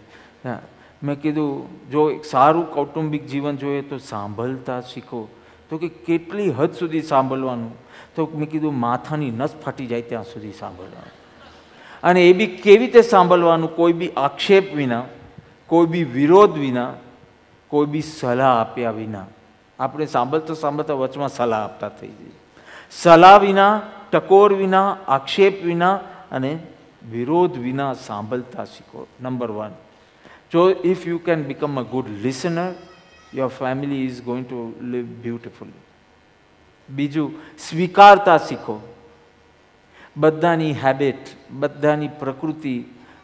[0.45, 0.59] હા.
[1.03, 5.27] મેં કીધું, જો એક સારું કૌટુંબિક જીવન જોઈએ તો સાંભળતા શીખો.
[5.69, 7.71] તો કે કેટલી હદ સુધી સાંભળવાનું?
[8.15, 11.11] તો મેં કીધું, માથાની નસ ફાટી જાય ત્યાં સુધી સાંભળવાનું.
[12.03, 13.75] અને એ બી કેવી રીતે સાંભળવાનું?
[13.75, 15.03] કોઈ બી આક્ષેપ વિના,
[15.67, 16.93] કોઈ બી વિરોધ વિના,
[17.67, 19.25] કોઈ બી સલાહ આપ્યા વિના.
[19.79, 22.31] આપણે સાંભળતા સાંભળતા વચમાં સલાહ આપતા થઈ જઈએ.
[22.91, 23.81] સલાહ વિના,
[24.11, 25.95] ટકોર વિના, આક્ષેપ વિના
[26.31, 26.59] અને
[27.11, 29.07] વિરોધ વિના સાંભળતા શીખો.
[29.21, 29.71] Number one.
[30.53, 32.75] So, if you can become a good listener,
[33.31, 34.57] your family is going to
[34.93, 35.79] live beautifully.
[36.89, 37.29] બીજું
[37.67, 38.75] સ્વીકારતા શીખો
[40.17, 41.31] બધાની હેબિટ
[41.61, 42.73] બધાની પ્રકૃતિ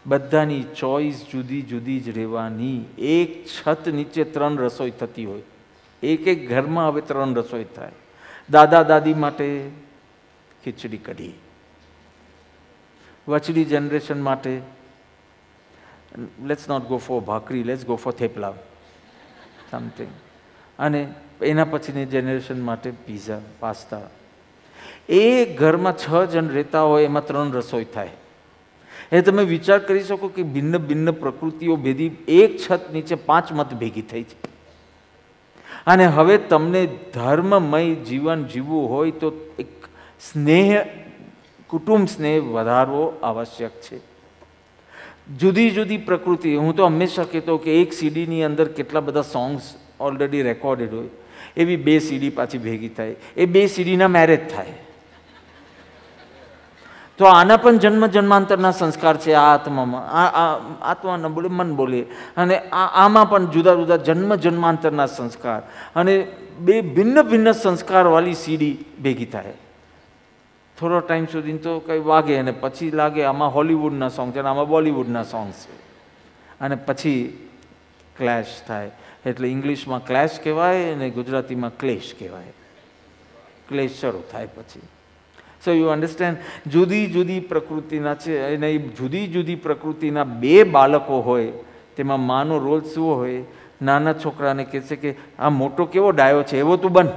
[0.06, 2.80] બધાની ચોઈસ જુદી જુદી જ રહેવાની
[3.12, 5.46] એક છત નીચે ત્રણ રસોઈ થતી હોય
[6.04, 7.96] એક એક ઘરમાં હવે ત્રણ રસોઈ થાય
[8.50, 9.48] દાદા દાદી માટે
[10.64, 11.36] ખીચડી કઢી
[13.28, 14.54] વચડી જનરેશન માટે
[16.46, 18.54] let's not go for bhakhri let's go for thepla
[19.72, 20.10] something
[20.80, 24.02] અને એના પછીની જનરેશન માટે પીઝા પાસ્તા
[25.10, 28.10] એ ઘરમાં છ જણ રહેતા હોય, એમાં ત્રણ રસોઈ થાય.
[29.12, 33.74] એ તમે વિચાર કરી શકો કે ભિન્ન ભિન્ન પ્રકૃતિઓ ભેદી એક છત નીચે પાંચ મત
[33.74, 34.36] ભેગી થઈ છે.
[35.88, 39.68] અને હવે તમને ધર્મમય જીવન જીવવું હોય તો એક
[40.22, 40.86] સ્નેહ,
[41.70, 44.09] કુટુંબ સ્નેહ વધારવો આવશ્યક છે.
[45.38, 46.56] જુદી જુદી પ્રકૃતિ.
[46.56, 49.62] હું તો હંમેશા કહેતો કે એક સીડીની અંદર કેટલા બધા સોંગ્સ
[50.00, 51.08] ઓલરેડી રેકોર્ડેડ હોય,
[51.58, 53.16] એવી બે સીડી પાછી ભેગી થાય.
[53.38, 54.66] એ બે સીડીના મેરેજ થાય.
[57.18, 60.12] તો આના પણ જન્મ જન્માંતરના સંસ્કાર છે આ આત્મામાં.
[60.12, 60.58] આ
[60.92, 62.02] આત્મા ન બોલે, મન બોલે.
[62.38, 65.62] અને આ, આમાં પણ જુદા જુદા જન્મ જન્માંતરના સંસ્કાર.
[65.96, 66.28] અને
[66.60, 69.54] બે ભિન્ન ભિન્ન સંસ્કારવાળી સીડી ભેગી થાય.
[70.80, 74.68] થોડો ટાઈમ સુધી તો કંઈ વાગે અને પછી લાગે આમાં હોલિવૂડના સોંગ છે અને આમાં
[74.68, 75.72] બોલિવૂડના સોંગ છે.
[76.62, 77.48] અને પછી
[78.18, 78.92] ક્લેશ થાય.
[79.26, 82.44] એટલે ઇંગ્લિશમાં ક્લેશ કહેવાય અને ગુજરાતીમાં ક્લેશ કહેવાય.
[83.70, 84.82] ક્લેશ શરૂ થાય પછી.
[85.66, 86.38] સો યુ અન્ડરસ્ટેન્ડ
[86.70, 91.52] જુદી જુદી પ્રકૃતિના છે અને એ જુદી જુદી પ્રકૃતિના બે બાળકો હોય,
[91.96, 93.44] તેમાં માનો રોલ શું હોય?
[93.82, 96.60] નાના છોકરાને કહે છે કે, આ મોટો કેવો ડાયો છે?
[96.60, 97.08] એવો તું બન.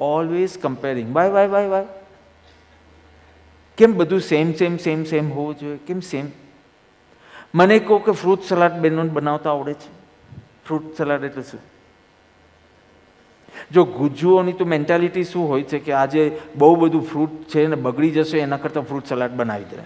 [0.00, 1.86] Always comparing bye bye bye bye
[3.78, 5.78] કેમ બધું સેમ સેમ સેમ સેમ હોવું જોઈએ?
[5.86, 6.30] કેમ સેમ
[7.54, 9.88] મને કહો કે ફ્રૂટ સલાડ બેનોને બનાવતા આવડે છે?
[10.66, 11.60] ફ્રૂટ સલાડ એટલે શું?
[13.72, 16.22] જો ગુજ્જુઓની તો મેન્ટાલિટી શું હોય છે કે આજે
[16.56, 19.84] બહુ બધું ફ્રૂટ છે ને બગડી જશે, એના કરતાં ફ્રૂટ સલાડ બનાવી દે.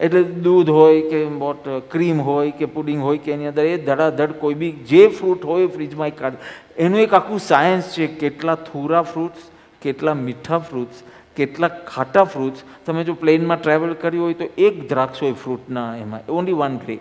[0.00, 4.32] એટલે દૂધ હોય કે બોટ ક્રીમ હોય કે પુડિંગ હોય કે એની અંદર, એ ધડાધડ
[4.32, 6.34] કોઈ બી જે ફ્રૂટ હોય ફ્રીજમાં કાઢ
[6.76, 9.50] એનું એક આખું સાયન્સ છે કેટલા થોરા ફ્રૂટ્સ
[9.82, 11.02] કેટલા મીઠા ફ્રૂટ્સ
[11.40, 16.28] કેટલા ખાટા ફ્રૂટ્સ તમે જો પ્લેનમાં ટ્રાવેલ કર્યું હોય તો એક દ્રાક્ષ હોય ફ્રૂટના એમાં
[16.28, 16.98] ઓનલી વન ગ્રે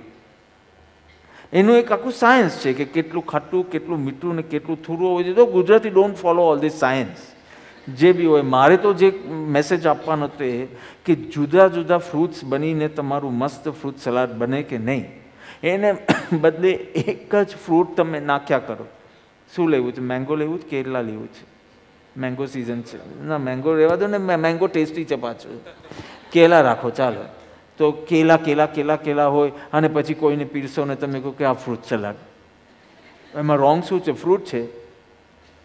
[1.54, 5.34] એનું એક આખું સાયન્સ છે કે કેટલું ખાટું, કેટલું મીઠું ને કેટલું થૂરું હોય છે.
[5.34, 7.24] તો Gujarati don't follow all this science
[7.88, 9.10] જે બી હોય, મારે તો જે
[9.56, 10.68] મેસેજ આપવાનો હતો એ
[11.06, 15.06] કે જુદા જુદા ફ્રૂટ્સ બનીને તમારું મસ્ત ફ્રૂટ સલાડ બને કે નહીં,
[15.64, 15.90] એને
[16.42, 16.72] બદલે
[17.06, 18.86] એક જ ફ્રૂટ તમે નાખ્યા કરો.
[19.56, 20.02] શું લેવું છે?
[20.02, 21.49] મેંગો લેવું છે કેરલા લેવું છે?
[22.20, 22.98] મેંગો સિઝન છે.
[23.24, 25.60] ના મેંગો રહેવા દો ને મેંગો ટેસ્ટી છે પાછું.
[26.32, 27.22] કેલા રાખો, ચાલો.
[27.78, 31.54] તો કેલા કેલા કેલા કેલા હોય અને પછી કોઈને પીરસો ને તમે કહો કે આ
[31.54, 32.16] ફ્રૂટ સલાડ
[33.36, 34.12] એમાં રોંગ શું છે?
[34.12, 34.64] ફ્રૂટ છે.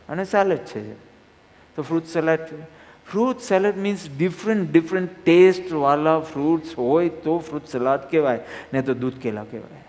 [0.08, 0.94] અને સેલેડ છે.
[1.76, 2.38] તો fruit salad
[3.10, 8.40] fruit salad means different different ટેસ્ટવાળા fruits હોય તો ફ્રૂટ સલાડ કહેવાય,
[8.72, 9.84] ને તો દૂધ કેલા કહેવાય.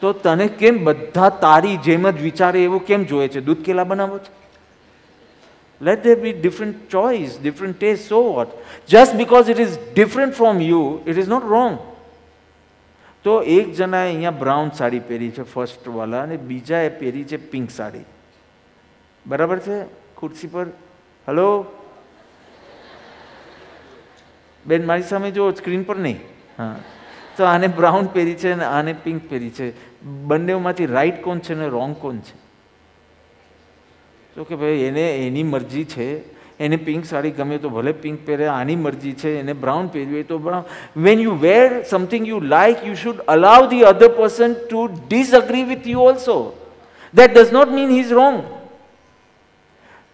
[0.00, 3.40] તો તને કેમ બધા તારી જેમ જ વિચારે, એવું કેમ જોઈએ છે?
[3.40, 4.45] દૂધ કેલા બનાવો છે?
[5.80, 8.48] Let there be different choice, different taste, so what?
[8.88, 11.78] Just because it is different from you, it is not wrong.
[13.24, 18.04] તો એક જણાએ અહીંયા બ્રાઉન સાડી પહેરી છે ફર્સ્ટવાળા અને બીજાએ પહેરી છે પિંક સાડી.
[19.26, 19.84] બરાબર છે?
[20.16, 20.66] ખુરશી પર.
[21.28, 21.66] હલો
[24.66, 26.20] બેન, મારી સામે જો સ્ક્રીન પર નહીં.
[26.58, 26.76] હા.
[27.36, 30.00] તો આને બ્રાઉન પહેરી છે અને આને પિંક પહેરી છે.
[30.02, 32.45] બંનેમાંથી રાઈટ કોણ છે ને રોંગ કોણ છે?
[34.36, 36.08] તો કે ભાઈ એને એની મરજી છે,
[36.60, 40.28] એને પિંક સાડી ગમે તો ભલે પિંક પહેરે, આની મરજી છે, એને બ્રાઉન પહેરવી હોય
[40.32, 40.64] તો brown.
[40.96, 45.88] When you wear something you like you should allow the other person to disagree with
[45.94, 46.36] you also
[47.14, 48.42] that does not mean his wrong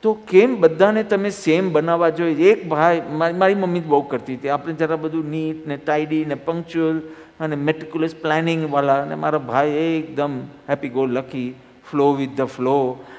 [0.03, 2.53] તો કેમ બધાને તમે સેમ બનાવવા જોઈએ?
[2.53, 3.03] એક ભાઈ
[3.41, 4.49] મારી મમ્મી બહુ કરતી હતી.
[4.49, 7.03] આપણે જરા બધું નીટ ને ટાઈડી ને પંક્ચ્યુઅલ
[7.41, 10.41] અને મેટિક્યુલસ પ્લાનિંગવાળા અને મારા ભાઈ એકદમ
[10.71, 11.47] happy go lucky
[11.93, 12.77] flow with the flow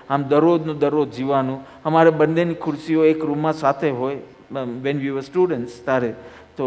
[0.09, 1.59] આમ દરરોજનું દરરોજ જીવાનું
[1.89, 4.19] અમારે બંનેની ખુરશીઓ એક રૂમમાં સાથે હોય.
[4.83, 6.09] વેન વી વર સ્ટુડન્ટ્સ તારે
[6.57, 6.65] તો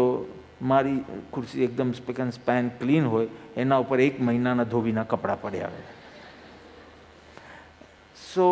[0.69, 0.99] મારી
[1.33, 3.27] ખુરશી એકદમ સ્પેક એન્ડ સ્પેન ક્લીન હોય.
[3.61, 5.83] એના ઉપર એક મહિનાના ધોબીના કપડાં પડ્યા આવે
[8.27, 8.45] સો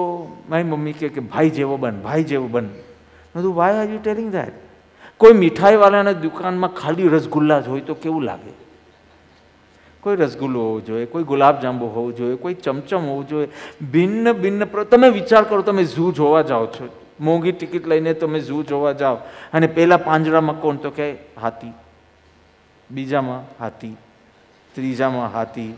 [0.50, 2.68] મારી મમ્મી કહે કે, ભાઈ જેવો બન, ભાઈ જેવો બન.
[3.36, 4.56] બધું why are you telling that
[5.22, 8.54] કોઈ મીઠાઈવાળાના દુકાનમાં ખાલી રસગુલ્લા જ હોય તો કેવું લાગે?
[10.06, 13.48] કોઈ રસગુલ્લો હોવો જોઈએ, કોઈ ગુલાબજાંબુ હોવું જોઈએ, કોઈ ચમચમ હોવું જોઈએ.
[13.92, 16.90] ભિન્ન ભિન્ન તમે વિચાર કરો, તમે ઝૂ જોવા જાઓ છો.
[17.20, 19.16] મોંઘી ટિકિટ લઈને તમે ઝૂ જોવા જાઓ.
[19.54, 21.12] અને પહેલાં પાંજરામાં કોણ તો કે?
[21.12, 21.74] હાથી.
[22.92, 23.98] બીજામાં હાથી.
[24.76, 25.74] ત્રીજામાં હાથી.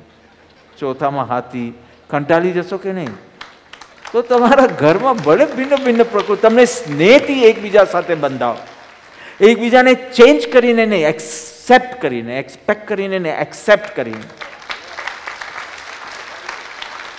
[0.79, 1.73] ચોથામાં હાથી.
[2.09, 3.09] કંટાળી જશો કે નહીં?
[4.11, 8.57] તો તમારા ઘરમાં ભલે ભિન્ન ભિન્ન પ્રકૃતિ, તમને સ્નેહથી એકબીજા સાથે બંધાવો.
[9.45, 11.05] એકબીજાને ચેન્જ કરીને નહીં
[11.69, 14.23] એક્સેપ્ટ કરીને એક્સપેક્ટ કરીને ને એક્સેપ્ટ કરીને.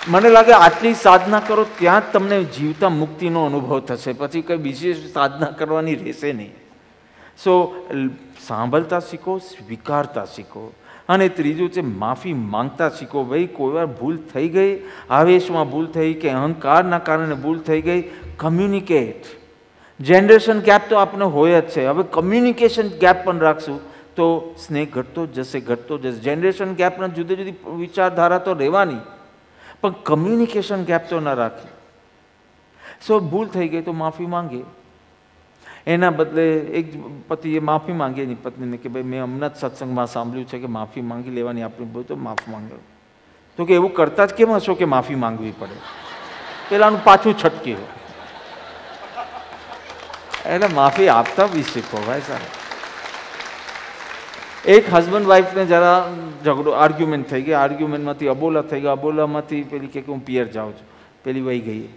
[0.07, 4.13] મને લાગે આટલી સાધના કરો ત્યાં જ તમને જીવતા મુક્તિનો અનુભવ થશે.
[4.13, 6.53] પછી કંઈ બીજી સાધના કરવાની રહેશે નહીં.
[7.43, 7.87] સો
[8.47, 10.73] સાંભળતા શીખો, સ્વીકારતા શીખો.
[11.09, 13.23] અને ત્રીજું છે, માફી માંગતા શીખો.
[13.23, 14.81] ભાઈ, કોઈ વાર ભૂલ થઈ ગઈ?
[15.09, 18.01] આવેશમાં ભૂલ થઈ કે અહંકારના કારણે ભૂલ થઈ ગઈ?
[18.37, 19.25] કમ્યુનિકેટ
[19.99, 21.85] જનરેશન ગેપ તો આપણે હોય જ છે.
[21.85, 23.88] હવે કમ્યુનિકેશન ગેપ પણ રાખશું.
[24.19, 24.29] તો
[24.63, 26.19] સ્નેહ ઘટતો જશે ઘટતો જશે.
[26.25, 29.03] જનરેશન ગેપના જુદી જુદી વિચારધારા તો રહેવાની,
[29.81, 31.69] પણ કમ્યુનિકેશન ગેપ તો ન રાખે.
[33.05, 34.61] સો ભૂલ થઈ ગઈ તો માફી માંગે
[35.93, 36.45] એના બદલે
[36.79, 36.87] એક
[37.29, 41.03] પતિએ માફી માંગી, એની પત્નીને કે ભાઈ, મેં હમણાં જ સત્સંગમાં સાંભળ્યું છે કે માફી
[41.11, 42.81] માંગી લેવાની આપણી ભૂલ તો માફ માંગ્યો
[43.57, 45.77] તો કે એવું કરતા જ કેમ હશો કે માફી માંગવી પડે?
[46.69, 47.77] પેલાનું પાછું છટકી
[50.45, 52.58] એટલે માફી આપતા બી શીખો ભાઈ સાહેબ.
[54.67, 56.13] એક હસબન્ડ વાઈફને જરા
[56.45, 58.91] ઝઘડો આર્ગ્યુમેન્ટ થઈ ગયા આર્ગ્યુમેન્ટમાંથી અબોલા થઈ ગયા.
[58.91, 60.87] અબોલામાંથી પેલી કે હું પિયર જાઉં છું.
[61.23, 61.87] પેલી વહી ગઈ.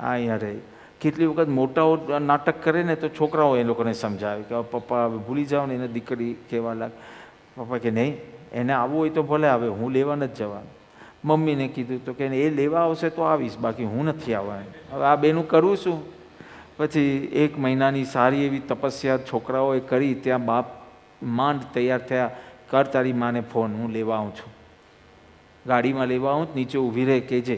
[0.00, 0.58] આ અહીંયા રહી.
[1.00, 5.44] કેટલી વખત મોટાઓ નાટક કરે ને તો છોકરાઓ એ લોકોને સમજાવે કે પપ્પા, હવે ભૂલી
[5.44, 6.92] જાઓ ને એને દીકરી કહેવા લાગે
[7.56, 8.16] પપ્પા કે, નહીં,
[8.52, 9.68] એને આવવું હોય તો ભલે આવે.
[9.68, 10.68] હું લેવા નથી જવાનું.
[11.24, 13.58] મમ્મીને કીધું તો કે, એ લેવા આવશે તો આવીશ.
[13.58, 14.96] બાકી હું નથી આવવાનું.
[14.96, 16.02] હવે આ બેનું કરું શું
[16.76, 20.14] પછી એક મહિનાની સારી એવી તપસ્યા છોકરાઓએ કરી.
[20.14, 20.79] ત્યાં બાપ
[21.22, 22.30] માંડ તૈયાર થયા,
[22.70, 24.52] કર તારી માને ફોન, હું લેવા આવું છું.
[25.66, 27.56] ગાડીમાં લેવા આવું, નીચે ઊભી રહે, કહેજે.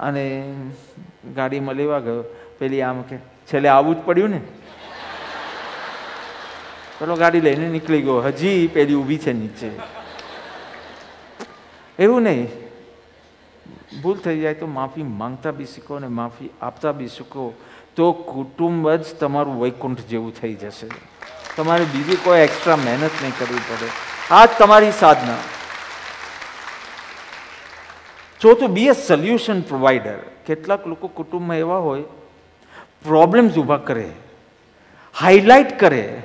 [0.00, 0.54] અને
[1.34, 2.22] ગાડીમાં લેવા ગયો,
[2.58, 4.40] પેલી આમ કે, છેલ્લે આવવું જ પડ્યું ને?
[6.98, 9.70] પેલો ગાડી લઈને નીકળી ગયો, હજી પેલી ઊભી છે નીચે.
[11.98, 12.48] એવું નહીં.
[14.02, 17.54] ભૂલ થઈ જાય તો માફી માંગતા બી શીખો અને માફી આપતા બી શીખો.
[17.96, 21.09] તો કુટુંબ જ તમારું વૈકુંઠ જેવું થઈ જશે.
[21.60, 23.88] તમારે બીજી કોઈ એક્સ્ટ્રા મહેનત નહીં કરવી પડે.
[24.30, 25.40] આ જ તમારી સાધના.
[28.40, 32.02] ચોથું બી અ સોલ્યુશન પ્રોવાઈડર કેટલાક લોકો કુટુંબમાં એવા હોય
[33.04, 34.08] પ્રોબ્લેમ્સ ઊભા કરે
[35.14, 36.22] હાઇલાઇટ કરે,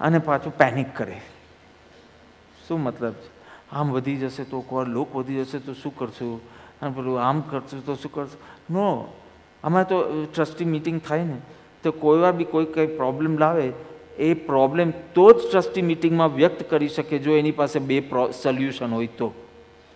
[0.00, 1.22] અને પાછું પેનિક કરે.
[2.68, 3.30] શું મતલબ છે?
[3.72, 6.40] આમ વધી જશે તો કોઈ લોક વધી જશે તો શું કરશું?
[6.82, 8.40] અને પેલું આમ કરશું તો શું કરશું?
[8.74, 9.12] નો
[9.64, 11.38] આમાં તો ટ્રસ્ટી મિટિંગ થાય ને,
[11.82, 13.68] તો કોઈ વાર બી કોઈ કંઈ પ્રોબ્લેમ લાવે
[14.18, 18.04] એ પ્રોબ્લેમ તો જ ટ્રસ્ટી મિટિંગમાં વ્યક્ત કરી શકે જો એની પાસે બે
[18.42, 19.32] સોલ્યુશન હોય તો.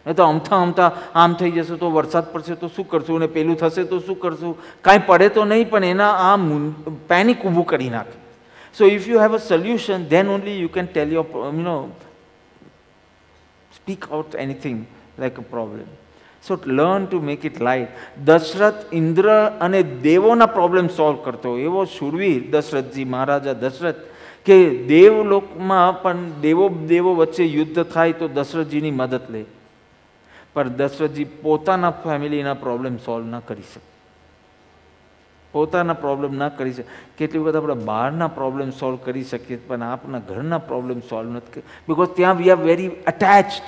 [0.06, 3.56] એ તો અમથા અમથા આમ થઈ જશે તો વરસાદ પડશે તો શું કરશું અને પેલું
[3.56, 4.56] થશે તો શું કરશું?
[4.82, 6.36] કાંઈ પડે તો નહીં, પણ એના આ
[7.09, 8.16] પેનિક ઊભું કરી નાખે.
[8.78, 11.90] So if you have a solution then only you can tell your you know
[13.76, 14.86] speak out anything
[15.18, 15.84] like a problem
[16.42, 17.88] so learn to make it light.
[18.24, 19.28] Dasharath Indra
[19.60, 23.97] અને દેવોના પ્રોબ્લેમ સોલ્વ કરતો એવો શુરવીર દશરથજી, મહારાજા દશરથ
[24.44, 29.44] કે દેવલોકમાં પણ દેવો દેવો વચ્ચે યુદ્ધ થાય તો દશરથજીની મદદ લે.
[30.54, 33.80] પણ દશરથજી પોતાના ફેમિલીના પ્રોબ્લેમ સોલ્વ ન કરી શકે.
[35.52, 36.88] પોતાના પ્રોબ્લેમ ના કરી શકે.
[37.18, 41.62] કેટલી વખત આપણે બહારના પ્રોબ્લેમ સોલ્વ કરી શકીએ, પણ આપણા ઘરના પ્રોબ્લેમ સોલ્વ નથી કરી.
[41.88, 43.62] બિકોઝ ત્યાં we are very attached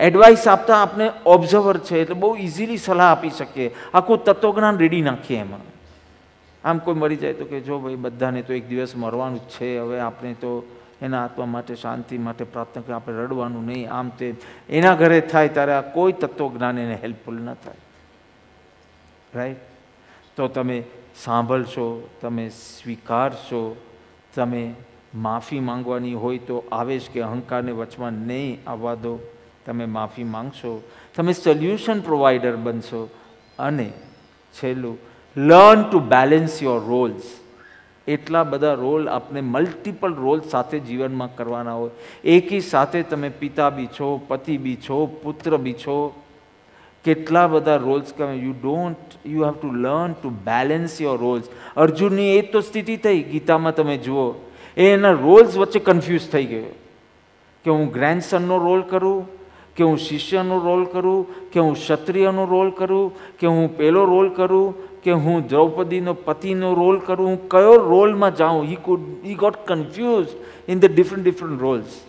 [0.00, 3.74] advice આપતા આપણે ઓબ્ઝર્વર છે, એટલે બહુ ઇઝીલી સલાહ આપી શકીએ.
[3.94, 5.75] આખું તત્વજ્ઞાન રેડી નાખીએ એમાં.
[6.66, 9.78] આમ કોઈ મરી જાય તો કે જો ભાઈ, બધાને તો એક દિવસ મરવાનું જ છે.
[9.78, 10.66] હવે આપણે તો
[11.02, 13.90] એના આત્મા માટે, શાંતિ માટે પ્રાર્થના કરી આપણે રડવાનું નહીં.
[13.90, 14.34] આમ તે
[14.68, 17.74] એના ઘરે થાય ત્યારે આ કોઈ તત્વજ્ઞાન એને હેલ્પફુલ ન થાય.
[19.34, 19.56] રાઈટ
[20.36, 20.82] તો તમે
[21.24, 23.76] સાંભળશો, તમે સ્વીકારશો,
[24.34, 24.74] તમે
[25.14, 29.18] માફી માંગવાની હોય તો આવેશ કે અહંકારને વચમાં નહીં આવવા દો.
[29.66, 30.82] તમે માફી માંગશો.
[31.16, 33.10] તમે સોલ્યુશન પ્રોવાઈડર બનશો.
[33.58, 33.92] અને
[34.62, 34.98] છેલ્લું
[35.36, 37.24] learn to balance your roles
[38.08, 41.90] એટલા બધા રોલ આપણે મલ્ટિપલ રોલ સાથે જીવનમાં કરવાના હોય.
[42.24, 46.14] એકી સાથે તમે પિતા બી છો, પતિ બી છો, પુત્ર બી છો.
[47.04, 51.44] કેટલા બધા રોલ્સ તમે you don't you have to learn to balance your roles
[51.76, 54.34] અર્જુનની એ તો સ્થિતિ થઈ, ગીતામાં તમે જુઓ.
[54.76, 56.74] એ એના રોલ્સ વચ્ચે કન્ફ્યુઝ થઈ ગયો.
[57.64, 59.28] કે હું ગ્રેન્ડસનનો રોલ કરું,
[59.76, 64.95] કે હું શિષ્યનો રોલ કરું, કે હું ક્ષત્રિયનો રોલ કરું, કે હું પેલો રોલ કરું
[65.06, 70.36] કે હું દ્રૌપદીનો પતિનો રોલ કરું હું કયો રોલમાં જાઉં he could he got confuse
[70.74, 72.02] in the different different roles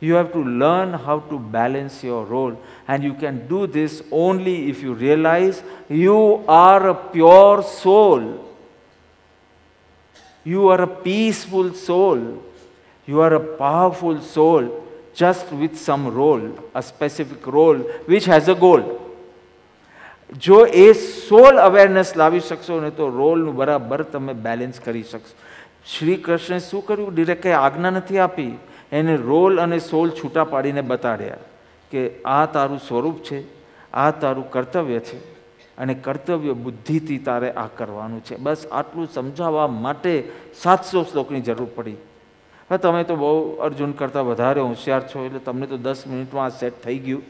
[0.00, 4.68] You have to learn how to balance your role, and you can do this only
[4.68, 8.26] if you realize you are a pure soul.
[10.44, 12.42] You are a peaceful soul.
[13.08, 14.68] You are a powerful soul,
[15.14, 19.05] just with some role, a specific role, which has a goal.
[20.32, 25.34] જો એ સોલ awareness લાવી શકશો ને તો રોલનું બરાબર તમે balance કરી શકશો.
[25.86, 27.14] શ્રી કૃષ્ણે શું કર્યું?
[27.14, 28.58] ડિરેક્ટ કંઈ આજ્ઞા નથી આપી.
[28.92, 31.38] એને રોલ અને સોલ છૂટા પાડીને બતાડ્યા
[31.92, 33.38] કે આ તારું સ્વરૂપ છે,
[33.94, 35.18] આ તારું કર્તવ્ય છે
[35.78, 38.36] અને કર્તવ્ય બુદ્ધિથી તારે આ કરવાનું છે.
[38.36, 40.12] બસ આટલું સમજાવવા માટે
[40.62, 41.96] સાતસો શ્લોકની જરૂર પડી.
[42.70, 46.58] હવે તમે તો બહુ અર્જુન કરતાં વધારે હોશિયાર છો, એટલે તમને તો દસ મિનિટમાં આ
[46.60, 47.22] સેટ થઈ ગયું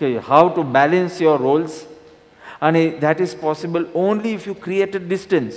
[0.00, 1.84] કે how to balance your roles
[2.62, 5.54] અને that is possible only if you created distance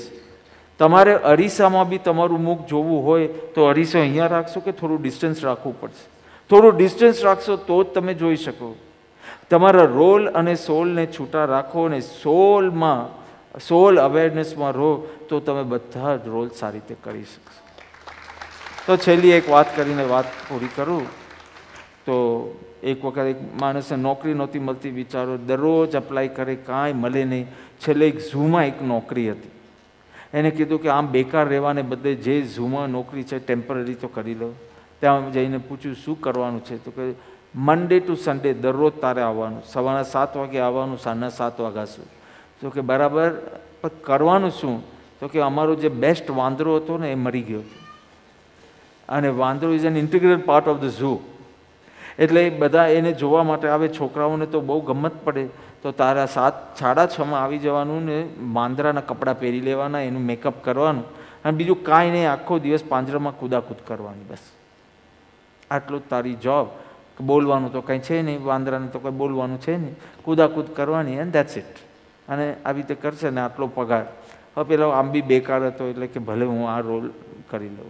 [0.80, 5.82] તમારે અરીસામાં બી તમારું મુખ જોવું હોય તો અરીસો અહીંયા રાખશો કે થોડું ડિસ્ટન્સ રાખવું
[5.82, 6.06] પડશે?
[6.50, 8.76] થોડું ડિસ્ટન્સ રાખશો તો જ તમે જોઈ શકો.
[9.50, 13.10] તમારા રોલ અને સોલને છૂટા રાખો અને સોલમાં,
[13.60, 17.62] સોલ અવેરનેસમાં રહો તો તમે બધા જ રોલ સારી રીતે કરી શકશો.
[18.88, 21.06] તો છેલ્લી એક વાત કરીને વાત પૂરી કરું.
[22.06, 22.18] તો
[22.84, 27.48] એક વખત એક માણસને નોકરી નહોતી મળતી બિચારો દરરોજ અપ્લાય કરે, કાંઈ મળે નહીં.
[27.88, 29.52] છેલ્લે એક ઝૂમાં એક નોકરી હતી.
[30.34, 34.54] એને કીધું કે, આમ બેકાર રહેવાને બદલે જે ઝૂમાં નોકરી છે ટેમ્પરરી તો કરી લો.
[35.00, 36.78] ત્યાં જઈને પૂછ્યું, શું કરવાનું છે?
[36.84, 37.14] તો કે
[37.56, 42.08] મંડે ટુ સન્ડે દરરોજ તારે આવવાનું, સવારના સાત વાગે આવવાનું, સાંજના સાત વાગ્યા સુધી.
[42.62, 43.32] તો કે, બરાબર,
[43.82, 44.84] પણ કરવાનું શું?
[45.20, 47.62] તો કે, અમારો જે બેસ્ટ વાંદરો હતો ને, એ મરી ગયો
[49.10, 51.20] અને વાંદરો is an integral part of the zoo
[52.20, 55.50] એટલે બધા એને જોવા માટે આવે, છોકરાઓને તો બહુ ગમત પડે.
[55.82, 61.06] તો તારા સાત, સાડા છમાં આવી જવાનું ને માંદરાના કપડાં પહેરી લેવાના, એનું મેકઅપ કરવાનું
[61.44, 64.44] અને બીજું કાંઈ નહીં, આખો દિવસ પાંજરામાં કૂદાકૂદ કરવાની બસ.
[65.72, 66.68] આટલું તારી જોબ
[67.22, 69.96] બોલવાનું તો કંઈ છે નહીં, વાંદરાને તો કંઈ બોલવાનું છે નહીં.
[70.24, 71.82] કૂદાકૂદ કરવાની એન્ડ ધેટ્સ ઇટ
[72.28, 74.06] અને આવી રીતે કરશે ને આટલો પગાર.
[74.56, 77.10] હવે પેલો આમ બી બેકાર હતો એટલે કે ભલે હું આ રોલ
[77.50, 77.90] કરી લઉં.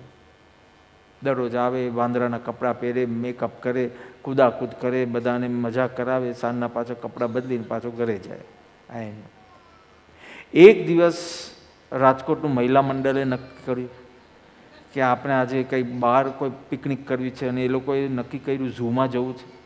[1.21, 3.91] દરરોજ આવે, વાંદરાના કપડાં પહેરે મેકઅપ કરે
[4.21, 8.39] કૂદાકૂદ કરે, બધાને મજા કરાવે, સાંજના પાછો કપડાં બદલીને પાછો ઘરે જાય.
[8.89, 9.11] આ
[10.53, 11.49] એક દિવસ
[11.91, 13.89] રાજકોટનું મહિલા મંડળે નક્કી કર્યું
[14.93, 19.11] કે આપણે આજે કંઈ બહાર કોઈ પિકનિક કરવી છે અને એ લોકોએ નક્કી કર્યું ઝૂમાં
[19.11, 19.61] જવું છે.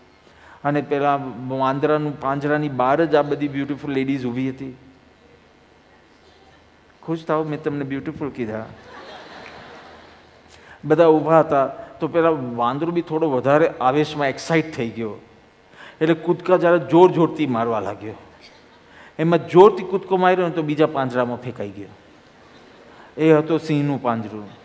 [0.64, 4.78] અને પેલા વાંદરાનું, પાંજરાની બહાર જ આ બધી બ્યુટિફુલ લેડીઝ ઊભી હતી.
[7.04, 8.66] ખુશ થાવ મેં તમને બ્યુટિફુલ કીધા.
[10.86, 11.85] બધા ઊભા હતા.
[12.00, 15.16] તો પેલા વાંદરો બી થોડો વધારે આવેશમાં એક્સાઇટ થઈ ગયો.
[16.02, 18.14] એટલે કૂદકા જ્યારે જોર જોરથી મારવા લાગ્યો.
[19.20, 21.94] એમાં જોરથી કૂદકો માર્યો ને તો બીજા પાંજરામાં ફેંકાઈ ગયો.
[23.18, 24.65] એ હતો સિંહનું પાંજરું.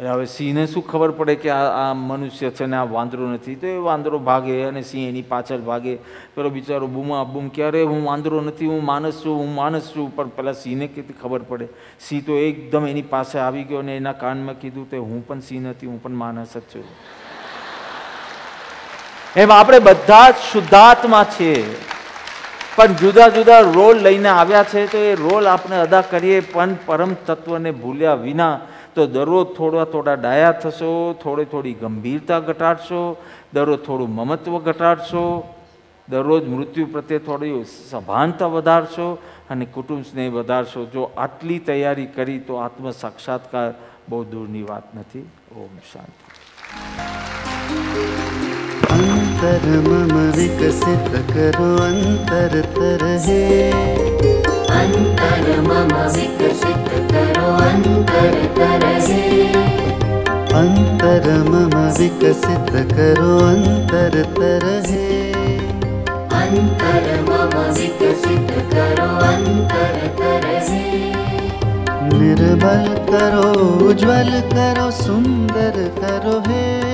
[0.00, 3.54] એટલે હવે સિંહને શું ખબર પડે કે આ આ મનુષ્ય છે ને આ વાંદરો નથી?
[3.54, 5.98] તો એ વાંદરો ભાગે અને સિંહ એની પાછળ ભાગે.
[6.34, 8.66] પેલો બિચારો બૂમા બૂમ, ક્યારે હું વાંદરો નથી?
[8.66, 10.16] હું માણસ છું, હું માણસ છું.
[10.16, 11.68] પણ પેલા સિંહને કેટલી ખબર પડે?
[12.00, 15.68] સિંહ તો એકદમ એની પાસે આવી ગયો અને એના કાનમાં કીધું તો હું પણ સિંહ
[15.68, 16.84] નથી, હું પણ માણસ જ છું.
[19.36, 21.64] એમ આપણે બધા જ શુદ્ધાત્મા છીએ.
[22.76, 27.14] પણ જુદા જુદા રોલ લઈને આવ્યા છે, તો એ રોલ આપણે અદા કરીએ પણ પરમ
[27.26, 28.58] તત્વને ભૂલ્યા વિના
[28.94, 33.16] તો દરરોજ થોડા થોડા ડાયા થશો, થોડી થોડી ગંભીરતા ઘટાડશો,
[33.54, 35.54] દરરોજ થોડું મમત્વ ઘટાડશો,
[36.08, 39.18] દરરોજ મૃત્યુ પ્રત્યે થોડી સભાનતા વધારશો
[39.50, 40.84] અને કુટુંબ સ્નેહ વધારશો.
[40.84, 43.74] જો આટલી તૈયારી કરી તો આત્મ સાક્ષાત્કાર
[44.08, 45.26] બહુ દૂરની વાત નથી.
[45.56, 46.24] ઓમ શાંતિ.
[48.90, 54.39] અંતર મમ વિકસિત કરો, અંતર તરહે.
[54.90, 59.20] અંતર મમ વિકસિત કરો અંતર તરસે
[60.52, 65.04] અંતર મમ વિકસિત કરો અંતર તરસે
[66.40, 70.84] અંતર મમ વિકસિત કરો અંતર તરસે
[72.10, 73.48] નિર્બલ કરો
[73.80, 76.89] ઉજ્જવલ કરો સુંદર કરો હે